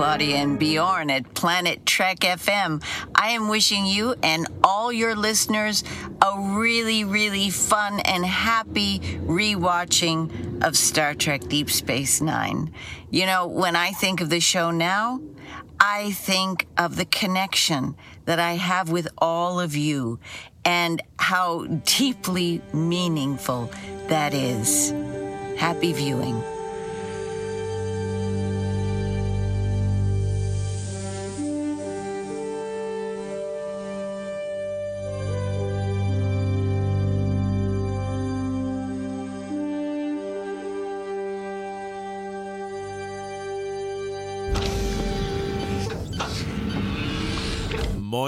[0.00, 2.82] Claudia and Bjorn at Planet Trek FM.
[3.14, 5.84] I am wishing you and all your listeners
[6.22, 12.72] a really, really fun and happy rewatching of Star Trek Deep Space Nine.
[13.10, 15.20] You know, when I think of the show now,
[15.78, 20.18] I think of the connection that I have with all of you
[20.64, 23.70] and how deeply meaningful
[24.06, 24.94] that is.
[25.58, 26.42] Happy viewing.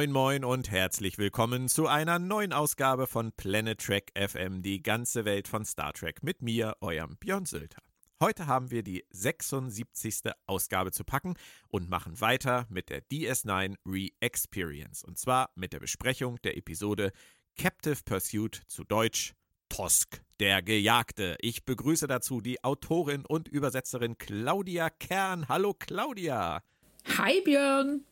[0.02, 5.24] Moin Moin und herzlich willkommen zu einer neuen Ausgabe von Planet Trek FM, die ganze
[5.24, 7.80] Welt von Star Trek mit mir, eurem Björn Sülter.
[8.20, 10.32] Heute haben wir die 76.
[10.46, 11.34] Ausgabe zu packen
[11.68, 17.12] und machen weiter mit der DS9 Re-Experience und zwar mit der Besprechung der Episode
[17.56, 19.34] Captive Pursuit zu Deutsch
[19.68, 21.36] Tosk, der Gejagte.
[21.38, 25.48] Ich begrüße dazu die Autorin und Übersetzerin Claudia Kern.
[25.48, 26.60] Hallo Claudia.
[27.06, 28.04] Hi Björn.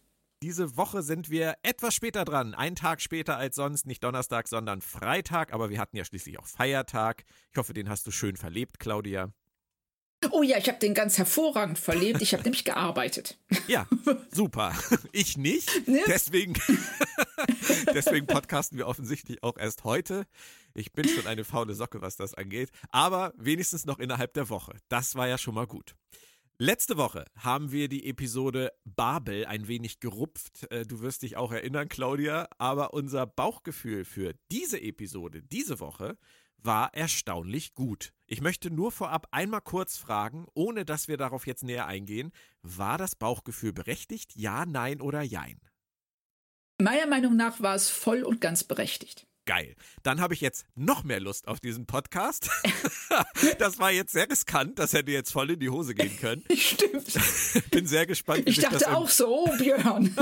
[0.43, 2.55] Diese Woche sind wir etwas später dran.
[2.55, 3.87] Einen Tag später als sonst.
[3.87, 5.53] Nicht Donnerstag, sondern Freitag.
[5.53, 7.25] Aber wir hatten ja schließlich auch Feiertag.
[7.53, 9.35] Ich hoffe, den hast du schön verlebt, Claudia.
[10.31, 12.23] Oh ja, ich habe den ganz hervorragend verlebt.
[12.23, 13.39] Ich habe nämlich gearbeitet.
[13.69, 13.87] Ja,
[14.31, 14.75] super.
[15.13, 15.87] Ich nicht.
[15.87, 16.01] Ne?
[16.07, 16.55] Deswegen,
[17.95, 20.27] deswegen podcasten wir offensichtlich auch erst heute.
[20.73, 22.71] Ich bin schon eine faule Socke, was das angeht.
[22.91, 24.73] Aber wenigstens noch innerhalb der Woche.
[24.89, 25.95] Das war ja schon mal gut.
[26.63, 30.71] Letzte Woche haben wir die Episode Babel ein wenig gerupft.
[30.71, 32.51] Äh, du wirst dich auch erinnern, Claudia.
[32.59, 36.19] Aber unser Bauchgefühl für diese Episode, diese Woche,
[36.59, 38.13] war erstaunlich gut.
[38.27, 42.99] Ich möchte nur vorab einmal kurz fragen, ohne dass wir darauf jetzt näher eingehen, war
[42.99, 44.37] das Bauchgefühl berechtigt?
[44.37, 45.63] Ja, nein oder jein?
[46.79, 49.75] Meiner Meinung nach war es voll und ganz berechtigt geil.
[50.05, 52.49] Dann habe ich jetzt noch mehr Lust auf diesen Podcast.
[53.59, 56.45] das war jetzt sehr riskant, das hätte jetzt voll in die Hose gehen können.
[56.55, 57.19] Stimmt.
[57.73, 58.47] Bin sehr gespannt.
[58.47, 60.15] Wie ich dachte auch so, oh, Björn.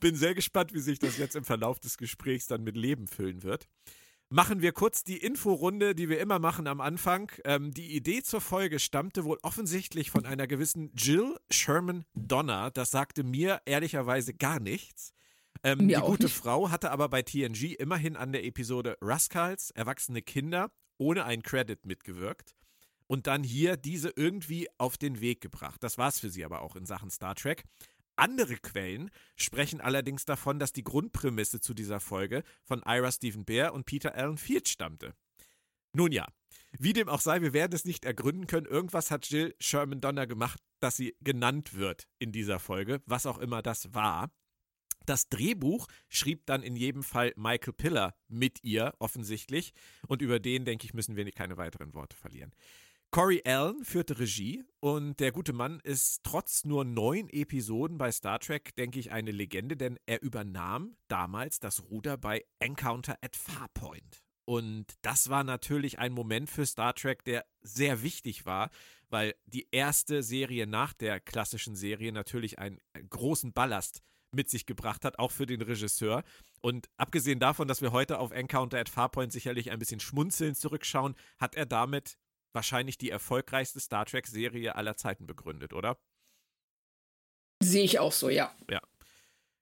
[0.00, 3.42] Bin sehr gespannt, wie sich das jetzt im Verlauf des Gesprächs dann mit Leben füllen
[3.42, 3.68] wird.
[4.30, 7.30] Machen wir kurz die Inforunde, die wir immer machen am Anfang.
[7.44, 12.70] Ähm, die Idee zur Folge stammte wohl offensichtlich von einer gewissen Jill Sherman Donner.
[12.70, 15.12] Das sagte mir ehrlicherweise gar nichts.
[15.62, 16.34] Ähm, die gute nicht.
[16.34, 21.84] Frau hatte aber bei TNG immerhin an der Episode Rascals, erwachsene Kinder, ohne einen Credit
[21.84, 22.54] mitgewirkt
[23.06, 25.82] und dann hier diese irgendwie auf den Weg gebracht.
[25.82, 27.64] Das war es für sie aber auch in Sachen Star Trek.
[28.16, 33.72] Andere Quellen sprechen allerdings davon, dass die Grundprämisse zu dieser Folge von Ira Stephen Bear
[33.72, 35.14] und Peter Allen Field stammte.
[35.92, 36.26] Nun ja,
[36.78, 38.66] wie dem auch sei, wir werden es nicht ergründen können.
[38.66, 43.38] Irgendwas hat Jill Sherman Donner gemacht, dass sie genannt wird in dieser Folge, was auch
[43.38, 44.30] immer das war.
[45.08, 49.72] Das Drehbuch schrieb dann in jedem Fall Michael Piller mit ihr, offensichtlich.
[50.06, 52.52] Und über den, denke ich, müssen wir keine weiteren Worte verlieren.
[53.10, 58.38] Corey Allen führte Regie und der gute Mann ist trotz nur neun Episoden bei Star
[58.38, 64.22] Trek, denke ich, eine Legende, denn er übernahm damals das Ruder bei Encounter at Farpoint.
[64.44, 68.70] Und das war natürlich ein Moment für Star Trek, der sehr wichtig war,
[69.08, 74.02] weil die erste Serie nach der klassischen Serie natürlich einen großen Ballast
[74.32, 76.22] mit sich gebracht hat, auch für den Regisseur.
[76.60, 81.14] Und abgesehen davon, dass wir heute auf Encounter at Farpoint sicherlich ein bisschen schmunzelnd zurückschauen,
[81.38, 82.18] hat er damit
[82.52, 85.98] wahrscheinlich die erfolgreichste Star Trek-Serie aller Zeiten begründet, oder?
[87.62, 88.54] Sehe ich auch so, ja.
[88.70, 88.80] Ja.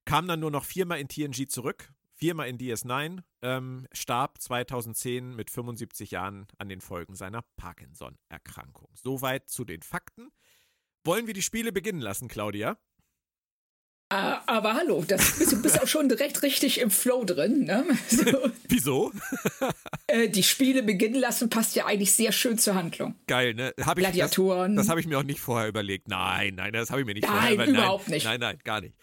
[0.04, 5.50] Kam dann nur noch viermal in TNG zurück, viermal in DS9, ähm, starb 2010 mit
[5.50, 8.90] 75 Jahren an den Folgen seiner Parkinson-Erkrankung.
[8.94, 10.30] Soweit zu den Fakten.
[11.04, 12.78] Wollen wir die Spiele beginnen lassen, Claudia?
[14.08, 17.64] Ah, aber hallo, das, du bist auch schon direkt richtig im Flow drin.
[17.64, 17.84] Ne?
[18.08, 18.50] So.
[18.68, 19.12] Wieso?
[20.06, 23.16] Äh, die Spiele beginnen lassen passt ja eigentlich sehr schön zur Handlung.
[23.26, 23.74] Geil, ne?
[23.80, 24.76] Hab ich, Gladiatoren.
[24.76, 26.06] Das, das habe ich mir auch nicht vorher überlegt.
[26.08, 27.72] Nein, nein, das habe ich mir nicht nein, vorher überlegt.
[27.72, 28.24] Nein, überhaupt nicht.
[28.24, 28.96] Nein, nein, gar nicht.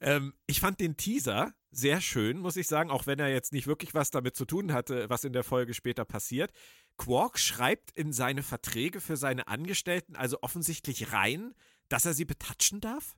[0.00, 3.68] Ähm, ich fand den Teaser sehr schön, muss ich sagen, auch wenn er jetzt nicht
[3.68, 6.50] wirklich was damit zu tun hatte, was in der Folge später passiert.
[6.96, 11.54] Quark schreibt in seine Verträge für seine Angestellten also offensichtlich rein,
[11.88, 13.14] dass er sie betatschen darf?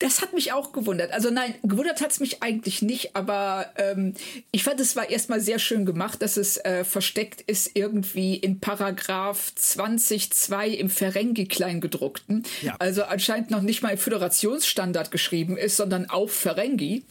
[0.00, 1.12] Das hat mich auch gewundert.
[1.12, 4.14] Also nein, gewundert hat es mich eigentlich nicht, aber ähm,
[4.50, 8.60] ich fand, es war erstmal sehr schön gemacht, dass es äh, versteckt ist irgendwie in
[8.60, 12.44] Paragraph 20.2 im Ferengi Kleingedruckten.
[12.62, 12.76] Ja.
[12.78, 17.04] Also anscheinend noch nicht mal im Föderationsstandard geschrieben ist, sondern auf Ferengi.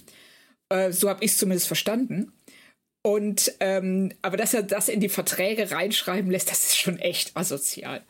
[0.69, 2.33] Äh, so habe ich es zumindest verstanden.
[3.03, 7.37] Und ähm, aber dass er das in die Verträge reinschreiben lässt, das ist schon echt
[7.37, 8.03] asozial.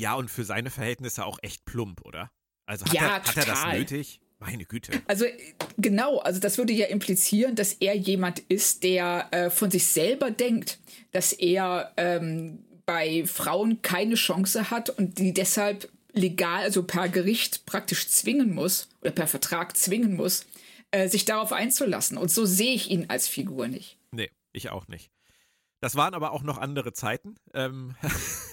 [0.00, 2.30] Ja, und für seine Verhältnisse auch echt plump, oder?
[2.70, 4.20] Also hat, Ja, er, hat er das nötig?
[4.38, 4.92] Meine Güte.
[5.08, 5.32] Also äh,
[5.76, 10.30] genau, also das würde ja implizieren, dass er jemand ist, der äh, von sich selber
[10.30, 10.78] denkt,
[11.10, 17.66] dass er ähm, bei Frauen keine Chance hat und die deshalb legal, also per Gericht
[17.66, 20.46] praktisch zwingen muss oder per Vertrag zwingen muss,
[20.92, 22.16] äh, sich darauf einzulassen.
[22.16, 23.98] Und so sehe ich ihn als Figur nicht.
[24.12, 25.10] Nee, ich auch nicht.
[25.80, 27.36] Das waren aber auch noch andere Zeiten.
[27.54, 27.96] Ähm,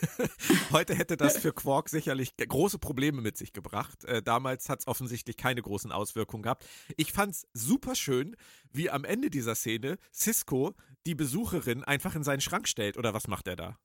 [0.72, 4.06] heute hätte das für Quark sicherlich große Probleme mit sich gebracht.
[4.06, 6.66] Äh, damals hat es offensichtlich keine großen Auswirkungen gehabt.
[6.96, 8.38] Ich fand es super schön,
[8.72, 10.74] wie am Ende dieser Szene Cisco
[11.06, 12.98] die Besucherin einfach in seinen Schrank stellt.
[12.98, 13.78] Oder was macht er da?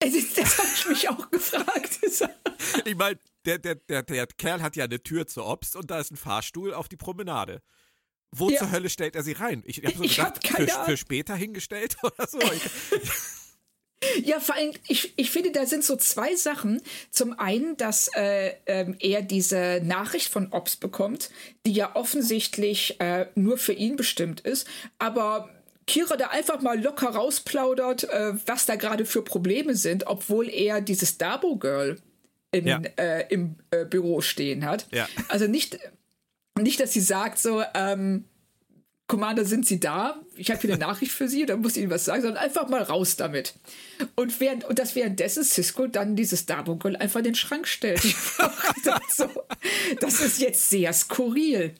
[0.00, 1.98] Das, das habe ich mich auch gefragt.
[2.84, 5.98] Ich meine, der, der, der, der Kerl hat ja eine Tür zur Obst und da
[5.98, 7.62] ist ein Fahrstuhl auf die Promenade.
[8.34, 8.58] Wo Ja.
[8.60, 9.62] zur Hölle stellt er sie rein?
[9.66, 12.38] Ich habe so Ich hab gedacht, keine für, für später hingestellt oder so.
[14.24, 16.82] Ja, vor allem, ich, ich finde, da sind so zwei Sachen.
[17.10, 21.30] Zum einen, dass äh, ähm, er diese Nachricht von Ops bekommt,
[21.66, 24.66] die ja offensichtlich äh, nur für ihn bestimmt ist,
[24.98, 25.50] aber
[25.86, 30.80] Kira da einfach mal locker rausplaudert, äh, was da gerade für Probleme sind, obwohl er
[30.80, 31.98] dieses Dabo-Girl
[32.50, 32.82] in, Ja.
[32.96, 34.88] äh, im äh, Büro stehen hat.
[34.92, 35.08] Ja.
[35.28, 35.78] Also nicht,
[36.60, 38.24] nicht, dass sie sagt so, ähm,
[39.12, 40.22] Commander, sind Sie da?
[40.36, 42.70] Ich habe hier eine Nachricht für Sie, da muss ich Ihnen was sagen, sondern einfach
[42.70, 43.54] mal raus damit.
[44.14, 48.02] Und, während, und dass währenddessen Cisco dann dieses Dabo-Girl einfach in den Schrank stellt.
[49.14, 49.28] So,
[50.00, 51.74] das ist jetzt sehr skurril.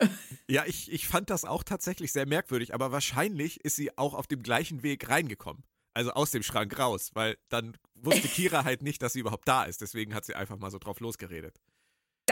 [0.48, 4.26] ja, ich, ich fand das auch tatsächlich sehr merkwürdig, aber wahrscheinlich ist sie auch auf
[4.26, 5.62] dem gleichen Weg reingekommen.
[5.94, 9.64] Also aus dem Schrank raus, weil dann wusste Kira halt nicht, dass sie überhaupt da
[9.64, 9.80] ist.
[9.80, 11.58] Deswegen hat sie einfach mal so drauf losgeredet.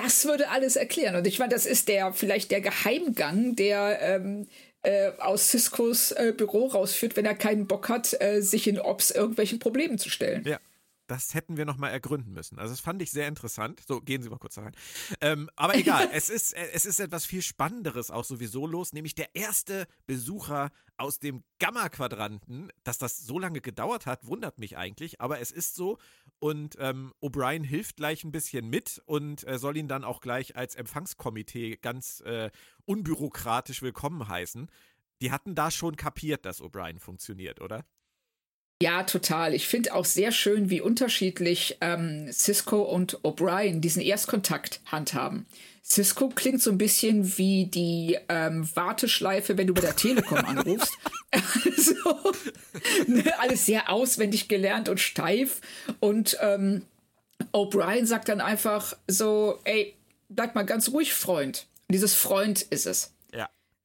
[0.02, 1.16] Das würde alles erklären.
[1.16, 4.46] Und ich meine, das ist der vielleicht der Geheimgang, der ähm,
[4.82, 9.10] äh, aus Ciscos äh, Büro rausführt, wenn er keinen Bock hat, äh, sich in Ops
[9.10, 10.44] irgendwelchen Problemen zu stellen.
[10.46, 10.58] Ja.
[11.10, 12.60] Das hätten wir nochmal ergründen müssen.
[12.60, 13.82] Also das fand ich sehr interessant.
[13.84, 14.76] So, gehen Sie mal kurz da rein.
[15.20, 19.34] Ähm, aber egal, es ist, es ist etwas viel Spannenderes auch sowieso los, nämlich der
[19.34, 22.70] erste Besucher aus dem Gamma-Quadranten.
[22.84, 25.98] Dass das so lange gedauert hat, wundert mich eigentlich, aber es ist so.
[26.38, 30.54] Und ähm, O'Brien hilft gleich ein bisschen mit und äh, soll ihn dann auch gleich
[30.54, 32.52] als Empfangskomitee ganz äh,
[32.84, 34.70] unbürokratisch willkommen heißen.
[35.22, 37.84] Die hatten da schon kapiert, dass O'Brien funktioniert, oder?
[38.82, 39.52] Ja, total.
[39.54, 45.44] Ich finde auch sehr schön, wie unterschiedlich ähm, Cisco und O'Brien diesen Erstkontakt handhaben.
[45.84, 50.96] Cisco klingt so ein bisschen wie die ähm, Warteschleife, wenn du bei der Telekom anrufst.
[51.76, 52.32] so,
[53.06, 55.60] ne, alles sehr auswendig gelernt und steif.
[55.98, 56.82] Und ähm,
[57.52, 59.94] O'Brien sagt dann einfach so, ey,
[60.30, 61.66] bleib mal ganz ruhig, Freund.
[61.88, 63.12] Und dieses Freund ist es.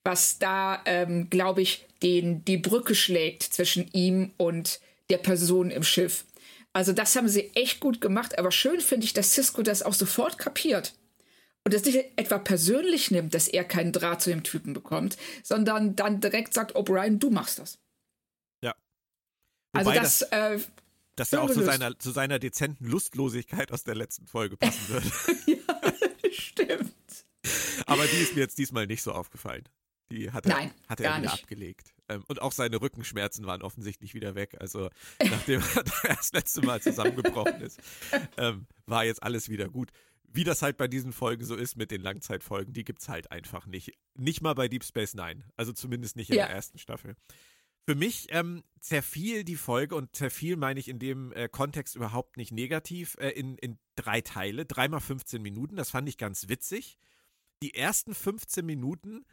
[0.06, 4.80] Was da, ähm, glaube ich, den, die Brücke schlägt zwischen ihm und
[5.10, 6.26] der Person im Schiff.
[6.74, 9.94] Also das haben sie echt gut gemacht, aber schön finde ich, dass Cisco das auch
[9.94, 10.94] sofort kapiert.
[11.64, 15.96] Und das nicht etwa persönlich nimmt, dass er keinen Draht zu dem Typen bekommt, sondern
[15.96, 17.80] dann direkt sagt, O'Brien, du machst das.
[18.62, 18.76] Ja.
[19.72, 20.60] Also Wobei das, äh,
[21.16, 25.12] Das ja auch zu seiner, zu seiner dezenten Lustlosigkeit aus der letzten Folge passen würde.
[26.32, 26.94] stimmt.
[27.88, 29.68] Aber die ist mir jetzt diesmal nicht so aufgefallen.
[30.12, 31.44] Die hat er, Nein, hat er wieder nicht.
[31.44, 31.94] abgelegt.
[32.10, 34.56] Ähm, und auch seine Rückenschmerzen waren offensichtlich wieder weg.
[34.60, 35.62] Also nachdem
[36.04, 37.80] er das letzte Mal zusammengebrochen ist,
[38.38, 39.92] ähm, war jetzt alles wieder gut.
[40.28, 43.66] Wie das halt bei diesen Folgen so ist mit den Langzeitfolgen, die gibt's halt einfach
[43.68, 43.94] nicht.
[44.16, 45.44] Nicht mal bei Deep Space Nine.
[45.56, 46.46] Also zumindest nicht in Ja.
[46.48, 47.16] der ersten Staffel.
[47.88, 52.36] Für mich ähm, zerfiel die Folge und zerfiel meine ich in dem äh, Kontext überhaupt
[52.38, 55.76] nicht negativ äh, in, in drei Teile, dreimal 15 Minuten.
[55.78, 56.98] Das fand ich ganz witzig.
[57.64, 59.24] Die ersten 15 Minuten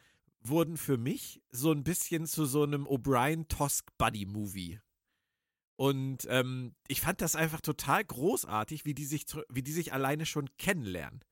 [0.47, 4.79] wurden für mich so ein bisschen zu so einem O'Brien-Tosk-Buddy-Movie.
[5.75, 10.25] Und ähm, ich fand das einfach total großartig, wie die sich, wie die sich alleine
[10.25, 11.23] schon kennenlernen.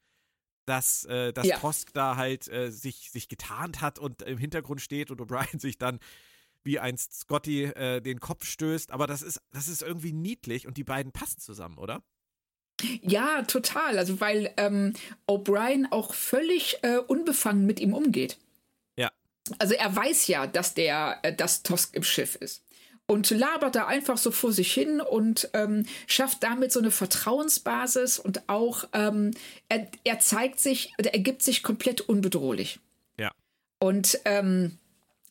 [0.65, 1.57] Dass, äh, dass Ja.
[1.57, 5.77] Tosk da halt äh, sich, sich getarnt hat und im Hintergrund steht und O'Brien sich
[5.77, 5.99] dann
[6.63, 8.91] wie einst Scotty äh, den Kopf stößt.
[8.91, 12.03] Aber das ist, das ist irgendwie niedlich und die beiden passen zusammen, oder?
[13.01, 13.97] Ja, total.
[13.97, 14.93] Also weil ähm,
[15.27, 18.37] O'Brien auch völlig äh, unbefangen mit ihm umgeht.
[19.61, 22.63] Also er weiß ja, dass der, äh, dass Tosk im Schiff ist.
[23.05, 28.17] Und labert da einfach so vor sich hin und ähm, schafft damit so eine Vertrauensbasis
[28.17, 29.31] und auch ähm,
[29.69, 32.79] er, er zeigt sich, oder er gibt sich komplett unbedrohlich.
[33.19, 33.31] Ja.
[33.79, 34.79] Und ähm,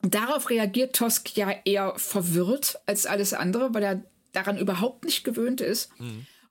[0.03, 5.61] darauf reagiert Tosk ja eher verwirrt als alles andere, weil er daran überhaupt nicht gewöhnt
[5.61, 5.91] ist.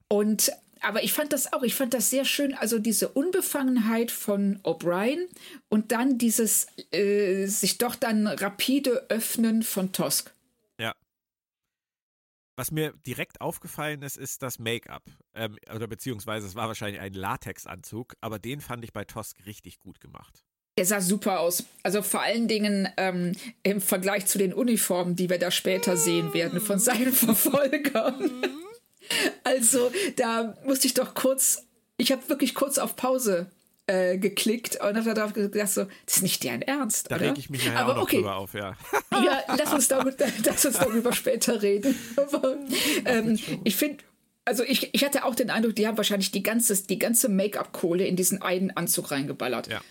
[0.09, 4.59] Und aber ich fand das auch, ich fand das sehr schön, also diese Unbefangenheit von
[4.63, 5.27] O'Brien
[5.69, 10.33] und dann dieses äh, sich doch dann rapide öffnen von Tosk.
[10.79, 10.93] Ja.
[12.55, 15.03] Was mir direkt aufgefallen ist, ist das Make-up.
[15.33, 19.79] Ähm, oder beziehungsweise es war wahrscheinlich ein Latexanzug, aber den fand ich bei Tosk richtig
[19.79, 20.43] gut gemacht.
[20.77, 21.65] Der sah super aus.
[21.83, 23.33] Also vor allen Dingen ähm,
[23.63, 28.31] im Vergleich zu den Uniformen, die wir da später sehen werden von seinen Verfolgern.
[29.43, 31.65] also da musste ich doch kurz,
[31.97, 33.47] ich habe wirklich kurz auf Pause
[33.87, 37.09] äh, geklickt und habe darauf gedacht, so, das ist nicht deren Ernst.
[37.09, 38.17] Da reg ich mich nachher Aber auch noch okay.
[38.17, 38.77] drüber auf, ja.
[39.11, 40.13] ja, lass uns, darüber,
[40.45, 41.95] lass uns darüber später reden.
[42.15, 42.57] Aber,
[43.05, 44.03] ähm, ich finde,
[44.45, 48.05] also ich, ich hatte auch den Eindruck, die haben wahrscheinlich die ganze, die ganze Make-up-Kohle
[48.05, 49.67] in diesen einen Anzug reingeballert.
[49.67, 49.81] Ja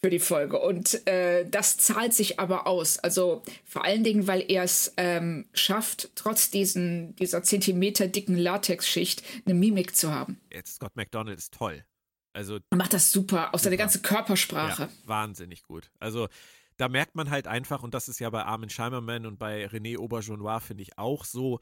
[0.00, 0.58] für die Folge.
[0.58, 2.98] Und äh, das zahlt sich aber aus.
[2.98, 9.22] Also vor allen Dingen, weil er es ähm, schafft, trotz diesen, dieser Zentimeter dicken Latexschicht
[9.44, 10.40] eine Mimik zu haben.
[10.52, 11.84] Jetzt Scott McDonald ist toll.
[12.32, 14.82] Also, er macht das super, aus seiner ganzen Körpersprache.
[14.82, 15.90] Ja, wahnsinnig gut.
[15.98, 16.28] Also
[16.76, 19.98] da merkt man halt einfach, und das ist ja bei Armin Scheimerman und bei René
[19.98, 21.60] Auberjonois, finde ich auch so,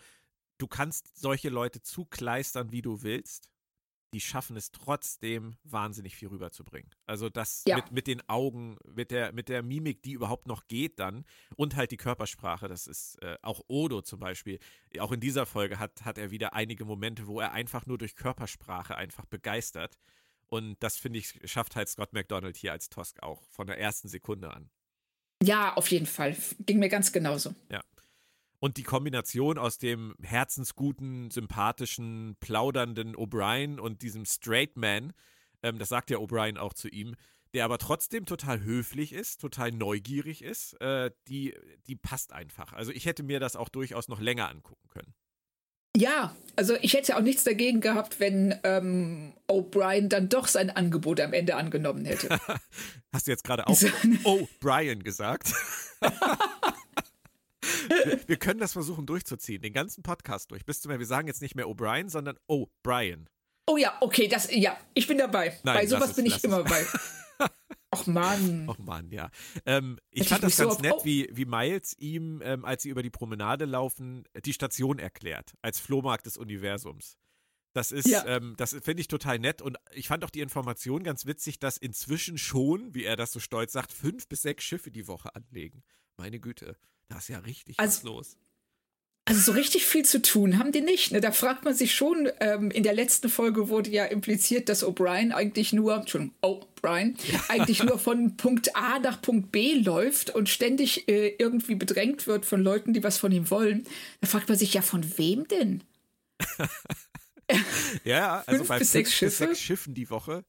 [0.59, 3.51] du kannst solche Leute zukleistern, wie du willst
[4.15, 6.89] die schaffen es trotzdem, wahnsinnig viel rüberzubringen.
[7.05, 7.75] Also das ja.
[7.77, 11.25] mit, mit den Augen, mit der, mit der Mimik, die überhaupt noch geht dann
[11.57, 14.61] und halt die Körpersprache, das ist äh, auch Odo zum Beispiel.
[15.01, 18.15] Auch in dieser Folge hat, hat er wieder einige Momente, wo er einfach nur durch
[18.15, 19.99] Körpersprache einfach begeistert.
[20.47, 24.07] Und das, finde ich, schafft halt Scott McDonald hier als Tosk auch von der ersten
[24.07, 24.71] Sekunde an.
[25.43, 26.37] Ja, auf jeden Fall.
[26.61, 27.53] Ging mir ganz genauso.
[27.69, 27.83] Ja.
[28.65, 35.13] Und die Kombination aus dem herzensguten, sympathischen, plaudernden O'Brien und diesem Straight Man,
[35.63, 37.15] ähm, das sagt ja O'Brien auch zu ihm,
[37.53, 41.55] der aber trotzdem total höflich ist, total neugierig ist, äh, die,
[41.87, 42.73] die passt einfach.
[42.73, 45.13] Also ich hätte mir das auch durchaus noch länger angucken können.
[45.95, 51.21] Ja, also ich hätte auch nichts dagegen gehabt, wenn ähm, O'Brien dann doch sein Angebot
[51.21, 52.31] am Ende angenommen hätte.
[53.13, 55.53] Hast du jetzt gerade auch O'Brien gesagt?
[58.27, 60.65] wir, können das versuchen durchzuziehen, den ganzen Podcast durch.
[60.65, 63.27] Bis zum wir sagen jetzt nicht mehr O'Brien, sondern O'Brien.
[63.67, 65.59] Oh ja, okay, das, ja, ich bin dabei.
[65.63, 66.71] Nein, Bei sowas es, bin ich immer es.
[66.71, 66.87] bei.
[67.95, 68.69] Och Mann.
[68.69, 69.31] Och Mann, ja.
[69.67, 71.05] Ähm, ich fand ich das ganz so nett, oh.
[71.05, 75.79] wie, wie Miles ihm, ähm, als sie über die Promenade laufen, die Station erklärt, als
[75.79, 77.17] Flohmarkt des Universums.
[77.73, 78.25] Das ist, ja.
[78.27, 81.77] ähm, das finde ich total nett und ich fand auch die Information ganz witzig, dass
[81.77, 85.83] inzwischen schon, wie er das so stolz sagt, fünf bis sechs Schiffe die Woche anlegen.
[86.17, 86.77] Meine Güte.
[87.09, 88.37] Da ist ja richtig also, was los.
[89.27, 91.13] Also so richtig viel zu tun haben die nicht.
[91.13, 91.23] Ne?
[91.23, 95.33] Da fragt man sich schon, ähm, in der letzten Folge wurde ja impliziert, dass O'Brien
[95.33, 97.43] eigentlich nur, Entschuldigung, O'Brien, ja.
[97.49, 102.45] eigentlich nur von Punkt A nach Punkt B läuft und ständig äh, irgendwie bedrängt wird
[102.45, 103.87] von Leuten, die was von ihm wollen.
[104.21, 105.83] Da fragt man sich ja, von wem denn?
[108.05, 110.45] ja, also fünf bei bis sechs, bis sechs Schiffen die Woche,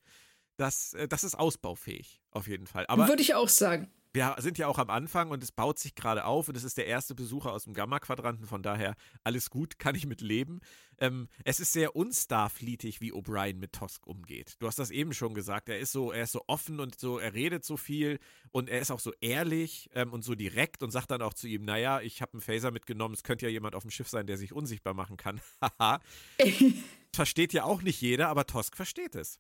[0.58, 2.86] das, äh, das ist ausbaufähig, auf jeden Fall.
[2.90, 5.94] Aber Würde ich auch sagen wir sind ja auch am Anfang und es baut sich
[5.94, 9.78] gerade auf und es ist der erste Besucher aus dem Gamma-Quadranten, von daher alles gut,
[9.80, 10.62] kann ich mit leben.
[10.98, 14.56] Ähm, es ist sehr unstarflietig, wie O'Brien mit Tosk umgeht.
[14.60, 17.20] Du hast das eben schon gesagt, er ist so, er ist so offen und so,
[17.20, 18.20] er redet so viel
[18.52, 21.48] und er ist auch so ehrlich ähm, und so direkt und sagt dann auch zu
[21.48, 24.26] ihm, naja, ich habe einen Phaser mitgenommen, es könnte ja jemand auf dem Schiff sein,
[24.26, 25.42] der sich unsichtbar machen kann.
[25.62, 26.00] Haha.
[27.14, 29.40] versteht ja auch nicht jeder, aber Tosk versteht es.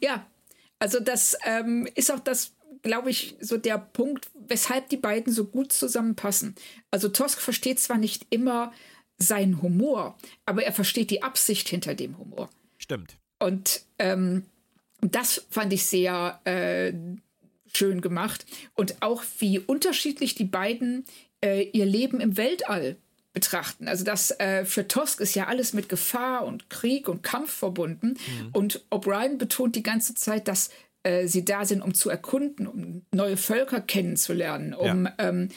[0.00, 0.30] Ja,
[0.80, 5.44] also das ähm, ist auch das glaube ich, so der Punkt, weshalb die beiden so
[5.44, 6.54] gut zusammenpassen.
[6.90, 8.72] Also Tosk versteht zwar nicht immer
[9.18, 12.48] seinen Humor, aber er versteht die Absicht hinter dem Humor.
[12.78, 13.16] Stimmt.
[13.38, 14.44] Und ähm,
[15.00, 16.92] das fand ich sehr äh,
[17.74, 18.46] schön gemacht.
[18.74, 21.04] Und auch wie unterschiedlich die beiden
[21.44, 22.96] äh, ihr Leben im Weltall
[23.32, 23.86] betrachten.
[23.86, 28.08] Also das äh, für Tosk ist ja alles mit Gefahr und Krieg und Kampf verbunden.
[28.08, 28.50] Mhm.
[28.52, 30.70] Und O'Brien betont die ganze Zeit, dass
[31.02, 35.14] äh, sie da sind, um zu erkunden, um neue Völker kennenzulernen, um ja.
[35.18, 35.48] ähm,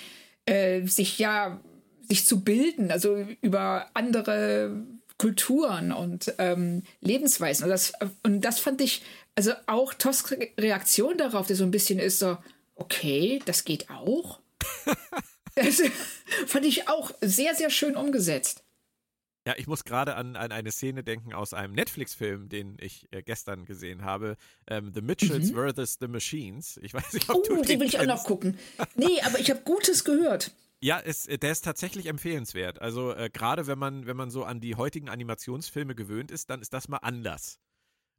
[0.45, 1.59] äh, sich ja
[2.07, 4.83] sich zu bilden, also über andere
[5.17, 7.63] Kulturen und ähm, Lebensweisen.
[7.63, 9.03] Und das, und das fand ich,
[9.35, 12.37] also auch Tosks Reaktion darauf, die so ein bisschen ist so,
[12.75, 14.39] okay, das geht auch.
[15.55, 15.81] das
[16.47, 18.63] fand ich auch sehr, sehr schön umgesetzt.
[19.45, 23.21] Ja, ich muss gerade an, an eine Szene denken aus einem Netflix-Film, den ich äh,
[23.21, 24.37] gestern gesehen habe.
[24.67, 25.73] Ähm, the Mitchells mhm.
[25.73, 25.97] vs.
[25.99, 26.79] The Machines.
[26.81, 28.57] Ich weiß nicht, ob oh, du den, den will ich auch noch gucken.
[28.95, 30.51] Nee, aber ich habe Gutes gehört.
[30.79, 32.81] Ja, es, der ist tatsächlich empfehlenswert.
[32.81, 36.61] Also äh, gerade wenn man, wenn man so an die heutigen Animationsfilme gewöhnt ist, dann
[36.61, 37.59] ist das mal anders.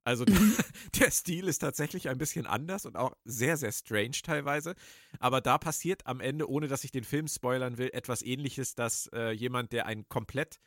[0.04, 0.24] Also
[1.00, 4.74] der Stil ist tatsächlich ein bisschen anders und auch sehr, sehr strange teilweise.
[5.18, 9.08] Aber da passiert am Ende, ohne dass ich den Film spoilern will, etwas ähnliches, dass
[9.14, 10.60] äh, jemand, der ein komplett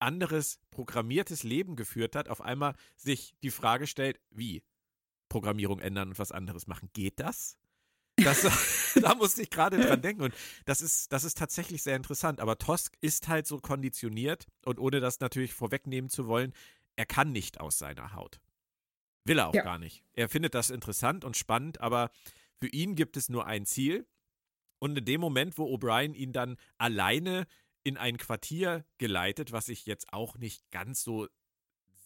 [0.00, 4.62] anderes programmiertes Leben geführt hat, auf einmal sich die Frage stellt, wie
[5.28, 6.88] Programmierung ändern und was anderes machen.
[6.92, 7.58] Geht das?
[8.16, 8.46] Das,
[9.02, 10.22] da musste ich gerade dran denken.
[10.22, 12.40] Und das ist, das ist tatsächlich sehr interessant.
[12.40, 16.52] Aber Tosk ist halt so konditioniert und ohne das natürlich vorwegnehmen zu wollen,
[16.96, 18.40] er kann nicht aus seiner Haut.
[19.28, 19.62] Will er auch ja.
[19.62, 20.04] gar nicht.
[20.14, 22.10] Er findet das interessant und spannend, aber
[22.60, 24.06] für ihn gibt es nur ein Ziel.
[24.78, 27.46] Und in dem Moment, wo O'Brien ihn dann alleine
[27.82, 31.28] in ein Quartier geleitet, was ich jetzt auch nicht ganz so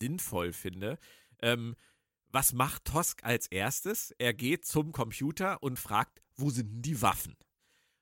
[0.00, 0.98] sinnvoll finde,
[1.40, 1.76] ähm,
[2.28, 4.14] was macht Tosk als erstes?
[4.18, 7.36] Er geht zum Computer und fragt, wo sind die Waffen?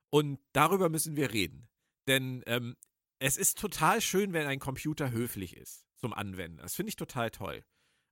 [0.08, 1.68] Und darüber müssen wir reden.
[2.06, 2.76] Denn ähm,
[3.18, 6.58] es ist total schön, wenn ein Computer höflich ist zum Anwenden.
[6.58, 7.64] Das finde ich total toll.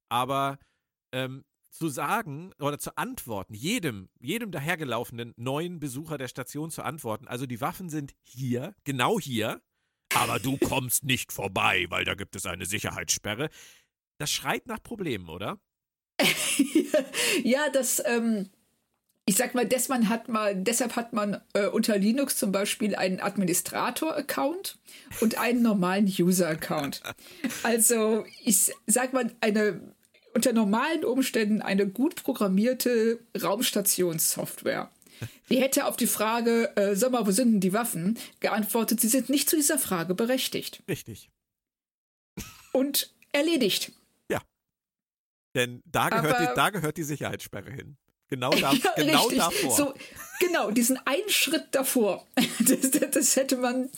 [0.09, 0.59] Aber
[1.13, 7.29] ähm, zu sagen oder zu antworten, jedem, jedem dahergelaufenen neuen Besucher der Station zu antworten,
[7.29, 9.61] also die Waffen sind hier, genau hier,
[10.15, 13.51] aber du kommst nicht vorbei, weil da gibt es eine Sicherheitssperre.
[14.19, 15.61] Das schreit nach Problemen, oder?
[17.45, 18.51] ja, das, ähm,
[19.25, 23.21] ich sag mal, man hat mal, deshalb hat man äh, unter Linux zum Beispiel einen
[23.21, 24.79] Administrator-Account
[25.21, 27.03] und einen normalen User-Account.
[27.63, 29.95] Also, ich sag mal, eine
[30.39, 34.89] unter normalen Umständen eine gut programmierte Raumstationssoftware.
[35.51, 39.09] Die hätte auf die Frage, äh, sag mal, wo sind denn die Waffen, geantwortet, sie
[39.09, 40.81] sind nicht zu dieser Frage berechtigt.
[40.89, 41.29] Richtig.
[42.73, 43.91] Und erledigt.
[45.55, 47.97] Denn da gehört, die, da gehört die Sicherheitssperre hin.
[48.29, 49.39] Genau, da, ja, genau richtig.
[49.39, 49.77] davor.
[49.77, 49.95] So,
[50.39, 52.27] genau, diesen einen Schritt davor.
[52.61, 53.89] Das, das, hätte man,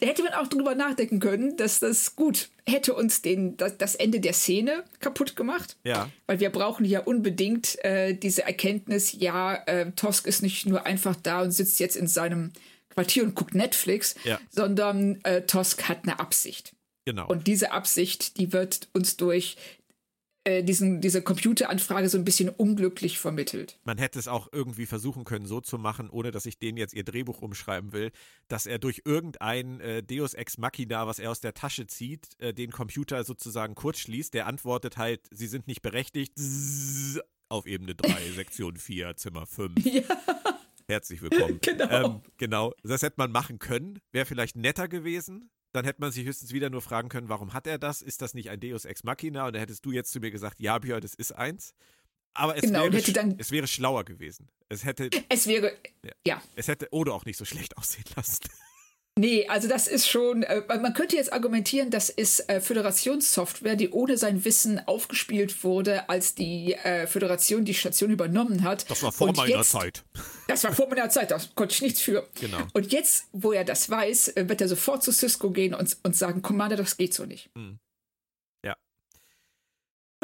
[0.00, 3.94] da hätte man auch drüber nachdenken können, dass das gut hätte uns den, das, das
[3.94, 5.76] Ende der Szene kaputt gemacht.
[5.84, 6.10] Ja.
[6.26, 11.16] Weil wir brauchen ja unbedingt äh, diese Erkenntnis, ja, äh, Tosk ist nicht nur einfach
[11.16, 12.52] da und sitzt jetzt in seinem
[12.90, 14.40] Quartier und guckt Netflix, ja.
[14.50, 16.74] sondern äh, Tosk hat eine Absicht.
[17.04, 17.26] Genau.
[17.26, 19.56] Und diese Absicht, die wird uns durch
[20.44, 23.78] äh, diesen, diese Computeranfrage so ein bisschen unglücklich vermittelt.
[23.84, 26.92] Man hätte es auch irgendwie versuchen können, so zu machen, ohne dass ich denen jetzt
[26.92, 28.10] ihr Drehbuch umschreiben will,
[28.48, 32.52] dass er durch irgendein äh, Deus Ex Machina, was er aus der Tasche zieht, äh,
[32.52, 34.34] den Computer sozusagen kurzschließt.
[34.34, 36.34] Der antwortet halt, sie sind nicht berechtigt.
[36.38, 39.84] Zzz, auf Ebene 3, Sektion 4, Zimmer 5.
[39.84, 40.02] Ja.
[40.86, 41.58] Herzlich willkommen.
[41.62, 42.04] Genau.
[42.04, 42.74] Ähm, genau.
[42.82, 44.00] Das hätte man machen können.
[44.12, 47.66] Wäre vielleicht netter gewesen dann hätte man sich höchstens wieder nur fragen können, warum hat
[47.66, 48.00] er das?
[48.00, 49.48] Ist das nicht ein Deus Ex Machina?
[49.48, 51.74] Und dann hättest du jetzt zu mir gesagt, ja, Björn, das ist eins.
[52.32, 54.48] Aber es, genau, wäre, dann, es wäre schlauer gewesen.
[54.68, 55.10] Es hätte.
[55.28, 55.76] Es wäre.
[56.04, 56.12] Ja.
[56.26, 56.42] ja.
[56.54, 58.44] Es hätte Odo auch nicht so schlecht aussehen lassen.
[59.16, 63.90] Nee, also das ist schon, äh, man könnte jetzt argumentieren, das ist äh, Föderationssoftware, die
[63.90, 68.90] ohne sein Wissen aufgespielt wurde, als die äh, Föderation die Station übernommen hat.
[68.90, 70.02] Das war vor Und meiner jetzt, Zeit.
[70.48, 72.28] Das war vor meiner Zeit, da konnte ich nichts für.
[72.40, 72.58] Genau.
[72.72, 76.16] Und jetzt, wo er das weiß, äh, wird er sofort zu Cisco gehen und, und
[76.16, 77.50] sagen, Commander, das geht so nicht.
[77.56, 77.78] Hm.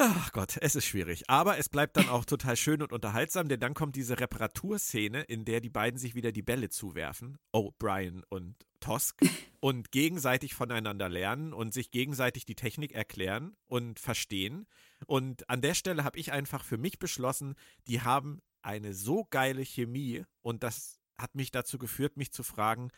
[0.03, 1.29] Ach Gott, es ist schwierig.
[1.29, 5.45] Aber es bleibt dann auch total schön und unterhaltsam, denn dann kommt diese Reparaturszene, in
[5.45, 7.37] der die beiden sich wieder die Bälle zuwerfen.
[7.53, 9.21] Oh, Brian und Tosk.
[9.61, 14.67] Und gegenseitig voneinander lernen und sich gegenseitig die Technik erklären und verstehen.
[15.05, 19.63] Und an der Stelle habe ich einfach für mich beschlossen, die haben eine so geile
[19.63, 22.91] Chemie und das hat mich dazu geführt, mich zu fragen,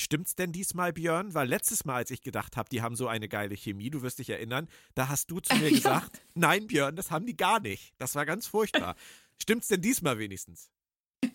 [0.00, 1.34] Stimmt's denn diesmal, Björn?
[1.34, 4.18] Weil letztes Mal, als ich gedacht habe, die haben so eine geile Chemie, du wirst
[4.18, 5.76] dich erinnern, da hast du zu mir ja.
[5.76, 7.92] gesagt, nein, Björn, das haben die gar nicht.
[7.98, 8.96] Das war ganz furchtbar.
[9.40, 10.70] Stimmt's denn diesmal wenigstens?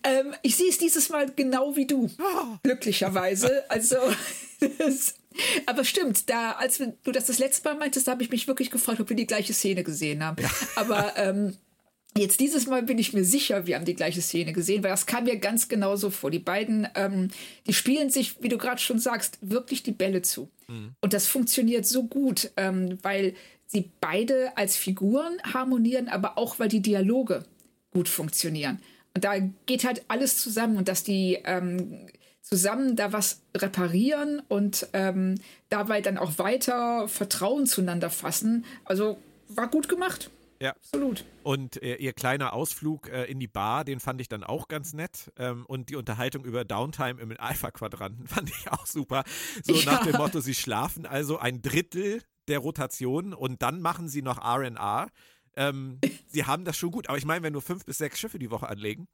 [0.02, 2.10] Ähm, ich sehe es dieses Mal genau wie du.
[2.18, 2.56] Oh.
[2.62, 3.64] Glücklicherweise.
[3.68, 3.96] Also,
[5.66, 8.70] aber stimmt, da, als du das das letzte Mal meintest, da habe ich mich wirklich
[8.70, 10.42] gefragt, ob wir die gleiche Szene gesehen haben.
[10.42, 10.50] Ja.
[10.76, 11.56] Aber ähm,
[12.16, 15.06] Jetzt dieses Mal bin ich mir sicher, wir haben die gleiche Szene gesehen, weil das
[15.06, 16.30] kam mir ganz genauso vor.
[16.30, 17.28] Die beiden, ähm,
[17.66, 20.48] die spielen sich, wie du gerade schon sagst, wirklich die Bälle zu.
[20.68, 20.94] Mhm.
[21.00, 23.34] Und das funktioniert so gut, ähm, weil
[23.66, 27.44] sie beide als Figuren harmonieren, aber auch, weil die Dialoge
[27.92, 28.80] gut funktionieren.
[29.14, 29.34] Und da
[29.66, 32.06] geht halt alles zusammen und dass die ähm,
[32.42, 35.36] zusammen da was reparieren und ähm,
[35.68, 38.64] dabei dann auch weiter Vertrauen zueinander fassen.
[38.84, 40.30] Also war gut gemacht.
[40.60, 40.70] Ja.
[40.70, 41.24] Absolut.
[41.42, 44.92] Und äh, ihr kleiner Ausflug äh, in die Bar, den fand ich dann auch ganz
[44.92, 45.32] nett.
[45.38, 49.24] Ähm, und die Unterhaltung über Downtime im Alpha-Quadranten fand ich auch super.
[49.62, 49.92] So ja.
[49.92, 54.38] nach dem Motto, sie schlafen also ein Drittel der Rotation und dann machen sie noch
[54.38, 55.08] RNR.
[55.56, 57.08] Ähm, sie haben das schon gut.
[57.08, 59.08] Aber ich meine, wenn nur fünf bis sechs Schiffe die Woche anlegen.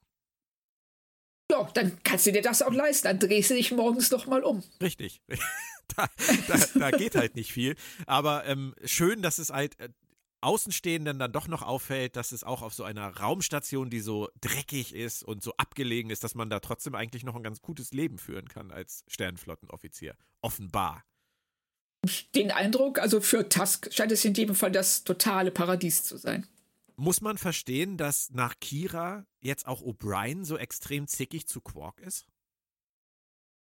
[1.51, 3.09] Ja, dann kannst du dir das auch leisten.
[3.09, 4.63] Dann drehst du dich morgens doch mal um.
[4.81, 5.21] Richtig.
[5.97, 6.09] da,
[6.49, 7.77] da, da, geht halt nicht viel.
[8.07, 9.91] Aber ähm, schön, dass es halt äh,
[10.43, 14.95] Außenstehenden dann doch noch auffällt, dass es auch auf so einer Raumstation, die so dreckig
[14.95, 18.19] ist und so abgelegen ist, dass man da trotzdem eigentlich noch ein ganz gutes Leben
[18.19, 20.17] führen kann als Sternflottenoffizier.
[20.41, 21.05] Offenbar.
[22.35, 26.47] Den Eindruck, also für Tusk scheint es in jedem Fall das totale Paradies zu sein.
[26.97, 32.27] Muss man verstehen, dass nach Kira jetzt auch O'Brien so extrem zickig zu Quark ist?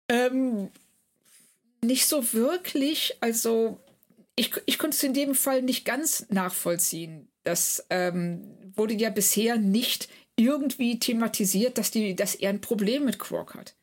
[0.08, 0.70] Ähm,
[1.82, 3.16] nicht so wirklich.
[3.20, 3.80] Also,
[4.36, 7.28] ich, ich konnte es in dem Fall nicht ganz nachvollziehen.
[7.42, 13.18] Das ähm, wurde ja bisher nicht irgendwie thematisiert, dass, die, dass er ein Problem mit
[13.18, 13.76] Quark hat.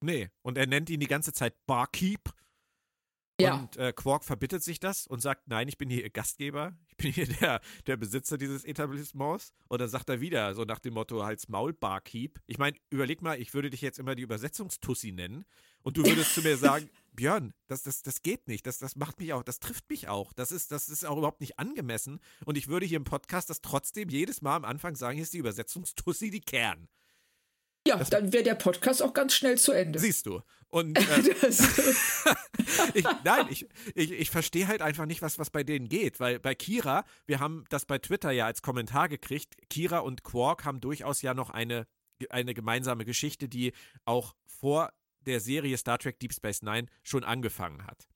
[0.00, 2.30] Nee, und er nennt ihn die ganze Zeit Barkeep.
[3.40, 3.54] Ja.
[3.54, 6.96] Und äh, Quark verbittet sich das und sagt, nein, ich bin hier ihr Gastgeber, ich
[6.96, 9.52] bin hier der, der Besitzer dieses Etablissements.
[9.68, 12.40] Und dann sagt er wieder, so nach dem Motto, halt's Maul, Barkeep.
[12.46, 15.44] Ich meine, überleg mal, ich würde dich jetzt immer die Übersetzungstussi nennen
[15.82, 19.20] und du würdest zu mir sagen, Björn, das, das, das geht nicht, das, das macht
[19.20, 22.20] mich auch, das trifft mich auch, das ist, das ist auch überhaupt nicht angemessen.
[22.44, 25.34] Und ich würde hier im Podcast das trotzdem jedes Mal am Anfang sagen, hier ist
[25.34, 26.88] die Übersetzungstussi die Kern.
[27.86, 29.98] Ja, das dann wäre der Podcast auch ganz schnell zu Ende.
[29.98, 30.40] Siehst du.
[30.68, 31.22] Und äh,
[32.94, 36.20] ich, nein, ich, ich, ich verstehe halt einfach nicht, was, was bei denen geht.
[36.20, 40.64] Weil bei Kira, wir haben das bei Twitter ja als Kommentar gekriegt, Kira und Quark
[40.64, 41.86] haben durchaus ja noch eine,
[42.30, 43.72] eine gemeinsame Geschichte, die
[44.04, 44.92] auch vor
[45.26, 48.08] der Serie Star Trek Deep Space Nine schon angefangen hat.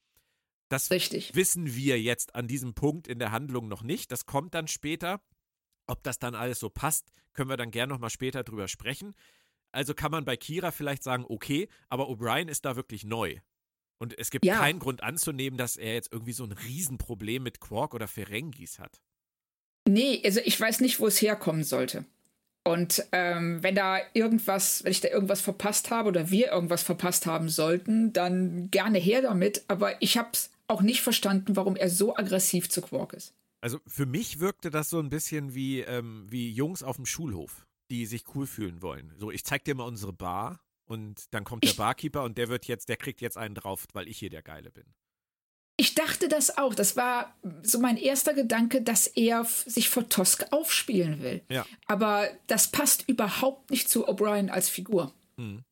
[0.68, 1.34] Das Richtig.
[1.34, 4.10] wissen wir jetzt an diesem Punkt in der Handlung noch nicht.
[4.10, 5.20] Das kommt dann später.
[5.86, 9.14] Ob das dann alles so passt, können wir dann gerne nochmal später drüber sprechen.
[9.70, 13.38] Also kann man bei Kira vielleicht sagen, okay, aber O'Brien ist da wirklich neu.
[13.98, 14.58] Und es gibt ja.
[14.58, 19.00] keinen Grund anzunehmen, dass er jetzt irgendwie so ein Riesenproblem mit Quark oder Ferengis hat.
[19.88, 22.04] Nee, also ich weiß nicht, wo es herkommen sollte.
[22.66, 27.24] Und ähm, wenn da irgendwas, wenn ich da irgendwas verpasst habe oder wir irgendwas verpasst
[27.24, 29.64] haben sollten, dann gerne her damit.
[29.68, 33.32] Aber ich habe es auch nicht verstanden, warum er so aggressiv zu Quark ist.
[33.60, 37.68] Also für mich wirkte das so ein bisschen wie, ähm, wie Jungs auf dem Schulhof,
[37.88, 39.12] die sich cool fühlen wollen.
[39.16, 42.66] So, ich zeig dir mal unsere Bar und dann kommt der Barkeeper und der wird
[42.66, 44.86] jetzt, der kriegt jetzt einen drauf, weil ich hier der Geile bin.
[45.78, 46.74] Ich dachte das auch.
[46.74, 51.42] Das war so mein erster Gedanke, dass er sich vor Tosk aufspielen will.
[51.50, 51.66] Ja.
[51.86, 55.12] Aber das passt überhaupt nicht zu O'Brien als Figur.
[55.38, 55.62] Hm.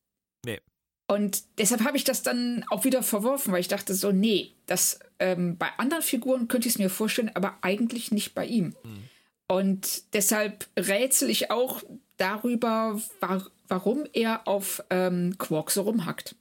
[0.45, 0.61] Nee.
[1.07, 4.99] Und deshalb habe ich das dann auch wieder verworfen, weil ich dachte so, nee, das
[5.19, 8.75] ähm, bei anderen Figuren könnte ich es mir vorstellen, aber eigentlich nicht bei ihm.
[8.83, 9.03] Hm.
[9.47, 11.83] Und deshalb rätsel ich auch
[12.17, 16.35] darüber, war, warum er auf ähm, Quark so rumhackt.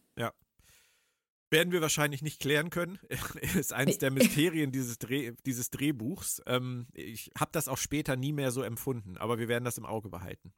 [1.54, 2.98] Werden wir wahrscheinlich nicht klären können.
[3.56, 6.42] ist eines der Mysterien dieses, Dreh, dieses Drehbuchs.
[6.46, 9.86] Ähm, ich habe das auch später nie mehr so empfunden, aber wir werden das im
[9.86, 10.52] Auge behalten.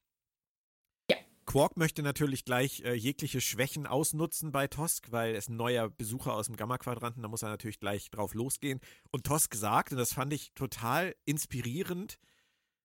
[1.10, 1.18] Ja.
[1.44, 6.32] Quark möchte natürlich gleich äh, jegliche Schwächen ausnutzen bei Tosk, weil es ein neuer Besucher
[6.32, 8.80] aus dem Gamma-Quadranten, da muss er natürlich gleich drauf losgehen.
[9.10, 12.18] Und Tosk sagt, und das fand ich total inspirierend,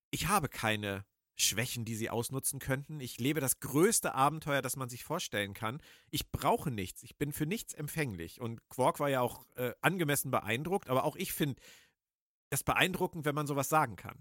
[0.09, 2.99] ich habe keine Schwächen, die sie ausnutzen könnten.
[2.99, 5.81] Ich lebe das größte Abenteuer, das man sich vorstellen kann.
[6.09, 7.03] Ich brauche nichts.
[7.03, 8.39] Ich bin für nichts empfänglich.
[8.41, 11.61] Und Quark war ja auch äh, angemessen beeindruckt, aber auch ich finde
[12.49, 14.19] das beeindruckend, wenn man sowas sagen kann.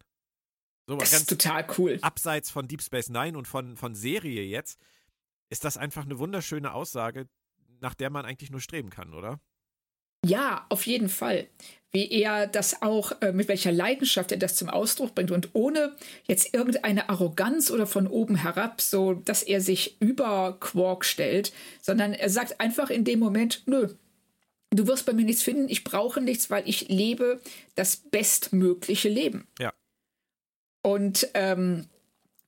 [0.86, 1.98] So das ist total cool.
[2.00, 4.80] Abseits von Deep Space Nine und von, von Serie jetzt,
[5.50, 7.28] ist das einfach eine wunderschöne Aussage,
[7.80, 9.40] nach der man eigentlich nur streben kann, oder?
[10.24, 11.48] Ja, auf jeden Fall.
[11.92, 15.96] Wie er das auch, äh, mit welcher Leidenschaft er das zum Ausdruck bringt und ohne
[16.28, 22.12] jetzt irgendeine Arroganz oder von oben herab, so dass er sich über Quark stellt, sondern
[22.12, 23.88] er sagt einfach in dem Moment, nö,
[24.70, 27.40] du wirst bei mir nichts finden, ich brauche nichts, weil ich lebe
[27.74, 29.48] das bestmögliche Leben.
[29.58, 29.72] Ja.
[30.82, 31.88] Und ähm,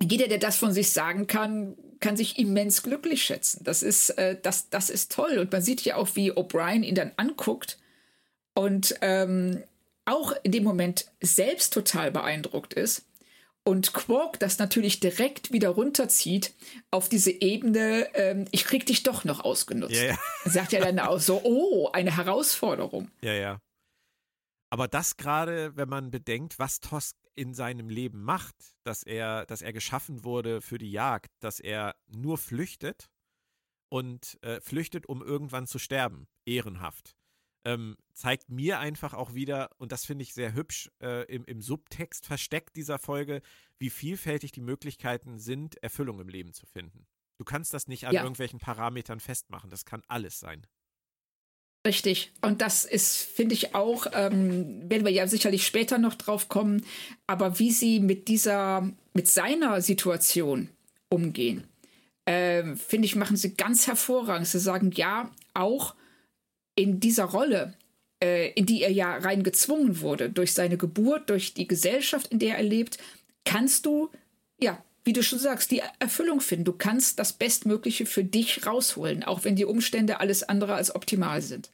[0.00, 3.62] jeder, der das von sich sagen kann, kann sich immens glücklich schätzen.
[3.64, 5.38] Das ist, äh, das, das ist toll.
[5.38, 7.78] Und man sieht ja auch, wie O'Brien ihn dann anguckt
[8.54, 9.62] und ähm,
[10.04, 13.06] auch in dem Moment selbst total beeindruckt ist.
[13.64, 16.52] Und Quark das natürlich direkt wieder runterzieht
[16.90, 19.94] auf diese Ebene, ähm, ich krieg dich doch noch ausgenutzt.
[19.94, 20.18] Ja, ja.
[20.44, 23.10] Sagt er dann auch so, oh, eine Herausforderung.
[23.20, 23.60] Ja, ja.
[24.72, 29.62] Aber das gerade, wenn man bedenkt, was Tosk in seinem Leben macht, dass er, dass
[29.62, 33.10] er geschaffen wurde für die Jagd, dass er nur flüchtet
[33.90, 37.14] und äh, flüchtet, um irgendwann zu sterben, ehrenhaft,
[37.64, 41.60] ähm, zeigt mir einfach auch wieder, und das finde ich sehr hübsch, äh, im, im
[41.60, 43.42] Subtext versteckt dieser Folge,
[43.78, 47.06] wie vielfältig die Möglichkeiten sind, Erfüllung im Leben zu finden.
[47.38, 48.22] Du kannst das nicht an ja.
[48.22, 50.66] irgendwelchen Parametern festmachen, das kann alles sein.
[51.84, 52.30] Richtig.
[52.42, 56.84] Und das ist, finde ich auch, ähm, werden wir ja sicherlich später noch drauf kommen,
[57.26, 60.68] aber wie sie mit dieser, mit seiner Situation
[61.08, 61.66] umgehen,
[62.24, 64.46] äh, finde ich, machen sie ganz hervorragend.
[64.46, 65.96] Sie sagen, ja, auch
[66.74, 67.74] in dieser Rolle,
[68.22, 72.38] äh, in die er ja rein gezwungen wurde, durch seine Geburt, durch die Gesellschaft, in
[72.38, 72.98] der er lebt,
[73.44, 74.10] kannst du,
[74.60, 76.64] ja, wie du schon sagst, die Erfüllung finden.
[76.64, 81.42] Du kannst das Bestmögliche für dich rausholen, auch wenn die Umstände alles andere als optimal
[81.42, 81.70] sind.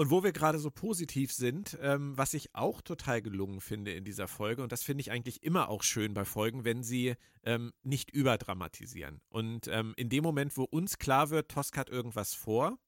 [0.00, 4.02] Und wo wir gerade so positiv sind, ähm, was ich auch total gelungen finde in
[4.02, 7.74] dieser Folge, und das finde ich eigentlich immer auch schön bei Folgen, wenn sie ähm,
[7.82, 9.20] nicht überdramatisieren.
[9.28, 12.78] Und ähm, in dem Moment, wo uns klar wird, Tosk hat irgendwas vor,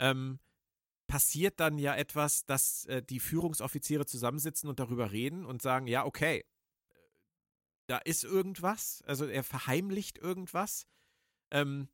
[0.00, 0.40] ähm,
[1.06, 6.04] passiert dann ja etwas, dass äh, die Führungsoffiziere zusammensitzen und darüber reden und sagen, ja,
[6.04, 6.44] okay,
[7.86, 10.84] da ist irgendwas, also er verheimlicht irgendwas.
[11.52, 11.86] Ähm,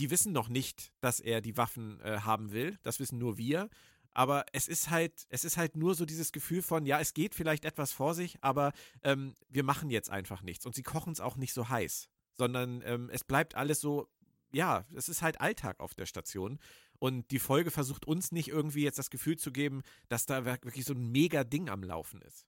[0.00, 2.78] die wissen noch nicht, dass er die Waffen äh, haben will.
[2.82, 3.68] Das wissen nur wir.
[4.12, 7.34] Aber es ist halt, es ist halt nur so dieses Gefühl von, ja, es geht
[7.34, 10.66] vielleicht etwas vor sich, aber ähm, wir machen jetzt einfach nichts.
[10.66, 14.08] Und sie kochen es auch nicht so heiß, sondern ähm, es bleibt alles so,
[14.52, 16.58] ja, es ist halt Alltag auf der Station.
[16.98, 20.84] Und die Folge versucht uns nicht irgendwie jetzt das Gefühl zu geben, dass da wirklich
[20.84, 22.46] so ein mega Ding am Laufen ist.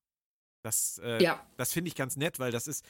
[0.62, 1.46] Das, äh, ja.
[1.58, 2.84] das finde ich ganz nett, weil das ist,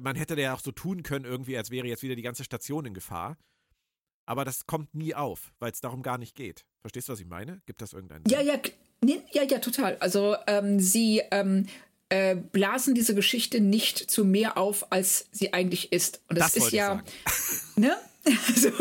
[0.00, 2.86] man hätte ja auch so tun können, irgendwie, als wäre jetzt wieder die ganze Station
[2.86, 3.36] in Gefahr.
[4.26, 6.64] Aber das kommt nie auf, weil es darum gar nicht geht.
[6.80, 7.60] Verstehst du, was ich meine?
[7.66, 8.58] Gibt das irgendeinen Ja, ja,
[9.02, 9.96] nee, ja, ja, total.
[10.00, 11.66] Also ähm, sie ähm,
[12.08, 16.22] äh, blasen diese Geschichte nicht zu mehr auf, als sie eigentlich ist.
[16.28, 17.02] Und das, das ist ja,
[17.76, 17.96] ne?
[18.24, 18.70] Also,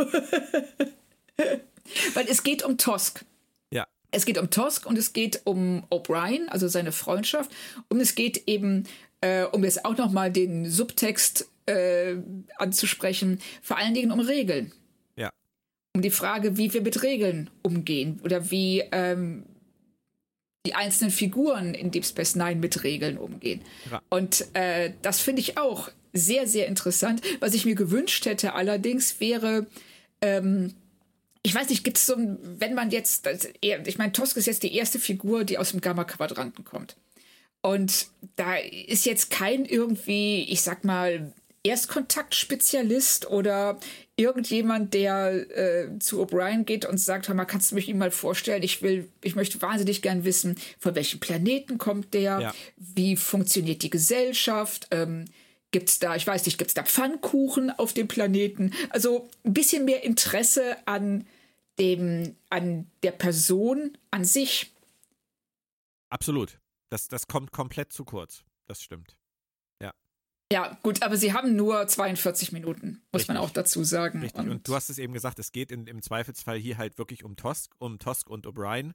[2.13, 3.25] weil es geht um Tosk.
[3.71, 3.87] Ja.
[4.11, 7.51] Es geht um Tosk und es geht um O'Brien, also seine Freundschaft.
[7.89, 8.85] Und es geht eben,
[9.19, 12.15] äh, um jetzt auch nochmal den Subtext äh,
[12.57, 14.71] anzusprechen, vor allen Dingen um Regeln
[15.93, 19.43] um die Frage, wie wir mit Regeln umgehen oder wie ähm,
[20.65, 23.61] die einzelnen Figuren in Deep Space Nine mit Regeln umgehen.
[23.91, 24.01] Ja.
[24.09, 27.21] Und äh, das finde ich auch sehr, sehr interessant.
[27.39, 29.67] Was ich mir gewünscht hätte allerdings wäre,
[30.21, 30.73] ähm,
[31.43, 33.27] ich weiß nicht, gibt es so ein, wenn man jetzt,
[33.61, 36.95] ich meine, Tosk ist jetzt die erste Figur, die aus dem Gamma-Quadranten kommt.
[37.61, 41.33] Und da ist jetzt kein irgendwie, ich sag mal,
[41.65, 43.79] Erstkontaktspezialist oder
[44.17, 48.11] irgendjemand, der äh, zu O'Brien geht und sagt, hör mal, kannst du mich ihm mal
[48.11, 48.63] vorstellen?
[48.63, 52.39] Ich will, ich möchte wahnsinnig gern wissen, von welchem Planeten kommt der?
[52.39, 52.53] Ja.
[52.75, 54.87] Wie funktioniert die Gesellschaft?
[54.91, 55.25] Ähm,
[55.71, 58.73] gibt's da, ich weiß nicht, gibt's da Pfannkuchen auf dem Planeten?
[58.89, 61.25] Also ein bisschen mehr Interesse an
[61.79, 64.73] dem, an der Person an sich.
[66.09, 66.59] Absolut.
[66.89, 68.43] Das, das kommt komplett zu kurz.
[68.67, 69.17] Das stimmt.
[70.53, 73.27] Ja, gut, aber sie haben nur 42 Minuten, muss Richtig.
[73.29, 74.19] man auch dazu sagen.
[74.19, 74.39] Richtig.
[74.39, 77.23] Und, und, du hast es eben gesagt, es geht in, im Zweifelsfall hier halt wirklich
[77.23, 78.91] um Tosk, um Tosk und O'Brien.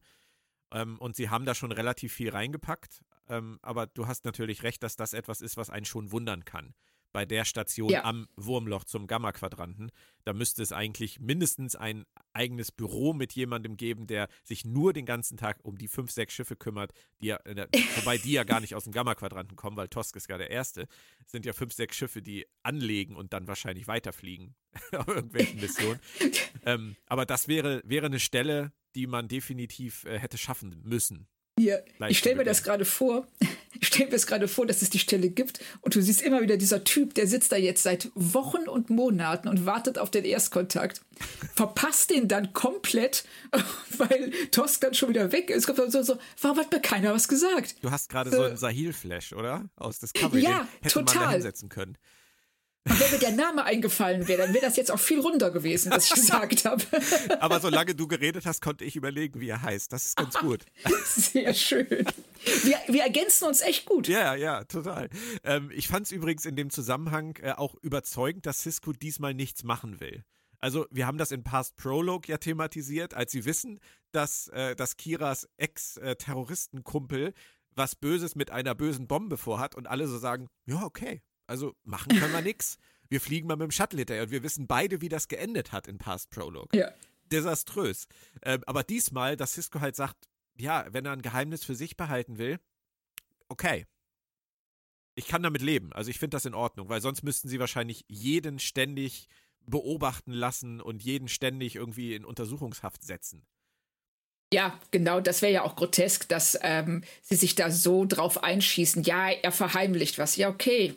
[0.71, 3.03] Ähm, und sie haben da schon relativ viel reingepackt.
[3.29, 6.75] Ähm, aber du hast natürlich recht, dass das etwas ist, was einen schon wundern kann
[7.19, 8.05] bei der Station ja.
[8.05, 9.91] am Wurmloch zum Gamma-Quadranten.
[10.23, 15.05] Da müsste es eigentlich mindestens ein eigenes Büro mit jemandem geben, der sich nur den
[15.05, 18.61] ganzen Tag um die fünf, sechs Schiffe kümmert, die ja, äh, wobei die ja gar
[18.61, 20.87] nicht aus dem Gamma-Quadranten kommen, weil Tosk ist ja der erste.
[21.27, 24.55] Es sind ja fünf, sechs Schiffe, die anlegen und dann wahrscheinlich weiterfliegen
[24.93, 25.99] auf irgendwelchen Missionen.
[26.65, 31.27] ähm, aber das wäre, wäre eine Stelle, die man definitiv äh, hätte schaffen müssen.
[31.59, 31.77] Ja,
[32.09, 33.27] ich stelle mir das gerade vor.
[33.81, 36.43] Ich stelle mir es gerade vor, dass es die Stelle gibt und du siehst immer
[36.43, 40.25] wieder dieser Typ, der sitzt da jetzt seit Wochen und Monaten und wartet auf den
[40.25, 41.01] Erstkontakt.
[41.55, 43.25] Verpasst den dann komplett,
[43.99, 45.67] weil Tosk dann schon wieder weg ist.
[45.67, 47.77] Kommt dann so, so, warum hat mir keiner was gesagt?
[47.81, 49.69] Du hast gerade so einen Sahil-Flash, oder?
[49.77, 50.43] Aus Discovery.
[50.43, 51.15] Ja, den hätte total.
[51.15, 51.97] man da hinsetzen können.
[52.89, 55.93] Und wenn mir der Name eingefallen wäre, dann wäre das jetzt auch viel runder gewesen,
[55.93, 56.83] was ich gesagt habe.
[57.41, 59.93] Aber solange du geredet hast, konnte ich überlegen, wie er heißt.
[59.93, 60.65] Das ist ganz gut.
[61.05, 61.87] Sehr schön.
[61.89, 64.09] Wir, wir ergänzen uns echt gut.
[64.09, 65.11] Ja, ja, total.
[65.45, 69.65] Ähm, ich fand es übrigens in dem Zusammenhang äh, auch überzeugend, dass Cisco diesmal nichts
[69.65, 70.25] machen will.
[70.61, 73.81] Also, wir haben das in Past Prologue ja thematisiert, als sie wissen,
[74.13, 77.33] dass, äh, dass Kiras Ex-Terroristenkumpel
[77.79, 82.17] was Böses mit einer bösen Bombe vorhat und alle so sagen, ja, okay, also machen
[82.17, 82.79] können wir nichts.
[83.09, 85.89] Wir fliegen mal mit dem Shuttle hinterher und wir wissen beide, wie das geendet hat
[85.89, 86.79] in Past Prologue.
[86.79, 86.93] Ja.
[87.33, 88.07] Desaströs.
[88.43, 92.39] Ähm, aber diesmal, dass Cisco halt sagt, ja, wenn er ein Geheimnis für sich behalten
[92.39, 92.59] will,
[93.49, 93.87] okay.
[95.15, 95.93] Ich kann damit leben.
[95.93, 99.29] Also ich finde das in Ordnung, weil sonst müssten sie wahrscheinlich jeden ständig
[99.67, 103.47] beobachten lassen und jeden ständig irgendwie in Untersuchungshaft setzen.
[104.53, 109.03] Ja, genau, das wäre ja auch grotesk, dass ähm, sie sich da so drauf einschießen.
[109.03, 110.37] Ja, er verheimlicht was.
[110.37, 110.95] Ja, okay,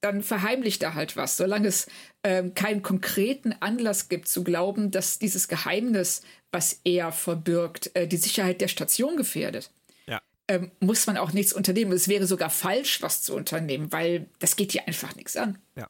[0.00, 1.36] dann verheimlicht er halt was.
[1.36, 1.86] Solange es
[2.22, 8.16] ähm, keinen konkreten Anlass gibt zu glauben, dass dieses Geheimnis, was er verbirgt, äh, die
[8.16, 9.70] Sicherheit der Station gefährdet,
[10.06, 10.20] ja.
[10.48, 11.92] ähm, muss man auch nichts unternehmen.
[11.92, 15.58] Es wäre sogar falsch, was zu unternehmen, weil das geht hier einfach nichts an.
[15.76, 15.88] Ja.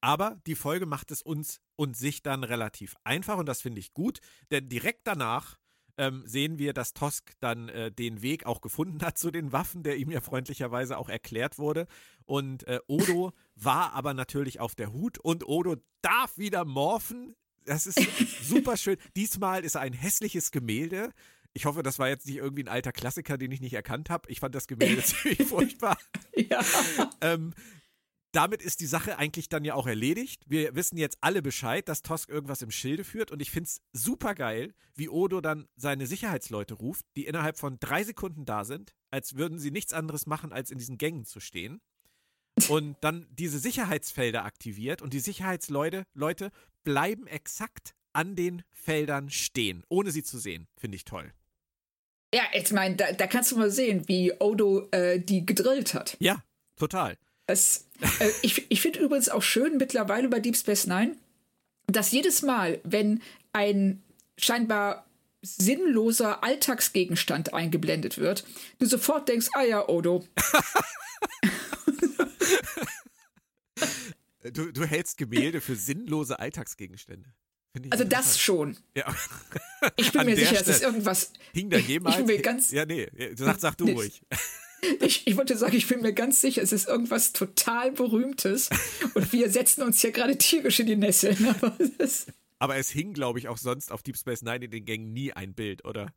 [0.00, 3.94] Aber die Folge macht es uns und sich dann relativ einfach und das finde ich
[3.94, 5.56] gut, denn direkt danach
[5.98, 9.82] ähm, sehen wir, dass Tosk dann äh, den Weg auch gefunden hat zu den Waffen,
[9.82, 11.86] der ihm ja freundlicherweise auch erklärt wurde.
[12.24, 17.34] Und äh, Odo war aber natürlich auf der Hut und Odo darf wieder morphen.
[17.64, 18.00] das ist
[18.42, 18.96] super schön.
[19.16, 21.12] Diesmal ist ein hässliches Gemälde.
[21.52, 24.30] Ich hoffe, das war jetzt nicht irgendwie ein alter Klassiker, den ich nicht erkannt habe.
[24.30, 25.96] Ich fand das Gemälde ziemlich furchtbar.
[26.36, 26.60] Ja.
[27.22, 27.54] Ähm,
[28.36, 30.42] damit ist die Sache eigentlich dann ja auch erledigt.
[30.46, 33.80] Wir wissen jetzt alle Bescheid, dass Tosk irgendwas im Schilde führt und ich finde es
[33.94, 38.92] super geil, wie Odo dann seine Sicherheitsleute ruft, die innerhalb von drei Sekunden da sind,
[39.10, 41.80] als würden sie nichts anderes machen, als in diesen Gängen zu stehen.
[42.68, 46.50] Und dann diese Sicherheitsfelder aktiviert und die Sicherheitsleute Leute
[46.84, 50.68] bleiben exakt an den Feldern stehen, ohne sie zu sehen.
[50.76, 51.32] Finde ich toll.
[52.34, 56.18] Ja, ich meine, da, da, kannst du mal sehen, wie Odo äh, die gedrillt hat.
[56.20, 56.42] Ja,
[56.76, 57.16] total.
[57.46, 57.86] Das,
[58.18, 61.16] äh, ich ich finde übrigens auch schön mittlerweile bei Deep Space Nine,
[61.86, 64.02] dass jedes Mal, wenn ein
[64.36, 65.06] scheinbar
[65.42, 68.44] sinnloser Alltagsgegenstand eingeblendet wird,
[68.78, 70.26] du sofort denkst, ah ja, Odo.
[74.52, 77.32] du, du hältst Gemälde für sinnlose Alltagsgegenstände.
[77.90, 78.76] Also das schon.
[78.94, 79.14] Ja.
[79.96, 81.32] Ich bin mir sicher, es ist irgendwas.
[81.52, 82.16] Hing da jemals?
[82.16, 82.70] Ich bin mir ganz.
[82.70, 83.92] Ja, nee, sag, sag du nee.
[83.92, 84.22] ruhig.
[85.00, 88.70] Ich, ich wollte sagen, ich bin mir ganz sicher, es ist irgendwas total Berühmtes
[89.14, 91.36] und wir setzen uns hier gerade tierisch in die Nässe.
[91.60, 91.76] Aber,
[92.58, 95.32] Aber es hing, glaube ich, auch sonst auf Deep Space Nine in den Gängen nie
[95.32, 96.12] ein Bild, oder?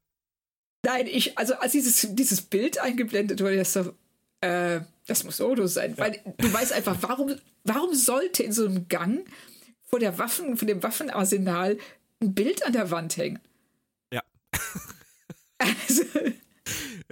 [0.84, 3.94] Nein, ich, also als dieses, dieses Bild eingeblendet wurde, das so,
[4.42, 5.98] äh, das muss Odo sein, ja.
[5.98, 9.28] weil du weißt einfach, warum, warum sollte in so einem Gang
[9.84, 11.78] vor der Waffen, vor dem Waffenarsenal
[12.22, 13.40] ein Bild an der Wand hängen?
[14.14, 14.24] Ja.
[15.62, 16.04] Also,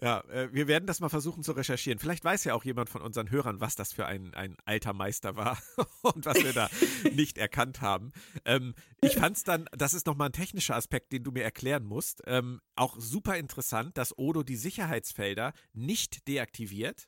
[0.02, 1.98] ja, äh, wir werden das mal versuchen zu recherchieren.
[1.98, 5.36] Vielleicht weiß ja auch jemand von unseren Hörern, was das für ein, ein alter Meister
[5.36, 5.58] war
[6.04, 6.70] und was wir da
[7.14, 8.12] nicht erkannt haben.
[8.46, 11.84] Ähm, ich fand es dann, das ist nochmal ein technischer Aspekt, den du mir erklären
[11.84, 17.08] musst, ähm, auch super interessant, dass Odo die Sicherheitsfelder nicht deaktiviert,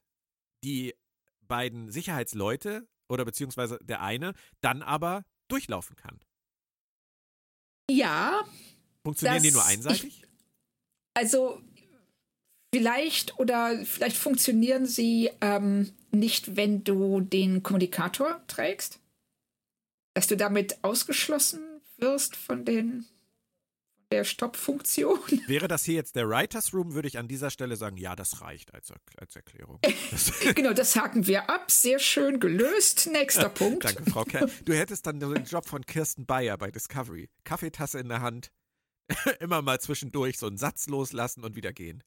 [0.63, 0.95] die
[1.41, 6.19] beiden Sicherheitsleute oder beziehungsweise der eine dann aber durchlaufen kann.
[7.89, 8.43] Ja.
[9.03, 10.05] Funktionieren die nur einseitig?
[10.05, 10.23] Ich,
[11.15, 11.61] also
[12.73, 18.99] Vielleicht oder vielleicht funktionieren sie ähm, nicht, wenn du den Kommunikator trägst.
[20.13, 21.61] Dass du damit ausgeschlossen
[21.97, 23.05] wirst von den
[24.11, 25.19] der Stoppfunktion.
[25.47, 28.41] Wäre das hier jetzt der Writers Room, würde ich an dieser Stelle sagen, ja, das
[28.41, 29.79] reicht als, als Erklärung.
[30.55, 31.69] Genau, das haken wir ab.
[31.69, 33.07] Sehr schön gelöst.
[33.11, 33.85] Nächster Punkt.
[33.85, 34.49] Danke, Frau Kerr.
[34.65, 37.29] Du hättest dann den Job von Kirsten Bayer bei Discovery.
[37.43, 38.51] Kaffeetasse in der Hand,
[39.39, 42.03] immer mal zwischendurch so einen Satz loslassen und wieder gehen.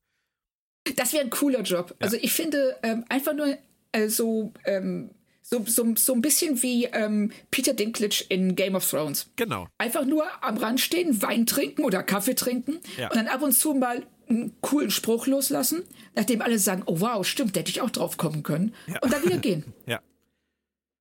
[0.96, 1.90] Das wäre ein cooler Job.
[1.90, 1.96] Ja.
[2.00, 3.56] Also ich finde ähm, einfach nur
[3.92, 5.10] äh, so, ähm,
[5.42, 9.28] so, so, so ein bisschen wie ähm, Peter Dinklage in Game of Thrones.
[9.36, 9.68] Genau.
[9.78, 13.08] Einfach nur am Rand stehen, Wein trinken oder Kaffee trinken ja.
[13.08, 15.82] und dann ab und zu mal einen coolen Spruch loslassen,
[16.14, 18.74] nachdem alle sagen, oh wow, stimmt, da hätte ich auch drauf kommen können.
[18.86, 18.98] Ja.
[19.02, 19.64] Und dann wieder gehen.
[19.86, 20.00] ja.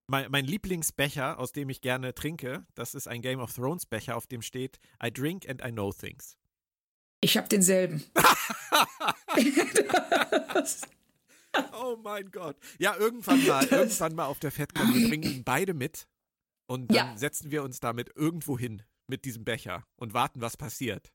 [0.08, 4.18] Mein, mein, Lieblingsbecher, aus dem ich gerne trinke, das ist ein Game of Thrones Becher,
[4.18, 6.36] auf dem steht I drink and I know things.
[7.22, 8.04] Ich habe denselben.
[11.74, 12.58] oh mein Gott.
[12.80, 14.94] Ja, irgendwann mal, irgendwann mal auf der FedCon.
[14.94, 16.08] Wir bringen ihn beide mit
[16.68, 17.18] und dann ja.
[17.18, 21.12] setzen wir uns damit irgendwo hin mit diesem Becher und warten, was passiert.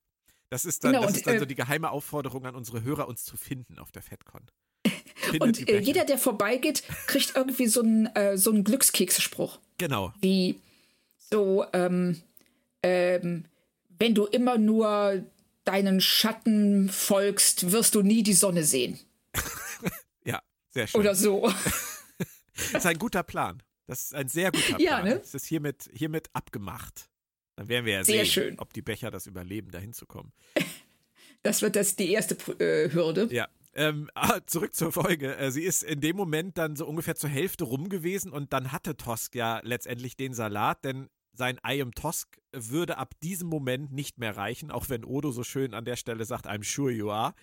[0.49, 2.85] Das ist dann, genau, das und, ist dann äh, so die geheime Aufforderung an unsere
[2.85, 4.43] Hörer, uns zu finden auf der FedCon.
[5.41, 9.59] und äh, jeder, der vorbeigeht, kriegt irgendwie so einen, äh, so einen Glückskeksspruch.
[9.79, 10.13] Genau.
[10.21, 10.61] Wie
[11.17, 12.23] so, ähm,
[12.83, 13.47] ähm,
[13.99, 15.25] wenn du immer nur
[15.67, 18.99] deinen Schatten folgst, wirst du nie die Sonne sehen.
[20.25, 21.01] ja, sehr schön.
[21.01, 21.53] Oder so.
[22.57, 23.63] das ist ein guter Plan.
[23.87, 24.81] Das ist ein sehr guter Plan.
[24.81, 25.19] Ja, ne?
[25.19, 27.11] Das ist hiermit, hiermit abgemacht.
[27.57, 28.59] Dann werden wir ja sehr sehen, schön.
[28.59, 30.33] ob die Becher das überleben, dahin zu kommen.
[31.43, 33.29] Das wird das die erste äh, Hürde.
[33.31, 33.49] Ja.
[33.75, 35.37] Ähm, ah, zurück zur Folge.
[35.37, 38.73] Äh, sie ist in dem Moment dann so ungefähr zur Hälfte rum gewesen und dann
[38.73, 43.93] hatte Tosk ja letztendlich den Salat, denn sein I am Tosk würde ab diesem Moment
[43.93, 47.11] nicht mehr reichen, auch wenn Odo so schön an der Stelle sagt, I'm sure you
[47.11, 47.35] are.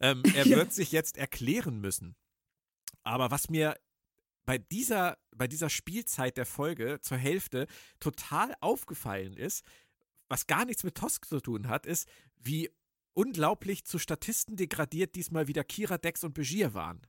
[0.00, 2.16] Ähm, er wird sich jetzt erklären müssen.
[3.02, 3.76] Aber was mir
[4.44, 7.66] bei dieser, bei dieser Spielzeit der Folge zur Hälfte
[8.00, 9.64] total aufgefallen ist,
[10.28, 12.70] was gar nichts mit Tosk zu tun hat, ist, wie
[13.14, 17.06] unglaublich zu Statisten degradiert diesmal wieder Kira, Dex und Begier waren.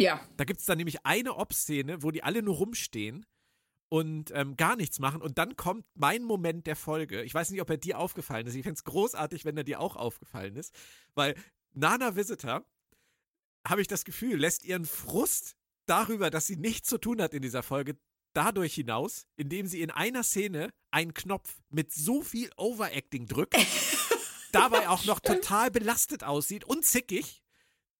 [0.00, 0.26] Ja.
[0.36, 3.26] Da gibt es dann nämlich eine Ob-Szene, wo die alle nur rumstehen
[3.92, 5.20] und ähm, gar nichts machen.
[5.20, 7.22] Und dann kommt mein Moment der Folge.
[7.24, 8.54] Ich weiß nicht, ob er dir aufgefallen ist.
[8.54, 10.74] Ich fände es großartig, wenn er dir auch aufgefallen ist.
[11.14, 11.34] Weil
[11.74, 12.64] Nana Visitor,
[13.68, 17.42] habe ich das Gefühl, lässt ihren Frust darüber, dass sie nichts zu tun hat in
[17.42, 17.98] dieser Folge,
[18.32, 23.58] dadurch hinaus, indem sie in einer Szene einen Knopf mit so viel Overacting drückt,
[24.52, 27.41] dabei auch noch total belastet aussieht und zickig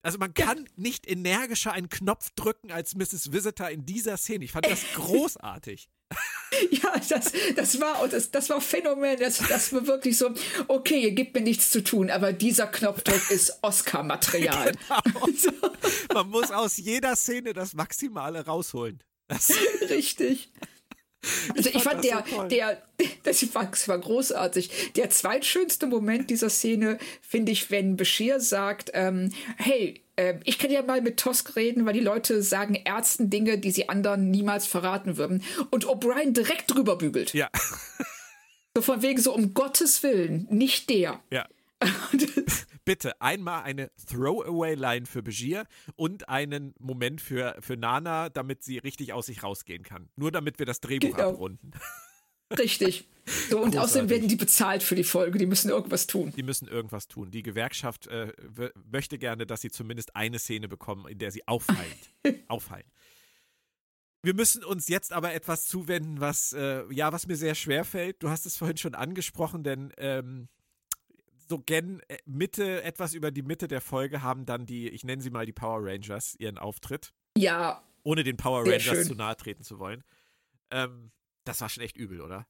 [0.03, 3.31] also man kann nicht energischer einen Knopf drücken als Mrs.
[3.31, 4.45] Visitor in dieser Szene.
[4.45, 5.89] Ich fand das großartig.
[6.69, 9.17] Ja, das, das war das, das war Phänomen.
[9.17, 10.31] Das, das war wirklich so,
[10.67, 14.73] okay, ihr gebt mir nichts zu tun, aber dieser Knopfdruck ist Oscar-Material.
[15.03, 15.73] Genau.
[16.13, 18.99] Man muss aus jeder Szene das Maximale rausholen.
[19.27, 19.51] Das
[19.89, 20.51] Richtig.
[21.55, 22.81] Also ich, ich fand, der, so der,
[23.23, 24.93] das war, das war großartig.
[24.95, 30.71] Der zweitschönste Moment dieser Szene finde ich, wenn Bashir sagt, ähm, hey, äh, ich kann
[30.71, 34.65] ja mal mit Tosk reden, weil die Leute sagen Ärzten Dinge, die sie anderen niemals
[34.65, 35.43] verraten würden.
[35.69, 37.33] Und O'Brien direkt drüber bügelt.
[37.33, 37.49] Ja.
[38.75, 41.19] So von wegen so, um Gottes Willen, nicht der.
[41.29, 41.47] Ja.
[42.85, 45.65] Bitte einmal eine Throwaway-Line für Begier
[45.95, 50.09] und einen Moment für, für Nana, damit sie richtig aus sich rausgehen kann.
[50.15, 51.29] Nur damit wir das Drehbuch genau.
[51.29, 51.71] abrunden.
[52.59, 53.07] Richtig.
[53.25, 53.79] So, und Großartig.
[53.79, 55.39] außerdem werden die bezahlt für die Folge.
[55.39, 56.33] Die müssen irgendwas tun.
[56.35, 57.31] Die müssen irgendwas tun.
[57.31, 58.33] Die Gewerkschaft äh,
[58.91, 61.93] möchte gerne, dass sie zumindest eine Szene bekommen, in der sie auffallen.
[62.47, 62.85] auffallen.
[64.21, 68.23] Wir müssen uns jetzt aber etwas zuwenden, was äh, ja, was mir sehr schwer fällt.
[68.23, 70.47] Du hast es vorhin schon angesprochen, denn ähm,
[71.47, 75.21] so gen äh, Mitte, etwas über die Mitte der Folge haben dann die, ich nenne
[75.21, 77.13] sie mal die Power Rangers, ihren Auftritt.
[77.37, 77.83] Ja.
[78.03, 79.05] Ohne den Power Rangers schön.
[79.05, 80.03] zu nahe treten zu wollen.
[80.71, 81.11] Ähm,
[81.45, 82.47] das war schon echt übel, oder?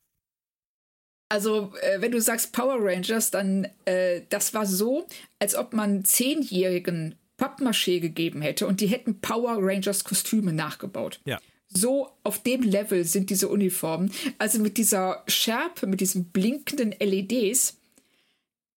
[1.29, 5.07] Also, äh, wenn du sagst Power Rangers, dann äh, das war so,
[5.39, 11.19] als ob man zehnjährigen Pappmaché gegeben hätte und die hätten Power Rangers Kostüme nachgebaut.
[11.25, 11.39] Ja.
[11.67, 14.11] So auf dem Level sind diese Uniformen.
[14.37, 17.79] Also mit dieser Schärpe, mit diesen blinkenden LEDs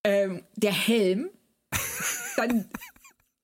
[0.07, 1.31] ähm, der Helm,
[2.37, 2.71] dann,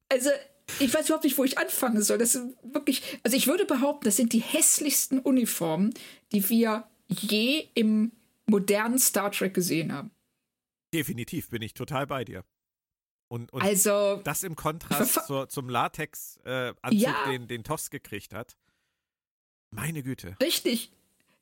[0.08, 0.30] also
[0.78, 2.18] ich weiß überhaupt nicht, wo ich anfangen soll.
[2.18, 5.92] Das sind wirklich, also ich würde behaupten, das sind die hässlichsten Uniformen,
[6.30, 8.12] die wir je im
[8.46, 10.12] modernen Star Trek gesehen haben.
[10.94, 12.44] Definitiv, bin ich total bei dir.
[13.28, 18.34] Und, und also, das im Kontrast zur, zum Latex-Anzug, äh, ja, den, den Toss gekriegt
[18.34, 18.56] hat.
[19.70, 20.36] Meine Güte.
[20.40, 20.92] Richtig.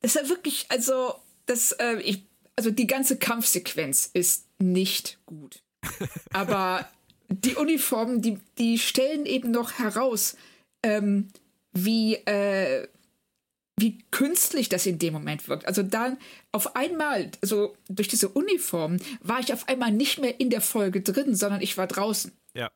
[0.00, 1.14] Das ist ja wirklich, also,
[1.46, 2.29] das, äh, ich,
[2.60, 5.62] also die ganze Kampfsequenz ist nicht gut.
[6.30, 6.86] Aber
[7.30, 10.36] die Uniformen, die, die stellen eben noch heraus,
[10.82, 11.28] ähm,
[11.72, 12.86] wie, äh,
[13.78, 15.66] wie künstlich das in dem Moment wirkt.
[15.66, 16.18] Also dann
[16.52, 21.00] auf einmal, also durch diese Uniform, war ich auf einmal nicht mehr in der Folge
[21.00, 22.30] drin, sondern ich war draußen.
[22.52, 22.70] Ja.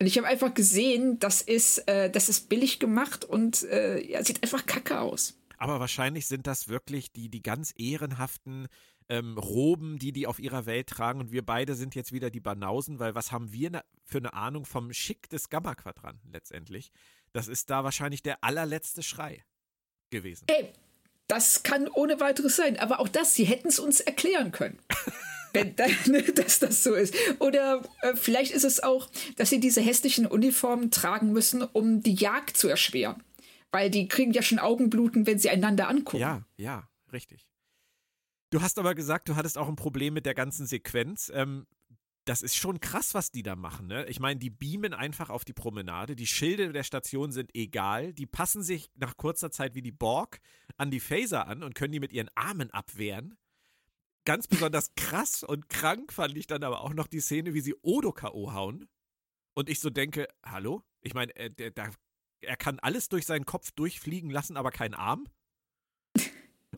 [0.00, 4.24] Und ich habe einfach gesehen, das ist, äh, das ist billig gemacht und äh, ja,
[4.24, 5.36] sieht einfach kacke aus.
[5.60, 8.66] Aber wahrscheinlich sind das wirklich die, die ganz ehrenhaften
[9.10, 11.20] ähm, Roben, die die auf ihrer Welt tragen.
[11.20, 14.32] Und wir beide sind jetzt wieder die Banausen, weil was haben wir ne, für eine
[14.32, 16.90] Ahnung vom Schick des Gamma-Quadranten letztendlich?
[17.32, 19.44] Das ist da wahrscheinlich der allerletzte Schrei
[20.08, 20.46] gewesen.
[20.48, 20.72] Ey,
[21.28, 22.78] das kann ohne weiteres sein.
[22.78, 24.78] Aber auch das, sie hätten es uns erklären können.
[25.52, 25.74] Wenn,
[26.36, 27.14] dass das so ist.
[27.38, 32.14] Oder äh, vielleicht ist es auch, dass sie diese hässlichen Uniformen tragen müssen, um die
[32.14, 33.22] Jagd zu erschweren.
[33.72, 36.20] Weil die kriegen ja schon Augenbluten, wenn sie einander angucken.
[36.20, 37.46] Ja, ja, richtig.
[38.50, 41.30] Du hast aber gesagt, du hattest auch ein Problem mit der ganzen Sequenz.
[41.32, 41.66] Ähm,
[42.24, 43.86] das ist schon krass, was die da machen.
[43.86, 44.06] Ne?
[44.06, 46.16] Ich meine, die beamen einfach auf die Promenade.
[46.16, 48.12] Die Schilde der Station sind egal.
[48.12, 50.40] Die passen sich nach kurzer Zeit wie die Borg
[50.76, 53.36] an die Phaser an und können die mit ihren Armen abwehren.
[54.24, 57.74] Ganz besonders krass und krank fand ich dann aber auch noch die Szene, wie sie
[57.82, 58.52] Odo K.O.
[58.52, 58.88] hauen.
[59.54, 60.82] Und ich so denke, hallo?
[61.00, 61.90] Ich meine, äh, der
[62.40, 65.26] er kann alles durch seinen Kopf durchfliegen lassen, aber keinen Arm.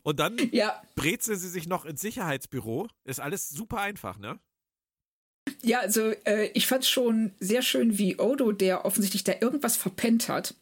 [0.03, 0.81] Und dann ja.
[0.95, 2.87] brezeln sie sich noch ins Sicherheitsbüro.
[3.05, 4.39] Ist alles super einfach, ne?
[5.61, 10.29] Ja, also äh, ich fand schon sehr schön, wie Odo, der offensichtlich da irgendwas verpennt
[10.29, 10.55] hat,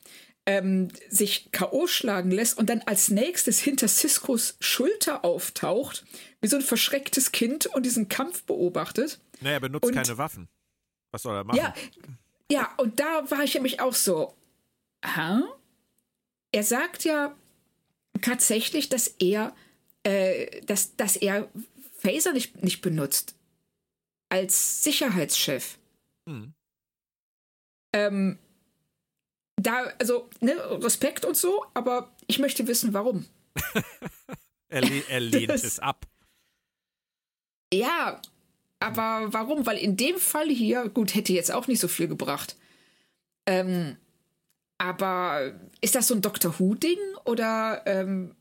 [0.46, 1.88] ähm, sich K.O.
[1.88, 6.04] schlagen lässt und dann als nächstes hinter Ciscos Schulter auftaucht,
[6.42, 9.20] wie so ein verschrecktes Kind und diesen Kampf beobachtet.
[9.40, 10.48] Naja, er benutzt und, keine Waffen.
[11.12, 11.58] Was soll er machen?
[11.58, 11.74] Ja,
[12.52, 14.36] ja, und da war ich nämlich auch so,
[15.04, 15.42] Hä?
[16.52, 17.36] Er sagt ja
[18.22, 19.56] tatsächlich, dass er,
[20.04, 21.50] äh, dass, dass er
[21.98, 23.36] Phaser nicht, nicht benutzt.
[24.30, 25.78] Als Sicherheitschef.
[26.28, 26.54] Hm.
[27.94, 28.40] Ähm,
[29.58, 33.26] da, also, ne, Respekt und so, aber ich möchte wissen, warum.
[34.70, 36.08] er, le er lehnt das, es ab.
[37.74, 38.22] Ja,
[38.80, 39.66] aber warum?
[39.66, 42.58] Weil in dem Fall hier, gut, hätte jetzt auch nicht so viel gebracht.
[43.46, 43.98] Ähm,
[44.82, 48.36] aber ist das so ein Doctor Who-Ding oder ähm,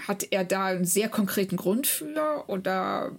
[0.00, 3.14] hat er da einen sehr konkreten Grund für oder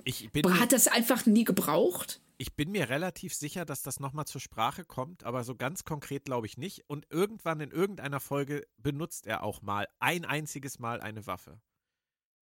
[0.59, 2.19] hat das einfach nie gebraucht?
[2.38, 6.26] Ich bin mir relativ sicher, dass das nochmal zur Sprache kommt, aber so ganz konkret
[6.26, 6.89] glaube ich nicht.
[6.89, 11.61] Und irgendwann in irgendeiner Folge benutzt er auch mal ein einziges Mal eine Waffe.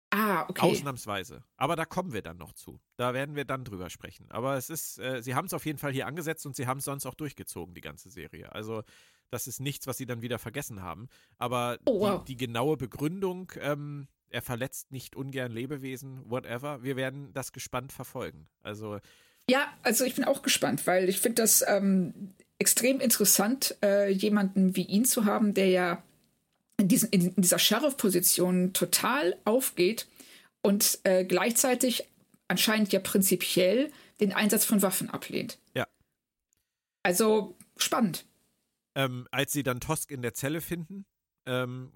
[0.10, 0.62] Ah, okay.
[0.62, 1.44] Ausnahmsweise.
[1.56, 2.80] Aber da kommen wir dann noch zu.
[2.96, 4.32] Da werden wir dann drüber sprechen.
[4.32, 6.80] Aber es ist, äh, sie haben es auf jeden Fall hier angesetzt und sie haben
[6.80, 8.52] es sonst auch durchgezogen, die ganze Serie.
[8.54, 8.84] Also
[9.30, 11.10] das ist nichts, was sie dann wieder vergessen haben.
[11.38, 12.24] Aber oh, wow.
[12.24, 16.84] die, die, genaue Begründung, ähm, er verletzt nicht ungern Lebewesen, whatever.
[16.84, 18.48] Wir werden das gespannt verfolgen.
[18.62, 19.00] Also
[19.50, 24.76] ja, also ich bin auch gespannt, weil ich finde das ähm, extrem interessant, äh, jemanden
[24.76, 26.04] wie ihn zu haben, der ja
[26.78, 30.08] in, diesen, in dieser Sheriff-Position total aufgeht
[30.62, 32.08] und äh, gleichzeitig
[32.48, 35.60] anscheinend ja prinzipiell den Einsatz von Waffen ablehnt.
[35.74, 35.88] Ja.
[37.04, 38.26] Also spannend.
[38.98, 41.06] Ähm, als sie dann Tosk in der Zelle finden,
[41.46, 41.92] ähm,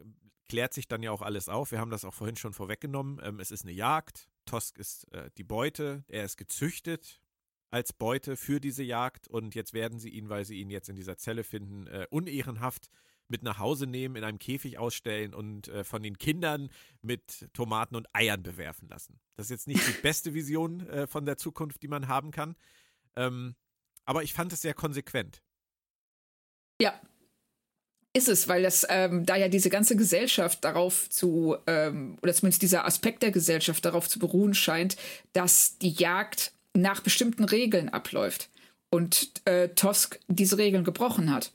[0.47, 1.71] klärt sich dann ja auch alles auf.
[1.71, 3.19] Wir haben das auch vorhin schon vorweggenommen.
[3.23, 4.29] Ähm, es ist eine Jagd.
[4.45, 6.05] Tosk ist äh, die Beute.
[6.07, 7.19] Er ist gezüchtet
[7.71, 10.95] als Beute für diese Jagd und jetzt werden sie ihn, weil sie ihn jetzt in
[10.95, 12.91] dieser Zelle finden, äh, unehrenhaft
[13.27, 16.69] mit nach Hause nehmen, in einem Käfig ausstellen und äh, von den Kindern
[17.01, 19.19] mit Tomaten und Eiern bewerfen lassen.
[19.37, 22.55] Das ist jetzt nicht die beste Vision äh, von der Zukunft, die man haben kann.
[23.15, 23.55] Ähm,
[24.05, 25.41] aber ich fand es sehr konsequent.
[26.81, 26.99] Ja,
[28.13, 32.61] ist es, weil das ähm, da ja diese ganze Gesellschaft darauf zu, ähm, oder zumindest
[32.61, 34.97] dieser Aspekt der Gesellschaft darauf zu beruhen scheint,
[35.33, 38.49] dass die Jagd nach bestimmten Regeln abläuft
[38.89, 41.53] und äh, Tosk diese Regeln gebrochen hat.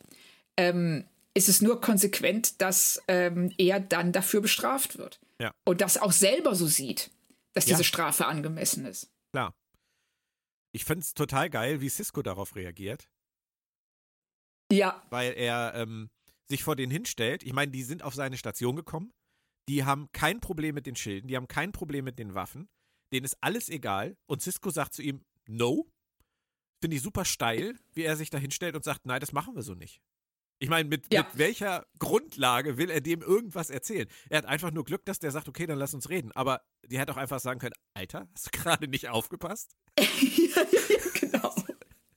[0.57, 1.05] Ähm,
[1.35, 5.21] ist es nur konsequent, dass ähm, er dann dafür bestraft wird.
[5.39, 5.53] Ja.
[5.67, 7.11] Und das auch selber so sieht,
[7.53, 7.77] dass ja.
[7.77, 9.11] diese Strafe angemessen ist.
[9.33, 9.55] Klar.
[10.73, 13.11] Ich finde es total geil, wie Cisco darauf reagiert.
[14.71, 15.03] Ja.
[15.11, 16.11] Weil er ähm,
[16.49, 17.43] sich vor denen hinstellt.
[17.43, 19.13] Ich meine, die sind auf seine Station gekommen.
[19.69, 22.69] Die haben kein Problem mit den Schilden, die haben kein Problem mit den Waffen.
[23.13, 24.17] Denen ist alles egal.
[24.27, 25.91] Und Cisco sagt zu ihm, no.
[26.81, 29.63] Finde ich super steil, wie er sich da hinstellt und sagt, nein, das machen wir
[29.63, 30.01] so nicht.
[30.59, 31.23] Ich meine, mit, ja.
[31.23, 34.09] mit, welcher Grundlage will er dem irgendwas erzählen?
[34.29, 36.33] Er hat einfach nur Glück, dass der sagt, okay, dann lass uns reden.
[36.33, 39.75] Aber die hätte auch einfach sagen können, Alter, hast du gerade nicht aufgepasst?
[39.99, 41.55] ja, ja, ja, genau.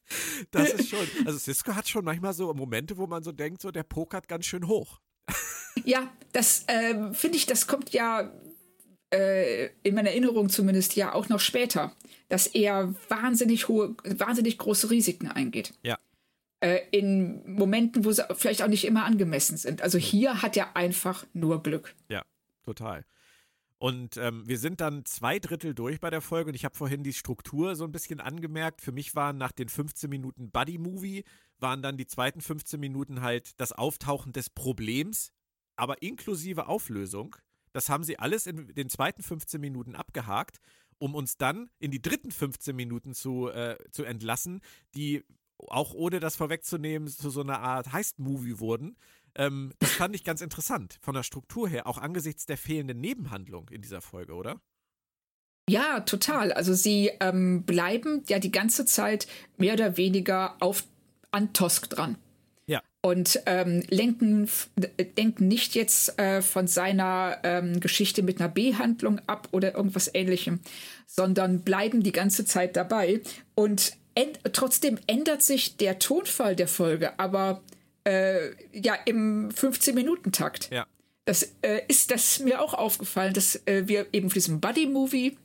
[0.51, 3.71] Das ist schon, also Cisco hat schon manchmal so Momente, wo man so denkt, so
[3.71, 4.99] der pokert ganz schön hoch.
[5.85, 8.31] Ja, das äh, finde ich, das kommt ja
[9.13, 11.95] äh, in meiner Erinnerung zumindest ja auch noch später,
[12.27, 15.73] dass er wahnsinnig hohe, wahnsinnig große Risiken eingeht.
[15.83, 15.97] Ja
[16.61, 19.81] äh, in Momenten, wo sie vielleicht auch nicht immer angemessen sind.
[19.81, 21.95] Also hier hat er einfach nur Glück.
[22.09, 22.23] Ja,
[22.63, 23.05] total.
[23.79, 27.01] Und ähm, wir sind dann zwei Drittel durch bei der Folge und ich habe vorhin
[27.01, 28.81] die Struktur so ein bisschen angemerkt.
[28.81, 31.23] Für mich waren nach den 15 Minuten Buddy-Movie,
[31.59, 35.31] waren dann die zweiten 15 Minuten halt das Auftauchen des Problems,
[35.77, 37.37] aber inklusive Auflösung.
[37.71, 40.59] Das haben sie alles in den zweiten 15 Minuten abgehakt,
[40.97, 44.59] um uns dann in die dritten 15 Minuten zu, äh, zu entlassen,
[44.93, 45.23] die
[45.67, 48.97] auch ohne das vorwegzunehmen, zu so einer Art Heist-Movie wurden.
[49.39, 53.69] Ähm, das fand ich ganz interessant von der Struktur her, auch angesichts der fehlenden Nebenhandlung
[53.69, 54.59] in dieser Folge, oder?
[55.69, 56.51] Ja, total.
[56.51, 59.27] Also sie ähm, bleiben ja die ganze Zeit
[59.57, 60.83] mehr oder weniger auf
[61.31, 62.17] an Tosk dran.
[62.65, 62.81] Ja.
[63.01, 64.49] Und ähm, lenken,
[65.17, 70.59] denken nicht jetzt äh, von seiner ähm, Geschichte mit einer B-Handlung ab oder irgendwas ähnlichem,
[71.05, 73.21] sondern bleiben die ganze Zeit dabei.
[73.55, 73.93] Und
[74.51, 77.61] trotzdem ändert sich der Tonfall der Folge, aber
[78.09, 80.71] äh, ja im 15-Minuten-Takt.
[80.71, 80.87] Ja.
[81.25, 85.37] Das äh, ist das mir auch aufgefallen, dass äh, wir eben für diesen Buddy-Movie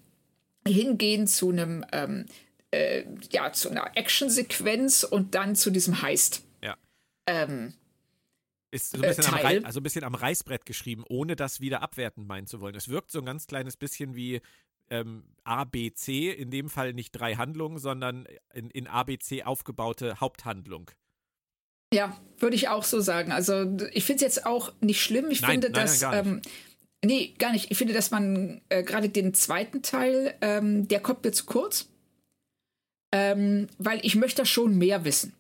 [0.66, 2.24] hingehen zu einem ähm,
[2.70, 6.42] äh, ja zu einer Action-Sequenz und dann zu diesem Heist.
[6.62, 6.76] Ja.
[7.26, 7.74] Ähm,
[8.70, 11.82] ist so ein, bisschen am Rei also ein bisschen am Reißbrett geschrieben, ohne das wieder
[11.82, 12.74] abwertend meinen zu wollen.
[12.74, 14.40] Es wirkt so ein ganz kleines bisschen wie
[14.88, 20.90] ähm, ABC, in dem Fall nicht drei Handlungen, sondern in, in ABC aufgebaute Haupthandlung.
[21.94, 23.32] Ja, würde ich auch so sagen.
[23.32, 25.30] Also ich finde es jetzt auch nicht schlimm.
[25.30, 26.02] Ich nein, finde, nein, dass.
[26.02, 26.42] Nein, ähm,
[27.04, 27.70] nee, gar nicht.
[27.70, 31.88] Ich finde, dass man äh, gerade den zweiten Teil, ähm, der kommt mir zu kurz.
[33.12, 35.32] Ähm, weil ich möchte schon mehr wissen.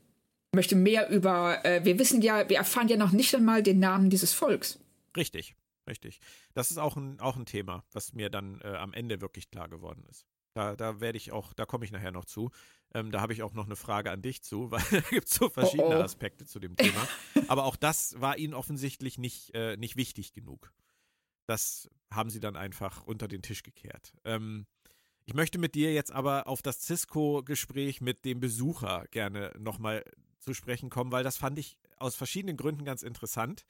[0.52, 3.80] Ich möchte mehr über, äh, wir wissen ja, wir erfahren ja noch nicht einmal den
[3.80, 4.78] Namen dieses Volks.
[5.16, 5.56] Richtig.
[5.88, 6.20] Richtig.
[6.54, 9.68] Das ist auch ein, auch ein Thema, was mir dann äh, am Ende wirklich klar
[9.68, 10.24] geworden ist.
[10.54, 12.50] Da, da werde ich auch, da komme ich nachher noch zu.
[12.94, 15.34] Ähm, da habe ich auch noch eine Frage an dich zu, weil da gibt es
[15.34, 16.02] so verschiedene oh oh.
[16.02, 17.06] Aspekte zu dem Thema.
[17.48, 20.72] Aber auch das war ihnen offensichtlich nicht, äh, nicht wichtig genug.
[21.46, 24.14] Das haben sie dann einfach unter den Tisch gekehrt.
[24.24, 24.66] Ähm,
[25.26, 30.04] ich möchte mit dir jetzt aber auf das Cisco-Gespräch mit dem Besucher gerne nochmal
[30.38, 33.64] zu sprechen kommen, weil das fand ich aus verschiedenen Gründen ganz interessant.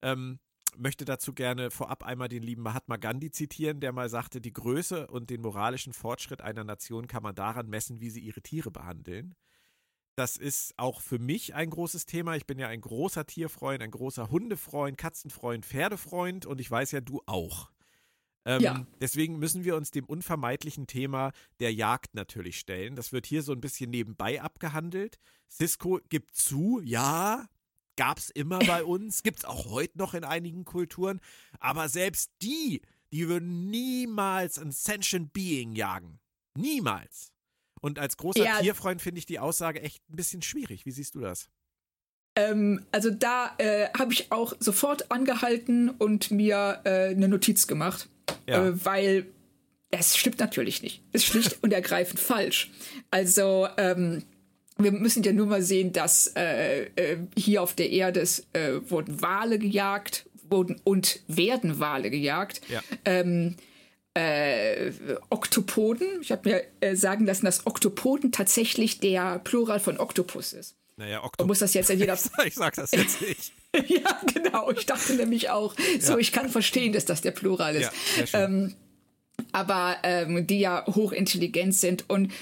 [0.00, 0.38] Ähm,
[0.76, 5.06] möchte dazu gerne vorab einmal den lieben Mahatma Gandhi zitieren, der mal sagte, die Größe
[5.06, 9.34] und den moralischen Fortschritt einer Nation kann man daran messen, wie sie ihre Tiere behandeln.
[10.16, 12.36] Das ist auch für mich ein großes Thema.
[12.36, 17.00] Ich bin ja ein großer Tierfreund, ein großer Hundefreund, Katzenfreund, Pferdefreund und ich weiß ja,
[17.00, 17.70] du auch.
[18.44, 18.86] Ähm, ja.
[19.00, 22.94] Deswegen müssen wir uns dem unvermeidlichen Thema der Jagd natürlich stellen.
[22.94, 25.18] Das wird hier so ein bisschen nebenbei abgehandelt.
[25.50, 27.48] Cisco gibt zu, ja,
[27.96, 31.20] gab es immer bei uns, gibt es auch heute noch in einigen Kulturen.
[31.60, 32.82] Aber selbst die,
[33.12, 36.18] die würden niemals ein sentient Being jagen.
[36.56, 37.32] Niemals.
[37.80, 38.60] Und als großer Ja.
[38.60, 40.86] Tierfreund finde ich die Aussage echt ein bisschen schwierig.
[40.86, 41.48] Wie siehst du das?
[42.36, 48.08] Ähm, also da äh, habe ich auch sofort angehalten und mir äh, eine Notiz gemacht,
[48.48, 48.66] Ja.
[48.66, 49.26] äh, weil
[49.90, 51.02] es stimmt natürlich nicht.
[51.12, 52.72] Es ist schlicht und ergreifend falsch.
[53.12, 54.24] Also ähm,
[54.76, 58.20] wir müssen ja nur mal sehen, dass äh, äh, hier auf der Erde
[58.52, 62.60] äh, wurden Wale gejagt, wurden und werden Wale gejagt.
[62.68, 62.82] Ja.
[63.04, 63.56] Ähm,
[64.14, 64.92] äh,
[65.30, 66.06] Oktopoden.
[66.20, 70.76] Ich habe mir äh, sagen lassen, dass Oktopoden tatsächlich der Plural von Oktopus ist.
[70.96, 71.48] Naja, Oktopus.
[71.48, 73.52] muss das jetzt in jeder ich sag das jetzt nicht.
[73.88, 74.70] ja, genau.
[74.70, 76.18] Ich dachte nämlich auch, so, Ja.
[76.18, 77.90] ich kann verstehen, dass das der Plural ist.
[78.32, 78.74] Ja, ähm,
[79.50, 82.08] aber ähm, die ja hochintelligent sind.
[82.08, 82.32] Und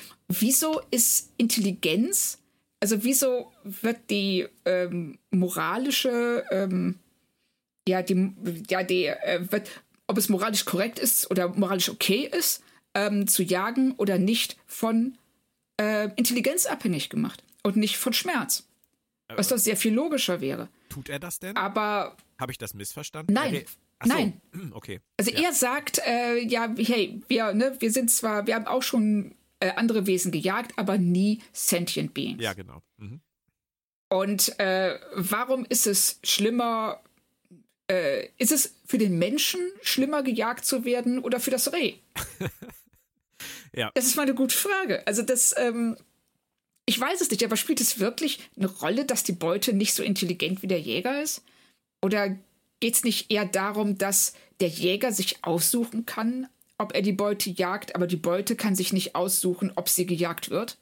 [0.40, 2.38] wieso ist Intelligenz,
[2.80, 6.98] also wieso wird die ähm, moralische, ähm,
[7.88, 8.32] ja, die,
[8.68, 9.68] ja, die, äh, wird,
[10.06, 12.62] ob es moralisch korrekt ist oder moralisch okay ist,
[12.94, 15.16] ähm, zu jagen oder nicht, von
[15.80, 18.64] äh, Intelligenz abhängig gemacht und nicht von Schmerz.
[19.34, 20.68] Was doch sehr viel logischer wäre.
[20.90, 21.56] Tut er das denn?
[21.56, 23.32] Aber Habe ich das missverstanden?
[23.32, 23.64] Nein.
[24.04, 24.08] So.
[24.12, 24.40] Nein.
[24.52, 25.00] Hm, Okay.
[25.16, 25.40] also Ja.
[25.48, 29.72] er sagt, äh, ja, hey, wir, ne, wir sind zwar, wir haben auch schon äh,
[29.76, 32.42] andere Wesen gejagt, aber nie sentient beings.
[32.42, 32.82] Ja, genau.
[32.96, 33.20] Mhm.
[34.08, 37.00] Und äh, warum ist es schlimmer,
[37.90, 41.94] äh, ist es für den Menschen schlimmer gejagt zu werden oder für das Reh?
[43.74, 43.90] Ja.
[43.94, 45.06] Das ist mal eine gute Frage.
[45.06, 45.96] Also das, ähm,
[46.84, 50.02] ich weiß es nicht, aber spielt es wirklich eine Rolle, dass die Beute nicht so
[50.02, 51.42] intelligent wie der Jäger ist?
[52.02, 52.36] Oder
[52.80, 56.48] geht es nicht eher darum, dass der Jäger sich aussuchen kann,
[56.82, 60.50] ob er die Beute jagt, aber die Beute kann sich nicht aussuchen, ob sie gejagt
[60.50, 60.78] wird?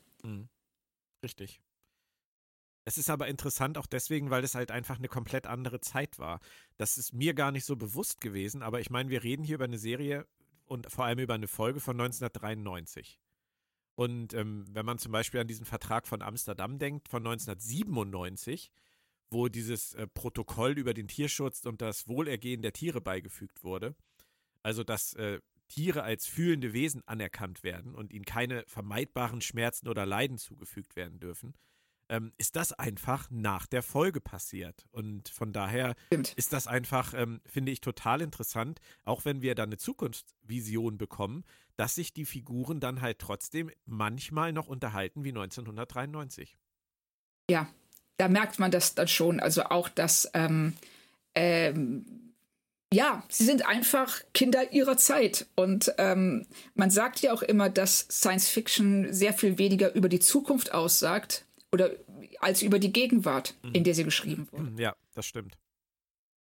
[1.23, 1.61] Richtig.
[2.85, 6.41] Es ist aber interessant auch deswegen, weil es halt einfach eine komplett andere Zeit war.
[6.77, 9.65] Das ist mir gar nicht so bewusst gewesen, aber ich meine, wir reden hier über
[9.65, 10.27] eine Serie
[10.65, 13.19] und vor allem über eine Folge von 1993.
[13.97, 18.73] Und ähm, wenn man zum Beispiel an diesen Vertrag von Amsterdam denkt, von 1997,
[19.31, 23.95] wo dieses äh, Protokoll über den Tierschutz und das Wohlergehen der Tiere beigefügt wurde,
[24.63, 25.41] also dass äh,
[25.71, 31.21] Tiere als fühlende Wesen anerkannt werden und ihnen keine vermeidbaren Schmerzen oder Leiden zugefügt werden
[31.21, 31.55] dürfen,
[32.11, 34.85] ähm, ist das einfach nach der Folge passiert.
[34.91, 36.35] Und von daher Stimmt.
[36.35, 41.45] ist das einfach, ähm, finde ich, total interessant, auch wenn wir dann eine Zukunftsvision bekommen,
[41.77, 46.59] dass sich die Figuren dann halt trotzdem manchmal noch unterhalten wie 1993.
[47.49, 47.73] Ja,
[48.17, 49.39] da merkt man das dann schon.
[49.39, 50.75] Also auch, dass, ähm,
[51.37, 52.30] ähm,
[52.93, 55.47] ja, sie sind einfach Kinder ihrer Zeit.
[55.55, 60.21] Und ähm, man sagt ja auch immer, dass Science Fiction sehr viel weniger über die
[60.21, 61.91] Zukunft aussagt oder
[62.41, 64.83] als über die Gegenwart, in der sie geschrieben wurde.
[64.83, 65.57] Ja, das stimmt.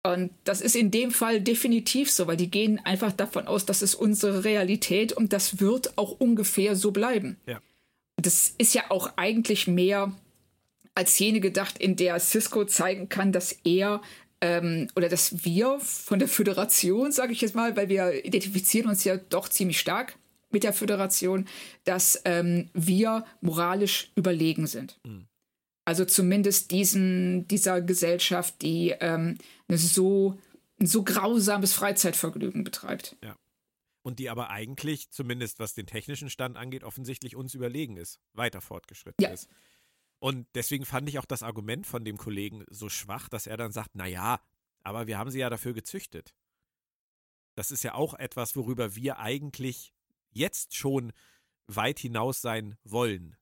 [0.03, 3.83] Und das ist in dem Fall definitiv so, weil die gehen einfach davon aus, das
[3.83, 7.39] ist unsere Realität und das wird auch ungefähr so bleiben.
[7.47, 7.61] Ja.
[8.17, 10.13] Das ist ja auch eigentlich mehr
[10.95, 14.01] als jene gedacht, in der Cisco zeigen kann, dass er
[14.41, 19.05] ähm, oder dass wir von der Föderation, sage ich jetzt mal, weil wir identifizieren uns
[19.05, 20.19] ja doch ziemlich stark
[20.51, 21.47] mit der Föderation,
[21.85, 24.99] dass ähm, wir moralisch überlegen sind.
[25.85, 30.39] Also zumindest diesen, dieser Gesellschaft, die ähm, eine so,
[30.81, 33.17] ein so grausames Freizeitvergnügen betreibt.
[34.03, 38.61] Und die aber eigentlich, zumindest was den technischen Stand angeht, offensichtlich uns überlegen ist, weiter
[38.61, 39.31] fortgeschritten Ja.
[39.31, 39.49] ist.
[40.19, 43.73] Und deswegen fand ich auch das Argument von dem Kollegen so schwach, dass er dann
[43.73, 44.41] sagt, na ja,
[44.83, 46.35] aber wir haben sie ja dafür gezüchtet.
[47.55, 49.93] Das ist ja auch etwas, worüber wir eigentlich
[50.31, 51.13] jetzt schon
[51.67, 53.37] weit hinaus sein wollen.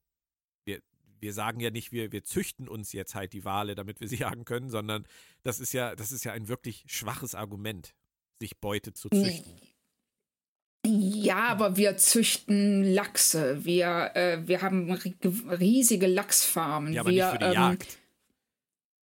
[0.64, 0.80] Wir,
[1.20, 4.16] wir sagen ja nicht, wir, wir züchten uns jetzt halt die Wale, damit wir sie
[4.20, 5.06] jagen können, sondern
[5.42, 7.94] das ist ja, das ist ja ein wirklich schwaches Argument,
[8.40, 9.60] sich Beute zu züchten.
[11.24, 13.64] Ja, aber wir züchten Lachse.
[13.64, 15.14] Wir, äh, wir haben ri-
[15.60, 16.92] riesige Lachsfarmen.
[16.92, 17.98] Ja, aber wir, nicht für die ähm, Jagd.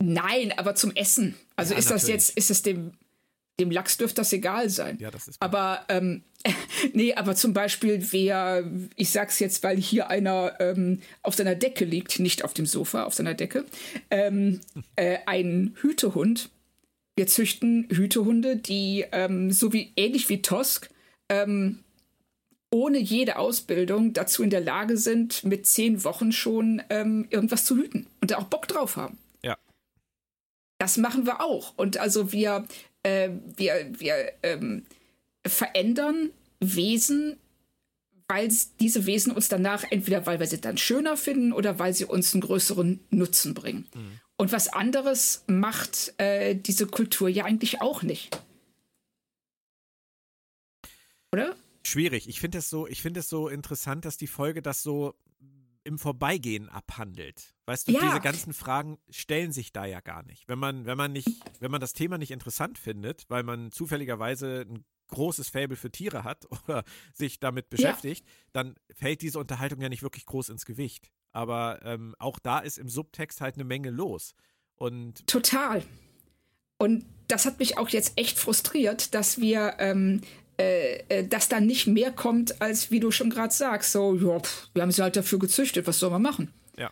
[0.04, 1.36] Nein, aber zum Essen.
[1.56, 2.28] Also Ja, ist das natürlich.
[2.28, 2.92] jetzt, ist es dem,
[3.60, 4.98] dem Lachs dürfte das egal sein.
[5.00, 6.24] Ja, das ist Aber ähm,
[6.94, 8.64] nee, aber zum Beispiel, wer,
[8.96, 13.04] ich sag's jetzt, weil hier einer ähm, auf seiner Decke liegt, nicht auf dem Sofa,
[13.06, 13.66] auf seiner Decke,
[14.12, 14.62] ähm,
[14.96, 16.50] äh, ein Hütehund.
[17.16, 20.92] Wir züchten Hütehunde, die ähm, so wie ähnlich wie Tosk
[21.30, 21.80] ähm,
[22.70, 27.78] ohne jede Ausbildung dazu in der Lage sind, mit zehn Wochen schon ähm, irgendwas zu
[27.78, 29.18] hüten und da auch Bock drauf haben.
[29.42, 29.58] Ja.
[30.78, 31.74] Das machen wir auch.
[31.78, 32.68] Und also wir,
[33.04, 34.86] äh, wir, wir ähm,
[35.46, 37.38] verändern Wesen,
[38.28, 42.06] weil diese Wesen uns danach entweder, weil wir sie dann schöner finden oder weil sie
[42.06, 43.88] uns einen größeren Nutzen bringen.
[44.36, 48.38] Und was anderes macht äh, diese Kultur ja eigentlich auch nicht.
[51.38, 51.56] oder?
[51.88, 52.28] Schwierig.
[52.28, 55.16] Ich finde es so, ich finde es so interessant, dass die Folge das so
[55.84, 57.56] im Vorbeigehen abhandelt.
[57.66, 58.02] Weißt du, Ja.
[58.02, 60.48] diese ganzen Fragen stellen sich da ja gar nicht.
[60.50, 61.30] Wenn man, wenn man nicht,
[61.62, 66.26] wenn man das Thema nicht interessant findet, weil man zufälligerweise ein großes Faible für Tiere
[66.26, 66.84] hat oder
[67.14, 71.10] sich damit beschäftigt, dann fällt diese Unterhaltung ja nicht wirklich groß ins Gewicht.
[71.32, 74.34] Aber ähm, auch da ist im Subtext halt eine Menge los.
[74.76, 75.84] Und Total.
[76.78, 80.22] Und das hat mich auch jetzt echt frustriert, dass wir, ähm,
[80.60, 83.92] äh, äh, dass da nicht mehr kommt, als wie du schon gerade sagst.
[83.92, 86.54] So, ja, pff, wir haben sie halt dafür gezüchtet, was soll man machen?
[86.78, 86.90] ja,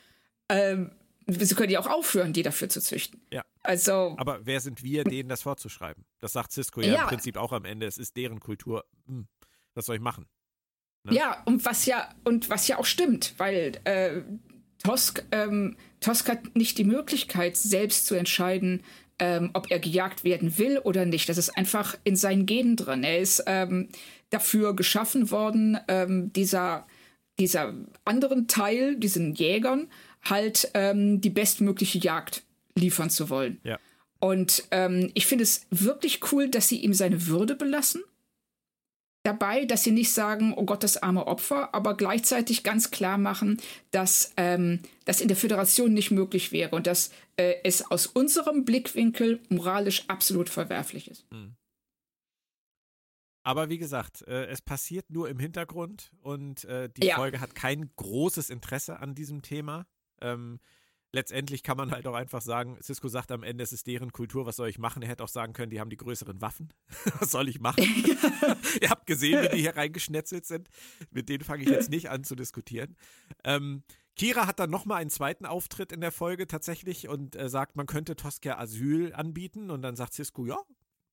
[0.50, 0.92] Ähm,
[1.28, 3.22] sie können ja auch aufhören, die dafür zu züchten.
[3.32, 3.44] ja.
[3.64, 6.06] Also, Aber wer sind wir, denen das vorzuschreiben?
[6.20, 7.02] Das sagt Cisco ja, Ja.
[7.02, 7.88] im Prinzip auch am Ende.
[7.88, 8.86] Es ist deren Kultur.
[9.08, 9.28] Hm,
[9.74, 10.28] was soll ich machen?
[11.04, 11.16] ne?
[11.16, 14.22] ja, und was ja, und was ja auch stimmt, weil äh,
[14.84, 18.84] Tosk, ähm, Tosk hat nicht die Möglichkeit, selbst zu entscheiden,
[19.20, 21.30] ähm, ob er gejagt werden will oder nicht.
[21.30, 23.04] Das ist einfach in seinen Genen drin.
[23.04, 23.90] Er ist ähm,
[24.30, 26.86] dafür geschaffen worden, ähm, dieser,
[27.40, 29.88] dieser anderen Teil, diesen Jägern,
[30.24, 32.44] halt ähm, die bestmögliche Jagd
[32.76, 33.60] liefern zu wollen.
[33.64, 33.80] Ja.
[34.20, 38.04] Und ähm, ich finde es wirklich cool, dass sie ihm seine Würde belassen.
[39.26, 43.60] Dabei, dass sie nicht sagen, oh Gott, das arme Opfer, aber gleichzeitig ganz klar machen,
[43.90, 48.66] dass ähm, das in der Föderation nicht möglich wäre und dass äh, es aus unserem
[48.66, 51.26] Blickwinkel moralisch absolut verwerflich ist.
[53.42, 57.16] Aber wie gesagt, äh, es passiert nur im Hintergrund und äh, die Ja.
[57.16, 59.88] Folge hat kein großes Interesse an diesem Thema.
[60.22, 60.60] Ähm,
[61.16, 64.46] letztendlich kann man halt auch einfach sagen, Cisco sagt am Ende, es ist deren Kultur,
[64.46, 65.02] was soll ich machen?
[65.02, 66.74] Er hätte auch sagen können, die haben die größeren Waffen.
[67.20, 67.84] was soll ich machen?
[68.82, 70.68] Ihr habt gesehen, wie die hier reingeschnetzelt sind.
[71.12, 72.98] Mit denen fange ich jetzt nicht an zu diskutieren.
[73.44, 73.84] Ähm,
[74.18, 77.86] Kira hat dann nochmal einen zweiten Auftritt in der Folge tatsächlich und äh, sagt, man
[77.86, 79.72] könnte Tosca Asyl anbieten.
[79.72, 80.58] Und dann sagt Cisco, ja,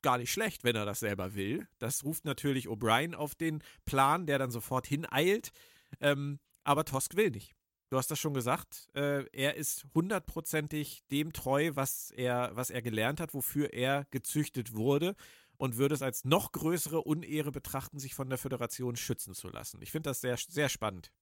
[0.03, 1.67] gar nicht schlecht, wenn er das selber will.
[1.79, 5.53] Das ruft natürlich O'Brien auf den Plan, der dann sofort hineilt.
[6.01, 7.55] Ähm, aber Tosk will nicht.
[7.93, 8.88] Du hast das schon gesagt.
[8.95, 14.74] Äh, er ist hundertprozentig dem treu, was er, was er gelernt hat, wofür er gezüchtet
[14.74, 15.14] wurde
[15.59, 19.82] und würde es als noch größere Unehre betrachten, sich von der Föderation schützen zu lassen.
[19.82, 21.12] Ich finde das sehr, sehr spannend.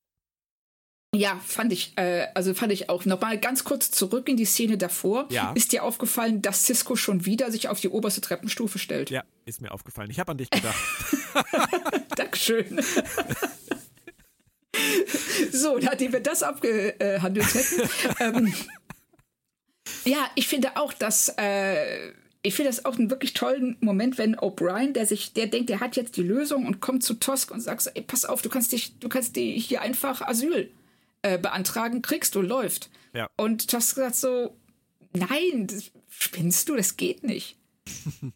[1.12, 3.04] Ja, fand ich, äh, also fand ich auch.
[3.04, 5.26] Nochmal ganz kurz zurück in die Szene davor.
[5.32, 5.50] Ja.
[5.54, 9.10] Ist dir aufgefallen, dass Cisco schon wieder sich auf die oberste Treppenstufe stellt?
[9.10, 10.08] Ja, ist mir aufgefallen.
[10.12, 10.78] Ich habe an dich gedacht.
[12.16, 12.80] Dankeschön.
[15.52, 17.90] so, nachdem wir das abgehandelt hätten.
[18.20, 18.54] ähm,
[20.04, 22.12] ja, ich finde auch, dass äh,
[22.42, 25.80] ich finde das auch einen wirklich tollen Moment, wenn O'Brien, der sich, der denkt, der
[25.80, 28.72] hat jetzt die Lösung und kommt zu Tosk und sagt, ey, pass auf, du kannst
[28.72, 30.70] dich, du kannst dir hier einfach Asyl
[31.22, 32.90] äh, beantragen, kriegst du, läuft.
[33.12, 33.28] Ja.
[33.36, 34.56] Und Tosk sagt so,
[35.12, 37.56] nein, das, spinnst du, das geht nicht.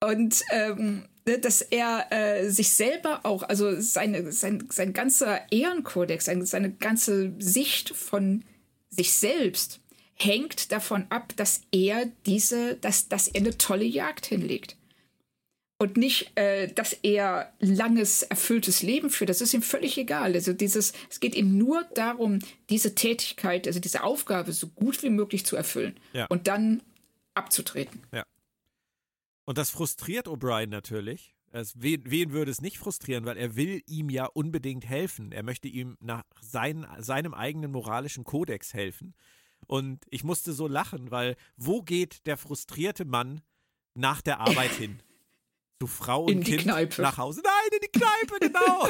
[0.00, 6.46] Und ähm, dass er äh, sich selber auch, also seine, sein, sein ganzer Ehrenkodex, seine,
[6.46, 8.44] seine ganze Sicht von
[8.90, 9.80] sich selbst
[10.14, 14.76] hängt davon ab, dass er diese, dass, dass er eine tolle Jagd hinlegt.
[15.78, 19.30] Und nicht, äh, dass er langes, erfülltes Leben führt.
[19.30, 20.34] Das ist ihm völlig egal.
[20.34, 22.38] Also dieses, es geht ihm nur darum,
[22.70, 26.26] diese Tätigkeit, also diese Aufgabe so gut wie möglich zu erfüllen Ja.
[26.26, 26.82] und dann
[27.34, 28.00] abzutreten.
[29.52, 31.34] Und das frustriert O'Brien natürlich.
[31.50, 35.30] Es, wen, wen würde es nicht frustrieren, weil er will ihm ja unbedingt helfen.
[35.30, 39.14] Er möchte ihm nach sein, seinem eigenen moralischen Kodex helfen.
[39.66, 43.42] Und ich musste so lachen, weil wo geht der frustrierte Mann
[43.92, 45.02] nach der Arbeit hin?
[45.82, 47.02] Zu Frau und In die Kind Kneipe.
[47.02, 47.42] nach Hause?
[47.44, 48.88] Nein, in die Kneipe, genau.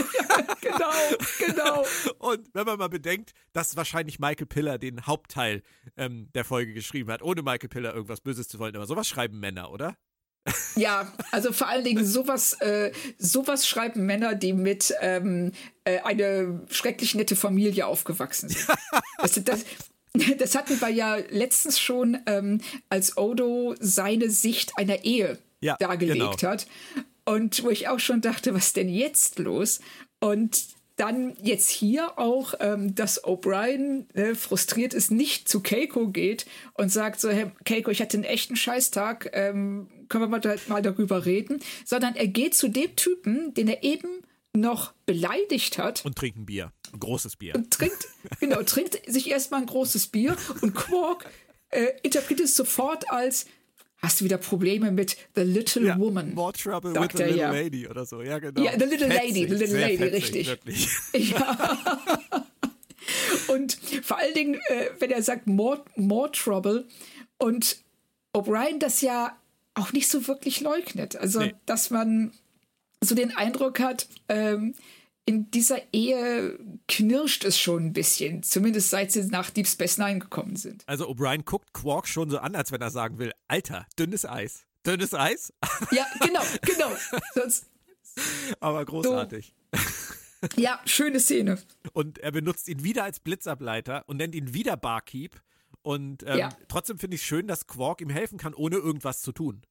[0.61, 1.85] genau, genau.
[2.21, 5.63] Und wenn man mal bedenkt, dass wahrscheinlich Michael Piller den Hauptteil
[5.97, 9.41] ähm, der Folge geschrieben hat, ohne Michael Piller irgendwas Böses zu wollen, aber sowas schreiben
[9.41, 9.97] Männer, oder?
[10.74, 15.53] Ja, also vor allen Dingen sowas, äh, sowas schreiben Männer, die mit ähm,
[15.84, 18.66] äh, eine schrecklich nette Familie aufgewachsen sind.
[19.18, 19.64] Das, das,
[20.38, 26.38] das hatten wir ja letztens schon, ähm, als Odo seine Sicht einer Ehe Ja, dargelegt
[26.38, 26.53] genau.
[26.53, 26.66] hat.
[27.24, 29.80] Und wo ich auch schon dachte, was denn jetzt los?
[30.20, 30.64] Und
[30.97, 36.90] dann jetzt hier auch, ähm, dass O'Brien äh, frustriert ist, nicht zu Keiko geht und
[36.90, 40.83] sagt so, hey, Keiko, ich hatte einen echten Scheißtag, ähm, können wir mal, da, mal
[40.83, 44.09] darüber reden, sondern er geht zu dem Typen, den er eben
[44.55, 46.71] noch beleidigt hat Und trinken Bier.
[46.93, 47.55] Ein großes Bier.
[47.57, 48.07] und trinkt,
[48.41, 51.31] genau, trinkt sich erstmal ein großes Bier und Quark
[51.71, 53.47] äh, interpretiert es sofort als
[53.97, 56.35] Hast du wieder Probleme mit The Little Ja, Woman?
[56.35, 57.53] More Trouble with the Little ja.
[57.53, 58.21] Lady oder so.
[58.21, 58.61] Ja, genau.
[58.61, 60.49] Ja, The Little Lady, The Little Lady, fetzig, richtig.
[60.49, 60.89] Wirklich.
[61.31, 61.79] Ja.
[63.47, 66.89] und vor allen Dingen, äh, wenn er sagt more, more Trouble
[67.39, 67.81] und
[68.35, 69.39] O'Brien das ja
[69.75, 71.16] auch nicht so wirklich leugnet.
[71.16, 71.55] Also, Nee.
[71.66, 72.33] dass man
[73.03, 74.75] so den Eindruck hat, ähm,
[75.25, 76.59] in dieser Ehe
[76.89, 80.83] knirscht es schon ein bisschen, zumindest seit sie nach Deep Space Nine gekommen sind.
[80.87, 84.64] Also O'Brien guckt Quark schon so an, als wenn er sagen will, Alter, dünnes Eis.
[84.85, 85.53] Dünnes Eis?
[85.93, 86.91] Ja, genau, genau.
[87.35, 87.66] Sonst,
[88.59, 89.55] Aber großartig.
[90.57, 91.59] ja, schöne Szene.
[91.93, 95.41] Und er benutzt ihn wieder als Blitzableiter und nennt ihn wieder Barkeep.
[95.83, 96.49] Und ähm, Ja.
[96.68, 99.62] trotzdem finde ich schön, dass Quark ihm helfen kann, ohne irgendwas zu tun.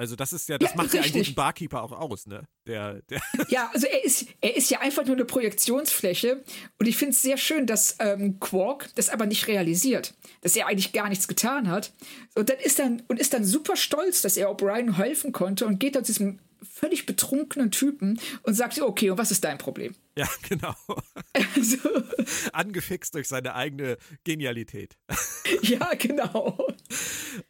[0.00, 1.26] Also das ist ja, das Ja, macht ja einen richtig.
[1.26, 2.44] guten Barkeeper auch aus, ne?
[2.68, 6.44] Der, der Ja, also er ist, er ist ja einfach nur eine Projektionsfläche
[6.78, 10.68] und ich finde es sehr schön, dass ähm, Quark das aber nicht realisiert, dass er
[10.68, 11.92] eigentlich gar nichts getan hat.
[12.36, 15.80] Und dann ist dann und ist dann super stolz, dass er O'Brien helfen konnte und
[15.80, 19.94] geht dann zu diesem völlig betrunkenen Typen und sagt, okay, und was ist dein Problem?
[20.18, 20.74] ja, genau.
[21.32, 21.78] Also,
[22.52, 24.96] Angefixt durch seine eigene Genialität.
[25.62, 26.58] ja, genau.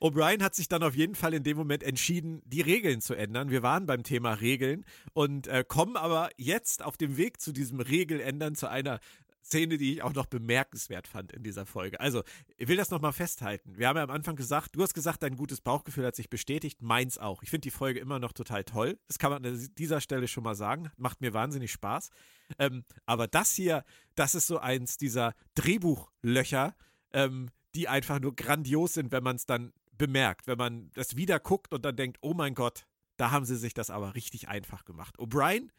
[0.00, 3.50] O'Brien hat sich dann auf jeden Fall in dem Moment entschieden, die Regeln zu ändern.
[3.50, 4.84] Wir waren beim Thema Regeln
[5.14, 9.00] und äh, kommen aber jetzt auf dem Weg zu diesem Regeländern zu einer
[9.48, 11.98] Szene, die ich auch noch bemerkenswert fand in dieser Folge.
[12.00, 12.22] Also,
[12.58, 13.78] ich will das nochmal festhalten.
[13.78, 16.82] Wir haben ja am Anfang gesagt, du hast gesagt, dein gutes Bauchgefühl hat sich bestätigt,
[16.82, 17.42] meins auch.
[17.42, 18.98] Ich finde die Folge immer noch total toll.
[19.08, 20.90] Das kann man an dieser Stelle schon mal sagen.
[20.98, 22.10] Macht mir wahnsinnig Spaß.
[22.58, 23.84] Ähm, aber das hier,
[24.14, 26.76] das ist so eins dieser Drehbuchlöcher,
[27.14, 31.40] ähm, die einfach nur grandios sind, wenn man es dann bemerkt, wenn man das wieder
[31.40, 32.86] guckt und dann denkt, oh mein Gott,
[33.16, 35.18] da haben sie sich das aber richtig einfach gemacht.
[35.18, 35.70] O'Brien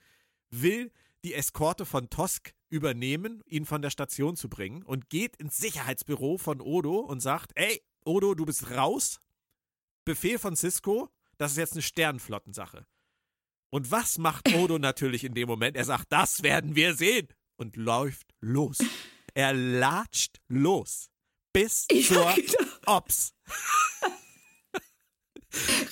[0.50, 0.92] will
[1.24, 6.38] die Eskorte von Tosk übernehmen, ihn von der Station zu bringen und geht ins Sicherheitsbüro
[6.38, 9.20] von Odo und sagt, ey, Odo, du bist raus.
[10.06, 12.86] Befehl von Cisco, das ist jetzt eine Sternenflottensache.
[13.70, 15.76] Und was macht Odo natürlich in dem Moment?
[15.78, 18.78] Er sagt, das werden wir sehen und läuft los.
[19.34, 21.10] Er latscht los
[21.54, 22.66] bis Ja, zur.
[22.86, 23.34] Ops.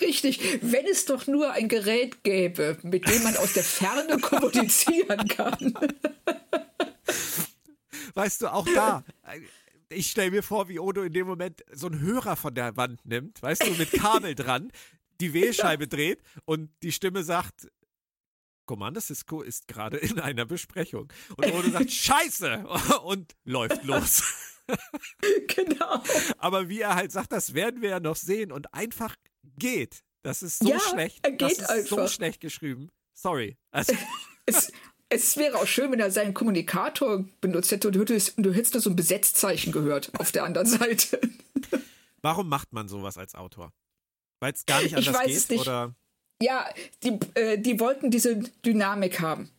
[0.01, 0.59] Richtig.
[0.61, 5.73] Wenn es doch nur ein Gerät gäbe, mit dem man aus der Ferne kommunizieren kann.
[8.13, 9.03] Weißt du, auch da.
[9.89, 13.05] Ich stelle mir vor, wie Odo in dem Moment so einen Hörer von der Wand
[13.05, 14.71] nimmt, weißt du, mit Kabel dran,
[15.21, 17.69] die Wählscheibe dreht und die Stimme sagt,
[18.65, 21.11] Commander Cisco ist gerade in einer Besprechung.
[21.35, 22.65] Und Odo sagt, Scheiße!
[23.03, 24.23] Und läuft los.
[25.47, 26.03] genau.
[26.37, 29.15] Aber wie er halt sagt, das werden wir ja noch sehen und einfach
[29.57, 30.03] geht.
[30.23, 31.19] Das ist so Ja, schlecht.
[31.25, 32.09] er das geht ist so einfach.
[32.13, 32.89] schlecht geschrieben.
[33.13, 33.57] Sorry.
[33.71, 33.93] Also,
[34.45, 34.71] Es,
[35.09, 38.73] es wäre auch schön, wenn er seinen Kommunikator benutzt hätte und du hättest, du hättest
[38.75, 41.19] nur so ein Besetzzeichen gehört auf der anderen Seite.
[42.21, 43.73] warum macht man sowas als Autor?
[44.39, 45.35] Weil es gar nicht Ich anders weiß geht?
[45.37, 45.61] es nicht.
[45.61, 45.95] Oder?
[46.41, 46.69] Ja,
[47.03, 49.49] die, äh, die wollten diese Dynamik haben.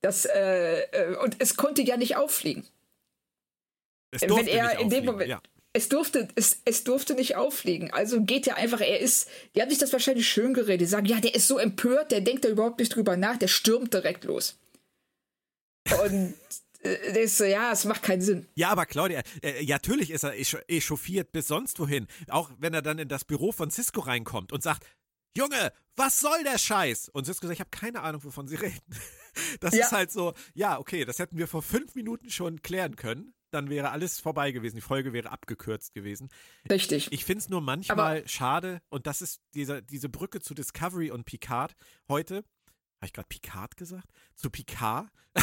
[0.00, 2.64] Das, äh, äh, und es konnte ja nicht auffliegen.
[4.12, 5.42] Es Wenn durfte er nicht in dem Moment- Ja.
[5.78, 7.92] Es durfte, es, es durfte nicht auffliegen.
[7.92, 10.80] Also geht er einfach, er ist, die haben sich das wahrscheinlich schön geredet.
[10.80, 13.46] Die sagen, ja, der ist so empört, der denkt da überhaupt nicht drüber nach, der
[13.48, 14.58] stürmt direkt los.
[16.02, 16.34] Und
[16.82, 18.46] äh, der ist so, ja, es macht keinen Sinn.
[18.56, 22.06] Ja, aber Claudia, äh, ja, natürlich ist er echa- echauffiert bis sonst wohin.
[22.28, 24.84] Auch wenn er dann in das Büro von Cisco reinkommt und sagt,
[25.36, 27.08] Junge, was soll der Scheiß?
[27.10, 28.80] Und Cisco sagt, ich habe keine Ahnung, wovon sie reden.
[29.60, 29.86] Das Ja.
[29.86, 33.34] ist halt so, ja, okay, das hätten wir vor fünf Minuten schon klären können.
[33.50, 34.76] Dann wäre alles vorbei gewesen.
[34.76, 36.28] Die Folge wäre abgekürzt gewesen.
[36.70, 37.10] Richtig.
[37.12, 41.24] Ich finde es nur manchmal schade, und das ist diese, diese Brücke zu Discovery und
[41.24, 41.74] Picard
[42.08, 42.36] heute.
[42.36, 44.10] Habe ich gerade Picard gesagt?
[44.34, 45.08] Zu Picard?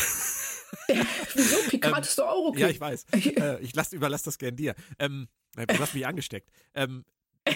[1.33, 1.57] Wieso?
[1.69, 2.57] Picard ist doch auch okay.
[2.57, 3.05] Ähm, Ja, ich weiß.
[3.13, 4.75] äh, ich lass, überlass das gern dir.
[4.99, 6.49] Ähm, du hast mich angesteckt.
[6.73, 7.05] Ähm,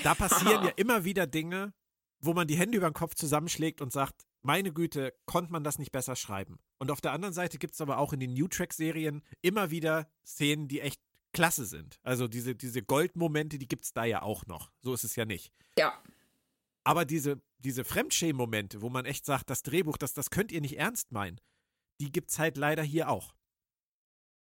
[0.04, 1.74] da passieren ja immer wieder Dinge,
[2.22, 5.80] wo man die Hände über den Kopf zusammenschlägt und sagt, meine Güte, konnte man das
[5.80, 6.60] nicht besser schreiben?
[6.78, 10.10] Und auf der anderen Seite gibt es aber auch in den New Track-Serien immer wieder
[10.26, 11.02] Szenen, die echt
[11.34, 12.00] klasse sind.
[12.04, 14.72] Also diese, diese Goldmomente, die gibt es da ja auch noch.
[14.82, 15.52] So ist es ja nicht.
[15.78, 16.02] Ja.
[16.84, 20.78] Aber diese, diese Fremdschämen-Momente, wo man echt sagt, das Drehbuch, das, das könnt ihr nicht
[20.78, 21.40] ernst meinen,
[22.00, 23.36] die gibt es halt leider hier auch.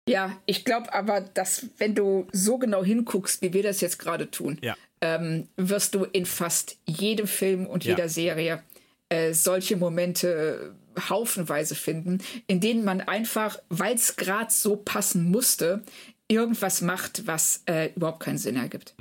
[0.10, 4.32] Ja, ich glaube aber, dass wenn du so genau hinguckst, wie wir das jetzt gerade
[4.32, 4.76] tun, Ja.
[5.02, 7.92] ähm, wirst du in fast jedem Film und Ja.
[7.92, 8.64] jeder Serie
[9.10, 15.30] äh, solche Momente äh, haufenweise finden, in denen man einfach, weil es gerade so passen
[15.32, 15.84] musste,
[16.28, 18.96] irgendwas macht, was äh, überhaupt keinen Sinn ergibt.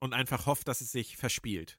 [0.00, 1.78] Und einfach hofft, dass es sich verspielt.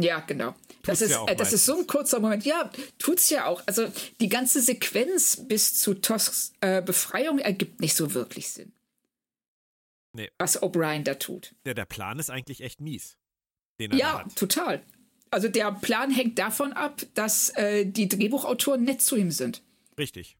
[0.00, 0.54] Ja, genau.
[0.82, 2.44] Das, ist, ja äh, das ist so ein kurzer Moment.
[2.44, 3.62] Ja, tut's ja auch.
[3.66, 3.86] Also
[4.20, 8.72] die ganze Sequenz bis zu Tosks äh, Befreiung ergibt nicht so wirklich Sinn.
[10.14, 10.30] Nee.
[10.38, 11.54] Was O'Brien da tut.
[11.64, 13.16] Der, der Plan ist eigentlich echt mies.
[13.78, 14.82] Er Ja, total.
[15.30, 19.62] Also der Plan hängt davon ab, dass äh, die Drehbuchautoren nett zu ihm sind.
[19.98, 20.36] Richtig.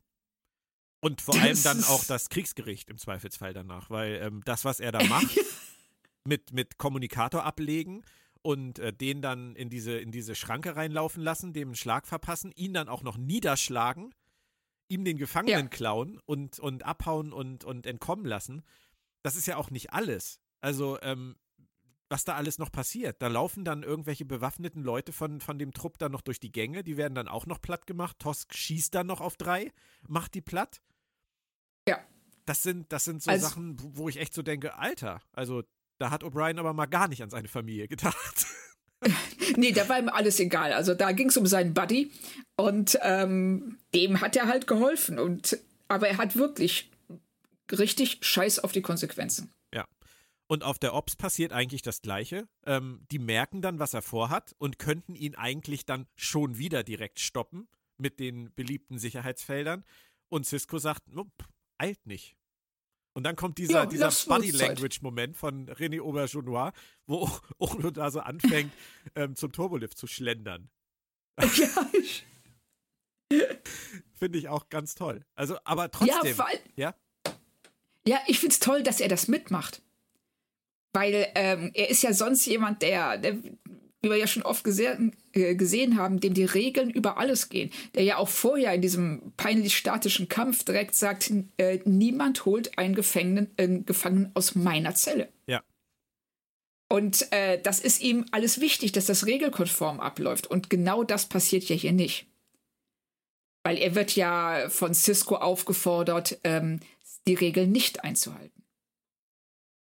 [1.01, 4.65] Und vor allem Das dann ist- auch das Kriegsgericht im Zweifelsfall danach, weil ähm, das,
[4.65, 5.39] was er da macht,
[6.25, 8.05] mit, mit Kommunikator ablegen
[8.43, 12.53] und äh, den dann in diese, in diese Schranke reinlaufen lassen, dem einen Schlag verpassen,
[12.53, 14.15] ihn dann auch noch niederschlagen,
[14.89, 15.69] ihm den Gefangenen ja.
[15.69, 18.63] klauen und, und abhauen und, und entkommen lassen.
[19.23, 20.41] Das ist ja auch nicht alles.
[20.61, 21.37] Also, ähm,
[22.13, 23.23] was da alles noch passiert.
[23.23, 26.85] Da laufen dann irgendwelche bewaffneten Leute von, von dem Trupp dann noch durch die Gänge,
[26.85, 28.19] die werden dann auch noch platt gemacht.
[28.19, 29.73] Tosk schießt dann noch auf drei,
[30.07, 30.83] macht die platt.
[31.89, 31.99] Ja.
[32.45, 35.63] Das sind, das sind so also, Sachen, wo ich echt so denke, Alter, also
[36.03, 38.47] da hat O'Brien aber mal gar nicht an seine Familie gedacht.
[39.57, 40.73] nee, da war ihm alles egal.
[40.73, 42.11] Also da ging es um seinen Buddy
[42.57, 45.21] und ähm, dem hat er halt geholfen.
[45.21, 46.91] Und, aber er hat wirklich
[47.71, 49.53] richtig Scheiß auf die Konsequenzen.
[49.73, 49.87] Ja.
[50.49, 52.49] Und auf der Ops passiert eigentlich das Gleiche.
[52.67, 57.21] Ähm, die merken dann, was er vorhat und könnten ihn eigentlich dann schon wieder direkt
[57.21, 59.85] stoppen mit den beliebten Sicherheitsfeldern.
[60.29, 61.05] Und Cisco sagt,
[61.79, 62.37] eilt nicht.
[63.15, 66.73] Und dann kommt dieser, ja, dieser Body-Language-Moment von René Auberjonois,
[67.07, 68.73] wo Ono da so anfängt,
[69.15, 70.71] ähm, zum Turbolift zu schlendern.
[71.41, 72.27] Ja, ich.
[74.19, 75.25] Finde ich auch ganz toll.
[75.35, 76.37] Also, aber trotzdem.
[76.37, 76.47] Ja,
[76.77, 76.95] ja?
[78.07, 79.83] ja ich finde es toll, dass er das mitmacht.
[80.93, 83.39] Weil ähm, er ist ja sonst jemand, der, der
[84.03, 87.71] wie wir ja schon oft gesehen, äh, gesehen haben, dem die Regeln über alles gehen.
[87.95, 92.97] Der ja auch vorher in diesem peinlich statischen Kampf direkt sagt, äh, niemand holt einen
[92.97, 95.29] Gefangenen, äh, Gefangenen aus meiner Zelle.
[95.47, 95.63] Ja.
[96.91, 100.49] Und äh, das ist ihm alles wichtig, dass das regelkonform abläuft.
[100.49, 102.27] Und genau das passiert ja hier nicht.
[103.65, 106.81] Weil er wird ja von Cisco aufgefordert, ähm,
[107.29, 108.65] die Regeln nicht einzuhalten.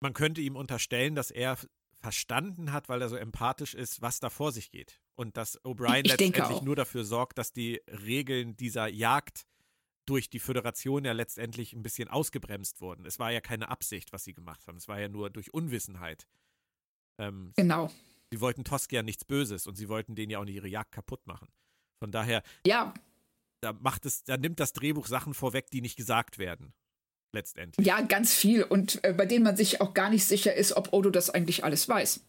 [0.02, 1.56] Man könnte ihm unterstellen, dass er
[2.01, 5.01] verstanden hat, weil er so empathisch ist, was da vor sich geht.
[5.14, 9.46] Und dass O'Brien letztendlich nur dafür sorgt, dass die Regeln dieser Jagd
[10.07, 13.05] durch die Föderation ja letztendlich ein bisschen ausgebremst wurden.
[13.07, 14.78] Es war ja keine Absicht, was sie gemacht haben.
[14.78, 16.26] Es war ja nur durch Unwissenheit.
[17.18, 17.90] Ähm, genau.
[18.30, 20.92] Sie wollten Tosk ja nichts Böses und sie wollten denen ja auch nicht ihre Jagd
[20.92, 21.48] kaputt machen.
[21.98, 22.94] Von daher, ja.
[23.61, 26.72] da macht es, da nimmt das Drehbuch Sachen vorweg, die nicht gesagt werden
[27.32, 27.86] letztendlich.
[27.86, 30.92] Ja, ganz viel und äh, bei denen man sich auch gar nicht sicher ist, ob
[30.92, 32.20] Odo das eigentlich alles weiß.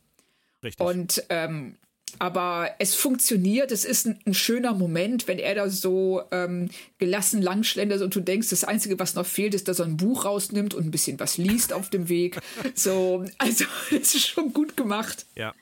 [0.64, 0.86] Richtig.
[0.86, 1.78] Und ähm,
[2.20, 7.42] aber es funktioniert, es ist ein, ein, schöner Moment, wenn er da so ähm, gelassen
[7.42, 10.74] langschlendert und du denkst, das Einzige, was noch fehlt, ist, dass er ein Buch rausnimmt
[10.74, 12.40] und ein bisschen was liest auf dem Weg.
[12.76, 15.26] So, also das ist schon gut gemacht.
[15.36, 15.54] Ja.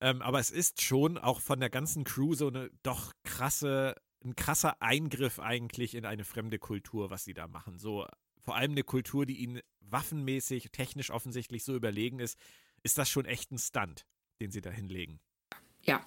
[0.00, 4.36] Ähm, aber es ist schon auch von der ganzen Crew so eine doch krasse, ein
[4.36, 7.78] krasser Eingriff eigentlich in eine fremde Kultur, was sie da machen.
[7.78, 8.06] So
[8.42, 12.38] vor allem eine Kultur, die ihnen waffenmäßig, technisch offensichtlich so überlegen ist,
[12.82, 14.06] ist das schon echt ein Stunt,
[14.40, 15.20] den sie da hinlegen.
[15.82, 16.04] Ja.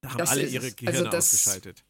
[0.00, 1.84] Da haben alle ihre Gehirne also das, ausgeschaltet.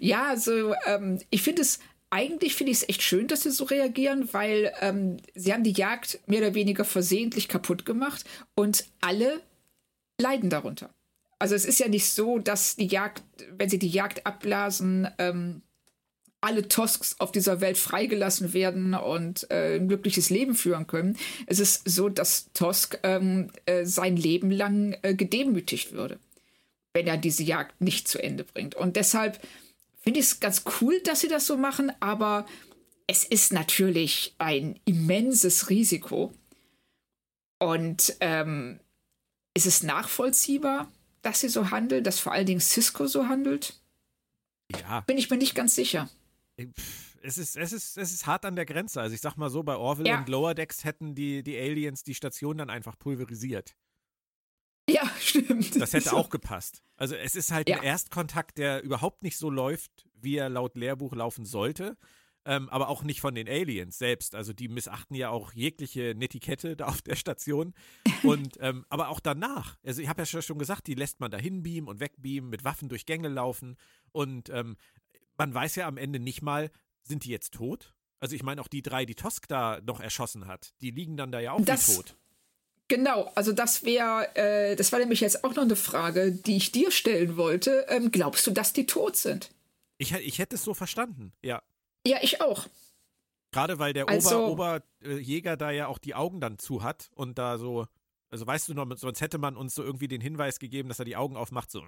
[0.00, 1.78] Ja, also ähm, ich finde es,
[2.10, 5.72] eigentlich finde ich es echt schön, dass sie so reagieren, weil ähm, sie haben die
[5.72, 9.40] Jagd mehr oder weniger versehentlich kaputt gemacht und alle
[10.20, 10.94] leiden darunter.
[11.38, 15.62] Also es ist ja nicht so, dass die Jagd, wenn sie die Jagd abblasen, ähm,
[16.40, 21.16] alle Tosks auf dieser Welt freigelassen werden und äh, ein glückliches Leben führen können.
[21.46, 26.18] Es ist so, dass Tosk ähm, äh, sein Leben lang äh, gedemütigt würde,
[26.92, 28.74] wenn er diese Jagd nicht zu Ende bringt.
[28.74, 29.40] Und deshalb
[30.00, 32.46] finde ich es ganz cool, dass sie das so machen, aber
[33.06, 36.32] es ist natürlich ein immenses Risiko.
[37.58, 38.78] Und ähm,
[39.54, 43.74] ist es nachvollziehbar, dass sie so handeln, dass vor allen Dingen Cisco so handelt?
[44.72, 45.00] Ja.
[45.00, 46.08] Bin ich mir nicht ganz sicher.
[47.22, 49.00] Es ist, es, ist, es ist hart an der Grenze.
[49.00, 50.18] Also ich sag mal so, bei Orville ja.
[50.18, 53.76] und Lower Decks hätten die, die Aliens die Station dann einfach pulverisiert.
[54.88, 55.80] Ja, stimmt.
[55.80, 56.82] Das hätte auch gepasst.
[56.96, 57.78] Also es ist halt ja.
[57.78, 61.96] ein Erstkontakt, der überhaupt nicht so läuft, wie er laut Lehrbuch laufen sollte.
[62.48, 64.36] Ähm, aber auch nicht von den Aliens selbst.
[64.36, 67.74] Also die missachten ja auch jegliche Netiquette da auf der Station.
[68.22, 69.76] Und ähm, aber auch danach.
[69.84, 72.88] Also ich habe ja schon gesagt, die lässt man dahin beamen und wegbeamen, mit Waffen
[72.88, 73.76] durch Gänge laufen.
[74.12, 74.76] Und ähm,
[75.36, 76.70] man weiß ja am Ende nicht mal,
[77.02, 77.94] sind die jetzt tot?
[78.18, 81.32] Also ich meine auch die drei, die Tosk da noch erschossen hat, die liegen dann
[81.32, 82.16] da ja auch das, wie tot.
[82.88, 86.72] Genau, also das wäre, äh, das war nämlich jetzt auch noch eine Frage, die ich
[86.72, 87.86] dir stellen wollte.
[87.88, 89.50] Ähm, glaubst du, dass die tot sind?
[89.98, 91.62] Ich, ich hätte es so verstanden, ja.
[92.06, 92.66] Ja, ich auch.
[93.50, 97.38] Gerade weil der also, Ober, Oberjäger da ja auch die Augen dann zu hat und
[97.38, 97.86] da so,
[98.30, 101.04] also weißt du noch, sonst hätte man uns so irgendwie den Hinweis gegeben, dass er
[101.04, 101.82] die Augen aufmacht, so.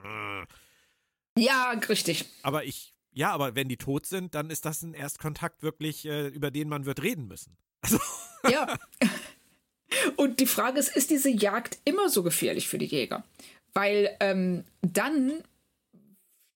[1.36, 2.24] Ja, richtig.
[2.42, 6.29] Aber ich ja, aber wenn die tot sind, dann ist das ein Erstkontakt wirklich, äh,
[6.29, 7.57] über den man wird reden müssen.
[7.81, 7.99] Also.
[8.49, 8.79] Ja.
[10.16, 13.25] Und die Frage ist, ist diese Jagd immer so gefährlich für die Jäger?
[13.75, 15.43] Weil ähm, dann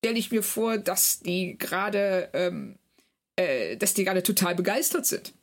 [0.05, 2.77] stelle ich mir vor, dass die gerade, ähm,
[3.35, 5.35] äh, dass die gerade total begeistert sind,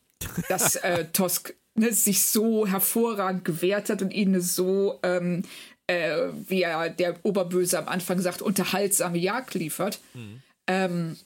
[0.47, 5.43] dass äh, Tosk ne, sich so hervorragend gewehrt hat und ihnen so ähm,
[5.87, 9.99] äh, wie er der Oberböse am Anfang sagt, unterhaltsame Jagd liefert.
[10.13, 10.43] Mhm.
[10.69, 11.17] Ähm,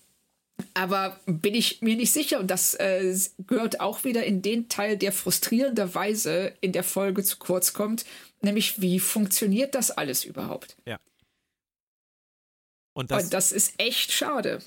[0.74, 3.14] aber bin ich mir nicht sicher und das äh,
[3.46, 8.06] gehört auch wieder in den Teil, der frustrierenderweise in der Folge zu kurz kommt,
[8.42, 10.78] nämlich wie funktioniert das alles überhaupt?
[10.86, 11.00] Ja.
[12.94, 14.62] Und das, und das ist echt schade.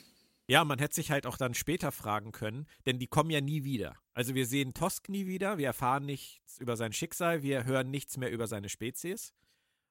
[0.49, 3.65] Ja, man hätte sich halt auch dann später fragen können, denn die kommen ja nie
[3.65, 3.97] wieder.
[4.13, 8.17] Also wir sehen Tosk nie wieder, wir erfahren nichts über sein Schicksal, wir hören nichts
[8.17, 9.33] mehr über seine Spezies.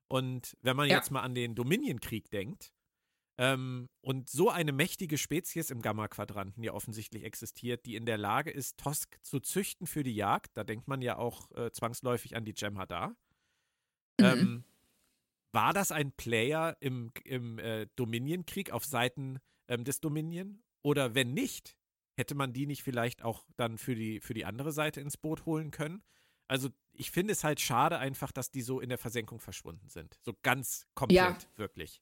[0.07, 0.97] Und wenn man ja.
[0.97, 2.74] jetzt mal an den Dominion-Krieg denkt,
[3.37, 8.51] ähm, und so eine mächtige Spezies im Gamma-Quadranten ja offensichtlich existiert, die in der Lage
[8.51, 12.45] ist, Tosk zu züchten für die Jagd, da denkt man ja auch äh, zwangsläufig an
[12.45, 13.09] die Jem'Hadar.
[14.19, 14.25] Mhm.
[14.25, 14.63] Ähm,
[15.51, 20.61] war das ein Player im, im äh, Dominion-Krieg auf Seiten ähm, des Dominion?
[20.81, 21.77] Oder wenn nicht,
[22.15, 25.45] hätte man die nicht vielleicht auch dann für die, für die andere Seite ins Boot
[25.45, 26.03] holen können?
[26.47, 30.19] Also ich finde es halt schade einfach, dass die so in der Versenkung verschwunden sind.
[30.21, 31.57] So ganz komplett, ja.
[31.57, 32.01] wirklich.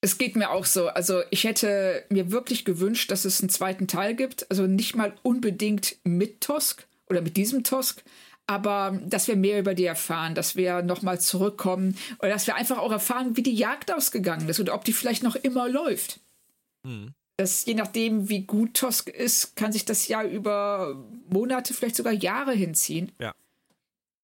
[0.00, 0.88] Es geht mir auch so.
[0.88, 4.48] Also ich hätte mir wirklich gewünscht, dass es einen zweiten Teil gibt.
[4.50, 8.04] Also nicht mal unbedingt mit Tosk oder mit diesem Tosk,
[8.46, 12.78] aber dass wir mehr über die erfahren, dass wir nochmal zurückkommen oder dass wir einfach
[12.78, 16.20] auch erfahren, wie die Jagd ausgegangen ist oder ob die vielleicht noch immer läuft.
[16.84, 17.12] Mhm.
[17.36, 22.12] Das, je nachdem, wie gut Tosk ist, kann sich das ja über Monate, vielleicht sogar
[22.12, 23.12] Jahre hinziehen.
[23.20, 23.34] Ja.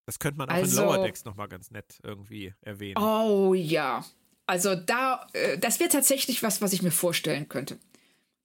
[0.06, 2.96] Das könnte man auch also, in Lower Decks nochmal ganz nett irgendwie erwähnen.
[2.96, 4.04] Oh ja.
[4.46, 7.78] Also da, äh, das wäre tatsächlich was, was ich mir vorstellen könnte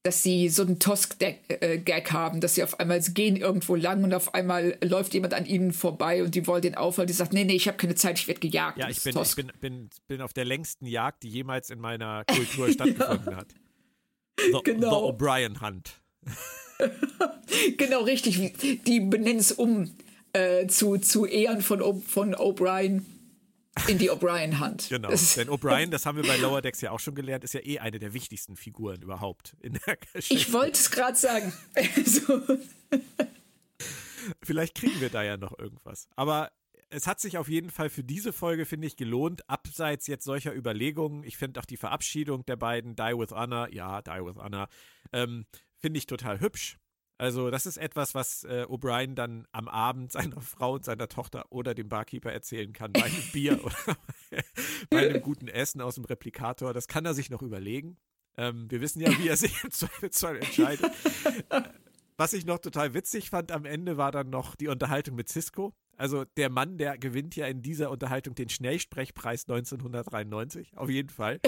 [0.08, 4.14] dass sie so einen Tosk-Gag haben, dass sie auf einmal sie gehen irgendwo lang und
[4.14, 7.08] auf einmal läuft jemand an ihnen vorbei und die wollen den aufhalten.
[7.08, 8.78] Die sagt, nee, nee, ich habe keine Zeit, ich werde gejagt.
[8.78, 12.24] Ja, ich, bin, ich bin, bin, bin auf der längsten Jagd, die jemals in meiner
[12.34, 13.54] Kultur stattgefunden hat.
[14.38, 15.12] The, genau.
[15.12, 16.00] The O'Brien Hunt.
[17.78, 18.54] genau, richtig.
[18.86, 19.93] Die benennen es um
[20.32, 23.02] äh, zu, zu Ehren von, von O'Brien
[23.88, 24.88] in die O'Brien-Hand.
[24.97, 25.09] Genau.
[25.09, 27.80] Denn O'Brien, das haben wir bei Lower Decks ja auch schon gelernt, ist ja eh
[27.80, 30.34] eine der wichtigsten Figuren überhaupt in der Geschichte.
[30.34, 31.53] Ich wollte es gerade sagen.
[32.05, 32.41] so.
[34.43, 36.07] Vielleicht kriegen wir da ja noch irgendwas.
[36.15, 36.51] Aber
[36.89, 40.53] es hat sich auf jeden Fall für diese Folge, finde ich, gelohnt, abseits jetzt solcher
[40.53, 41.23] Überlegungen.
[41.23, 44.69] Ich finde auch die Verabschiedung der beiden, Die with Honor, ja, Die with Honor,
[45.11, 45.45] ähm,
[45.80, 46.78] finde ich total hübsch.
[47.18, 51.45] Also das ist etwas, was äh, O'Brien dann am Abend seiner Frau und seiner Tochter
[51.49, 53.97] oder dem Barkeeper erzählen kann, bei einem Bier oder
[54.89, 56.74] bei einem guten Essen aus dem Replikator.
[56.74, 57.97] Das kann er sich noch überlegen.
[58.38, 60.91] Ähm, wir wissen ja, wie er sich im Zweifelsfall entscheidet.
[62.18, 65.74] Was ich noch total witzig fand am Ende war dann noch die Unterhaltung mit Cisco.
[65.98, 71.39] Also der Mann, der gewinnt ja in dieser Unterhaltung den Schnellsprechpreis 1993, auf jeden Fall.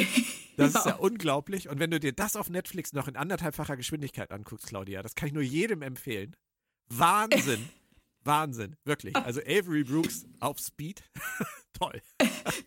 [0.58, 0.80] Das ja.
[0.80, 1.70] ist ja unglaublich.
[1.70, 5.28] Und wenn du dir das auf Netflix noch in anderthalbfacher Geschwindigkeit anguckst, Claudia, das kann
[5.28, 6.36] ich nur jedem empfehlen.
[6.90, 7.70] Wahnsinn.
[8.24, 9.16] Wahnsinn, wirklich.
[9.16, 11.04] Also Avery Brooks auf Speed.
[11.74, 12.02] Toll.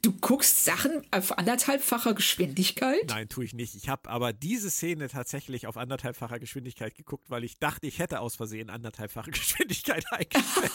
[0.00, 3.04] Du guckst Sachen auf anderthalbfacher Geschwindigkeit?
[3.08, 3.74] Nein, tue ich nicht.
[3.74, 8.20] Ich habe aber diese Szene tatsächlich auf anderthalbfacher Geschwindigkeit geguckt, weil ich dachte, ich hätte
[8.20, 10.72] aus Versehen anderthalbfache Geschwindigkeit eingestellt.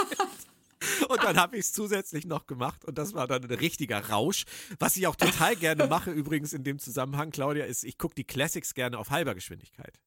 [1.10, 4.46] Und dann habe ich es zusätzlich noch gemacht und das war dann ein richtiger Rausch.
[4.80, 8.24] Was ich auch total gerne mache, übrigens in dem Zusammenhang, Claudia, ist, ich gucke die
[8.24, 10.00] Classics gerne auf halber Geschwindigkeit.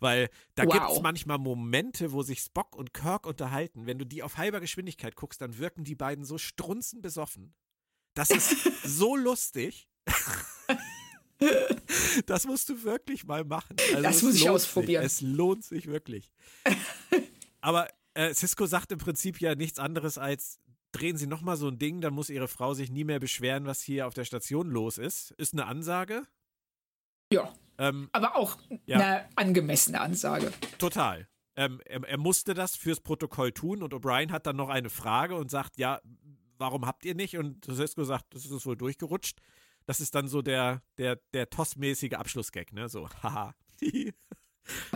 [0.00, 0.72] Weil da wow.
[0.72, 3.86] gibt es manchmal Momente, wo sich Spock und Kirk unterhalten.
[3.86, 7.54] Wenn du die auf halber Geschwindigkeit guckst, dann wirken die beiden so strunzenbesoffen.
[8.14, 8.50] Das ist
[8.84, 9.88] so lustig.
[12.26, 13.76] das musst du wirklich mal machen.
[13.90, 15.02] Also das muss ich ausprobieren.
[15.02, 15.12] Sich.
[15.12, 16.32] Es lohnt sich wirklich.
[17.60, 20.58] Aber äh, Cisco sagt im Prinzip ja nichts anderes als,
[20.92, 23.82] drehen Sie nochmal so ein Ding, dann muss Ihre Frau sich nie mehr beschweren, was
[23.82, 25.32] hier auf der Station los ist.
[25.32, 26.26] Ist eine Ansage.
[27.32, 27.52] Ja.
[27.78, 28.56] Ähm, aber auch
[28.86, 28.96] ja.
[28.96, 30.52] eine angemessene Ansage.
[30.78, 31.28] Total.
[31.56, 35.36] Ähm, er, er, musste das fürs Protokoll tun und O'Brien hat dann noch eine Frage
[35.36, 36.00] und sagt, ja,
[36.58, 37.36] warum habt ihr nicht?
[37.36, 39.40] Und Cisco sagt, das ist wohl durchgerutscht.
[39.84, 42.88] Das ist dann so der, der, der TOS-mäßige Abschlussgag, ne?
[42.88, 43.54] So, haha.
[43.80, 44.12] ja,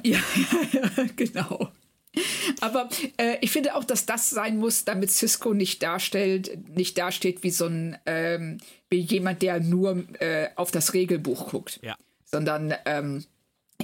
[0.72, 1.70] ja, genau.
[2.60, 7.42] Aber äh, ich finde auch, dass das sein muss, damit Cisco nicht darstellt, nicht dasteht
[7.42, 8.58] wie so ein ähm,
[8.88, 11.78] wie jemand, der nur äh, auf das Regelbuch guckt.
[11.82, 11.96] Ja.
[12.24, 13.24] Sondern ähm,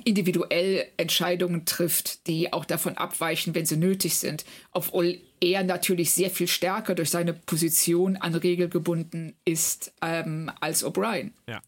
[0.05, 4.45] individuell Entscheidungen trifft, die auch davon abweichen, wenn sie nötig sind.
[4.73, 10.85] Obwohl er natürlich sehr viel stärker durch seine Position an Regel gebunden ist ähm, als
[10.85, 11.33] O'Brien.
[11.49, 11.63] Ja.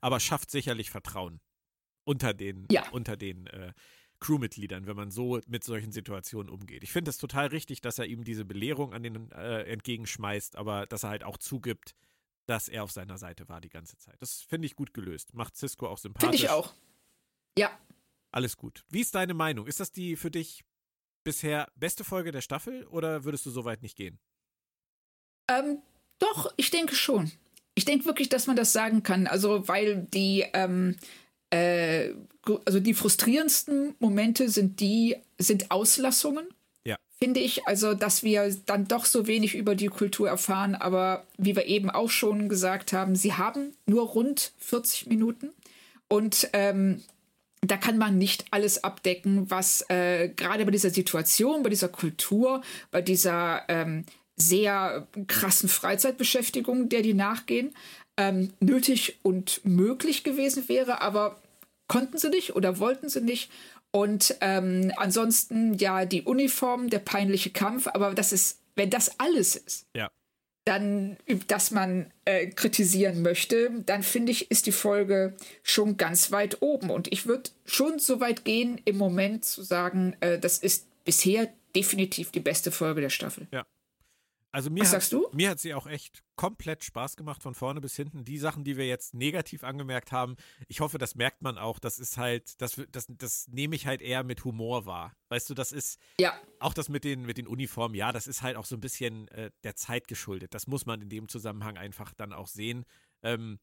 [0.00, 1.40] Aber schafft sicherlich Vertrauen
[2.04, 2.84] unter den, ja.
[2.90, 3.72] unter den äh,
[4.24, 6.82] Crewmitgliedern, wenn man so mit solchen Situationen umgeht.
[6.82, 10.86] Ich finde es total richtig, dass er ihm diese Belehrung an den äh, entgegenschmeißt, aber
[10.86, 11.94] dass er halt auch zugibt,
[12.46, 14.16] dass er auf seiner Seite war die ganze Zeit.
[14.20, 15.34] Das finde ich gut gelöst.
[15.34, 16.40] Macht Cisco auch sympathisch.
[16.40, 16.72] Finde ich auch.
[17.58, 17.78] Ja.
[18.32, 18.84] Alles gut.
[18.88, 19.66] Wie ist deine Meinung?
[19.66, 20.64] Ist das die für dich
[21.22, 24.18] bisher beste Folge der Staffel oder würdest du so weit nicht gehen?
[25.50, 25.82] Ähm,
[26.18, 27.30] doch, ich denke schon.
[27.74, 29.26] Ich denke wirklich, dass man das sagen kann.
[29.26, 30.96] Also, weil die, ähm,
[31.54, 32.14] äh,
[32.64, 36.46] also die frustrierendsten Momente sind die, sind Auslassungen.
[36.84, 36.96] Ja.
[37.22, 41.54] Finde ich, also, dass wir dann doch so wenig über die Kultur erfahren, aber wie
[41.56, 45.50] wir eben auch schon gesagt haben, sie haben nur rund 40 Minuten
[46.08, 47.02] und ähm,
[47.62, 52.62] da kann man nicht alles abdecken, was äh, gerade bei dieser Situation, bei dieser Kultur,
[52.90, 54.04] bei dieser ähm,
[54.36, 57.72] sehr krassen Freizeitbeschäftigung, der die nachgehen,
[58.18, 61.40] ähm, nötig und möglich gewesen wäre, aber
[61.88, 63.50] konnten sie nicht oder wollten sie nicht.
[63.90, 69.54] Und ähm, ansonsten ja die Uniform, der peinliche Kampf, aber das ist, wenn das alles
[69.54, 70.10] ist, ja.
[70.64, 71.16] dann,
[71.46, 76.90] dass man äh, kritisieren möchte, dann finde ich, ist die Folge schon ganz weit oben.
[76.90, 81.48] Und ich würde schon so weit gehen, im Moment zu sagen, äh, das ist bisher
[81.76, 83.46] definitiv die beste Folge der Staffel.
[83.52, 83.64] Ja.
[84.54, 85.28] Also mir hat, sagst du?
[85.32, 88.24] Mir hat sie auch echt komplett Spaß gemacht von vorne bis hinten.
[88.24, 90.36] Die Sachen, die wir jetzt negativ angemerkt haben,
[90.68, 91.80] ich hoffe, das merkt man auch.
[91.80, 95.16] Das ist halt, das, das, das nehme ich halt eher mit Humor wahr.
[95.28, 98.42] Weißt du, das ist Ja, auch das mit den, mit den Uniformen, ja, das ist
[98.42, 100.54] halt auch so ein bisschen äh, der Zeit geschuldet.
[100.54, 102.84] Das muss man in dem Zusammenhang einfach dann auch sehen.
[103.24, 103.58] Ähm,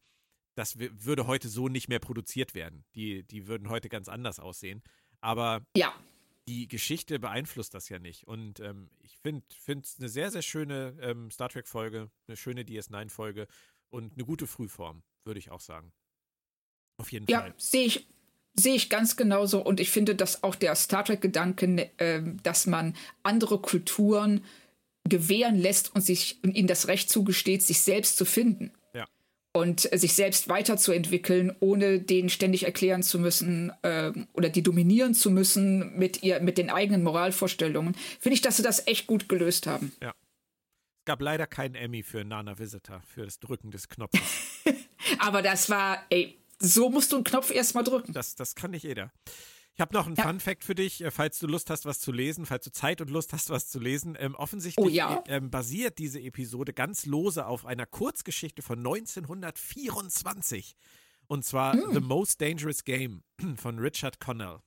[0.56, 2.84] das würde heute so nicht mehr produziert werden.
[2.94, 4.82] Die, die würden heute ganz anders aussehen.
[5.22, 5.94] Aber ja.
[6.48, 8.26] Die Geschichte beeinflusst das ja nicht.
[8.26, 9.44] Und ähm, ich finde
[9.82, 13.46] es eine sehr, sehr schöne ähm, Star Trek-Folge, eine schöne DS9-Folge
[13.90, 15.92] und eine gute Frühform, würde ich auch sagen.
[16.96, 17.54] Auf jeden Ja, Fall.
[17.56, 18.06] sehe ich,
[18.54, 19.64] sehe ich ganz genauso.
[19.64, 24.44] Und ich finde, dass auch der Star Trek-Gedanke, ähm, dass man andere Kulturen
[25.08, 28.72] gewähren lässt und sich und ihnen das Recht zugesteht, sich selbst zu finden.
[29.54, 29.60] Ja.
[29.60, 35.14] Und äh, sich selbst weiterzuentwickeln, ohne denen ständig erklären zu müssen ähm, oder die dominieren
[35.14, 39.28] zu müssen mit ihr, mit den eigenen Moralvorstellungen, finde ich, dass sie das echt gut
[39.28, 39.92] gelöst haben.
[40.00, 44.20] Es gab leider keinen Emmy für Nana Visitor, für das Drücken des Knopfes.
[45.18, 48.12] Aber das war, ey, so musst du einen Knopf erstmal drücken.
[48.12, 49.12] Das, das kann nicht jeder.
[49.74, 50.24] Ich habe noch einen Ja.
[50.24, 53.00] Fun Fact für dich, äh, falls du Lust hast, was zu lesen, falls du Zeit
[53.00, 54.16] und Lust hast, was zu lesen.
[54.20, 55.22] Ähm, offensichtlich Oh ja.
[55.26, 60.76] äh, ähm, basiert diese Episode ganz lose auf einer Kurzgeschichte von 1924.
[61.26, 61.94] Und zwar Hm.
[61.94, 63.22] The Most Dangerous Game
[63.56, 64.58] von Richard Connell.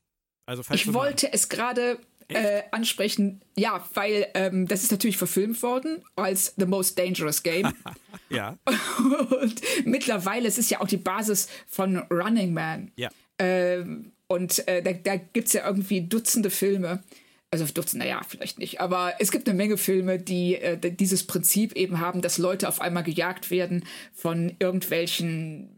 [0.46, 5.62] Also falls Ich wollte es gerade äh, ansprechen, ja, weil ähm, das ist natürlich verfilmt
[5.62, 7.72] worden als The Most Dangerous Game.
[8.28, 8.58] Ja,
[9.30, 12.90] und mittlerweile, es ist ja auch die Basis von Running Man.
[12.96, 13.08] ja.
[13.38, 17.02] Ähm, und äh, da, da gibt es ja irgendwie Dutzende Filme.
[17.52, 18.80] Also Dutzende, naja, vielleicht nicht.
[18.80, 22.80] Aber es gibt eine Menge Filme, die äh, dieses Prinzip eben haben, dass Leute auf
[22.80, 25.70] einmal gejagt werden von irgendwelchen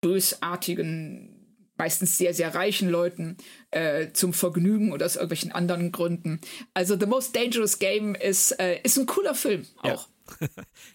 [0.00, 1.36] bösartigen,
[1.76, 3.36] meistens sehr, sehr reichen Leuten
[3.70, 6.40] äh, zum Vergnügen oder aus irgendwelchen anderen Gründen.
[6.74, 9.94] Also The Most Dangerous Game ist, äh, ist ein cooler Film Ja.
[9.94, 10.08] auch.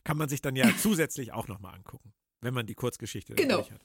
[0.04, 3.58] Kann man sich dann ja zusätzlich auch nochmal angucken, wenn man die Kurzgeschichte Genau.
[3.58, 3.82] durch hat.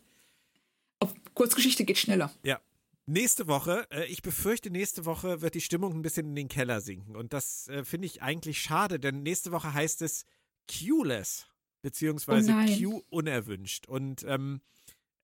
[1.41, 2.31] Kurzgeschichte geht schneller.
[2.43, 2.61] Ja.
[3.07, 6.83] Nächste Woche, äh, ich befürchte, nächste Woche wird die Stimmung ein bisschen in den Keller
[6.83, 7.17] sinken.
[7.17, 10.27] Und das äh, finde ich eigentlich schade, denn nächste Woche heißt es
[10.71, 11.47] Q-less,
[11.81, 12.67] beziehungsweise Oh.
[12.79, 13.87] Q unerwünscht.
[13.89, 14.61] Und ähm,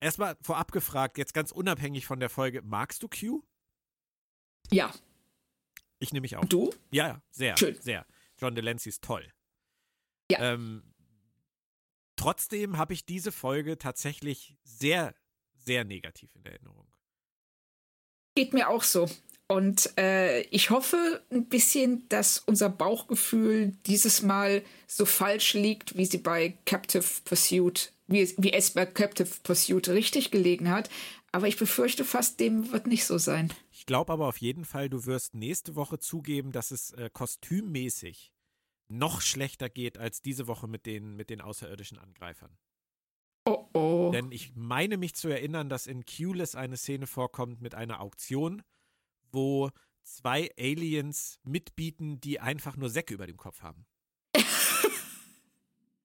[0.00, 3.42] erstmal vorab gefragt, jetzt ganz unabhängig von der Folge, magst du Q?
[4.70, 4.94] Ja.
[5.98, 6.42] Ich nehme mich auch.
[6.42, 6.72] Und du?
[6.90, 7.76] Ja, ja, sehr, Schön.
[7.82, 8.06] sehr.
[8.38, 9.30] John Delancey ist toll.
[10.30, 10.54] Ja.
[10.54, 10.82] Ähm,
[12.16, 15.14] trotzdem habe ich diese Folge tatsächlich sehr,
[15.66, 16.86] sehr negativ in Erinnerung.
[18.34, 19.08] Geht mir auch so.
[19.48, 26.04] Und äh, ich hoffe ein bisschen, dass unser Bauchgefühl dieses Mal so falsch liegt, wie
[26.04, 30.90] sie bei Captive Pursuit, wie es, wie es bei Captive Pursuit richtig gelegen hat.
[31.30, 33.52] Aber ich befürchte fast, dem wird nicht so sein.
[33.70, 38.32] Ich glaube aber auf jeden Fall, du wirst nächste Woche zugeben, dass es äh, kostümmäßig
[38.88, 42.56] noch schlechter geht als diese Woche mit den, mit den außerirdischen Angreifern.
[43.46, 44.10] Oh oh.
[44.12, 48.62] Denn ich meine mich zu erinnern, dass in Q-less eine Szene vorkommt mit einer Auktion,
[49.30, 49.70] wo
[50.02, 53.86] zwei Aliens mitbieten, die einfach nur Säcke über dem Kopf haben.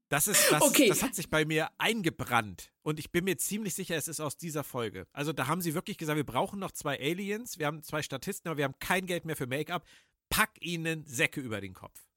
[0.09, 0.89] Das ist, das, Okay.
[0.89, 2.73] das hat sich bei mir eingebrannt.
[2.81, 5.07] Und ich bin mir ziemlich sicher, es ist aus dieser Folge.
[5.13, 8.49] Also da haben sie wirklich gesagt, wir brauchen noch zwei Aliens, wir haben zwei Statisten,
[8.49, 9.85] aber wir haben kein Geld mehr für Make-up.
[10.29, 12.10] Pack ihnen Säcke über den Kopf.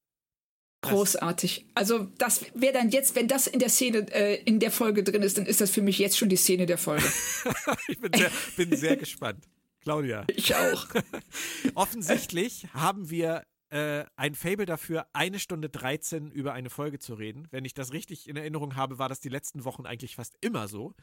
[0.91, 1.67] Großartig.
[1.75, 5.23] Also das wäre dann jetzt, wenn das in der Szene, äh, in der Folge drin
[5.23, 7.05] ist, dann ist das für mich jetzt schon die Szene der Folge.
[7.89, 9.45] ich bin sehr, bin sehr gespannt.
[9.83, 10.25] Claudia.
[10.35, 10.87] Ich auch.
[11.75, 13.45] Offensichtlich haben wir
[13.75, 17.49] äh, ein Fable dafür, eine Stunde 13 über eine Folge zu reden.
[17.51, 20.69] Wenn ich das richtig in Erinnerung habe, war das die letzten Wochen eigentlich fast immer
[20.69, 20.95] so.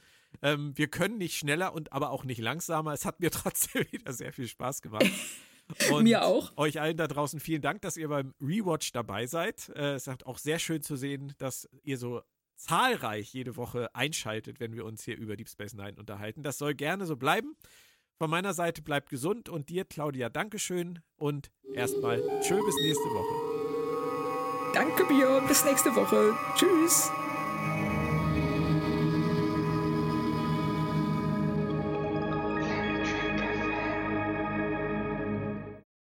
[0.41, 2.93] Ähm, wir können nicht schneller und aber auch nicht langsamer.
[2.93, 5.05] Es hat mir trotzdem wieder sehr viel Spaß gemacht.
[5.91, 6.55] Und Mir auch.
[6.57, 9.69] Euch allen da draußen vielen Dank, dass ihr beim Rewatch dabei seid.
[9.75, 12.21] Äh, es ist auch sehr schön zu sehen, dass ihr so
[12.55, 16.43] zahlreich jede Woche einschaltet, wenn wir uns hier über Deep Space Nine unterhalten.
[16.43, 17.55] Das soll gerne so bleiben.
[18.17, 24.71] Von meiner Seite bleibt gesund und dir, Claudia, Dankeschön und erstmal tschö bis nächste Woche.
[24.73, 25.47] Danke, Björn.
[25.47, 26.37] Bis nächste Woche.
[26.55, 27.09] Tschüss.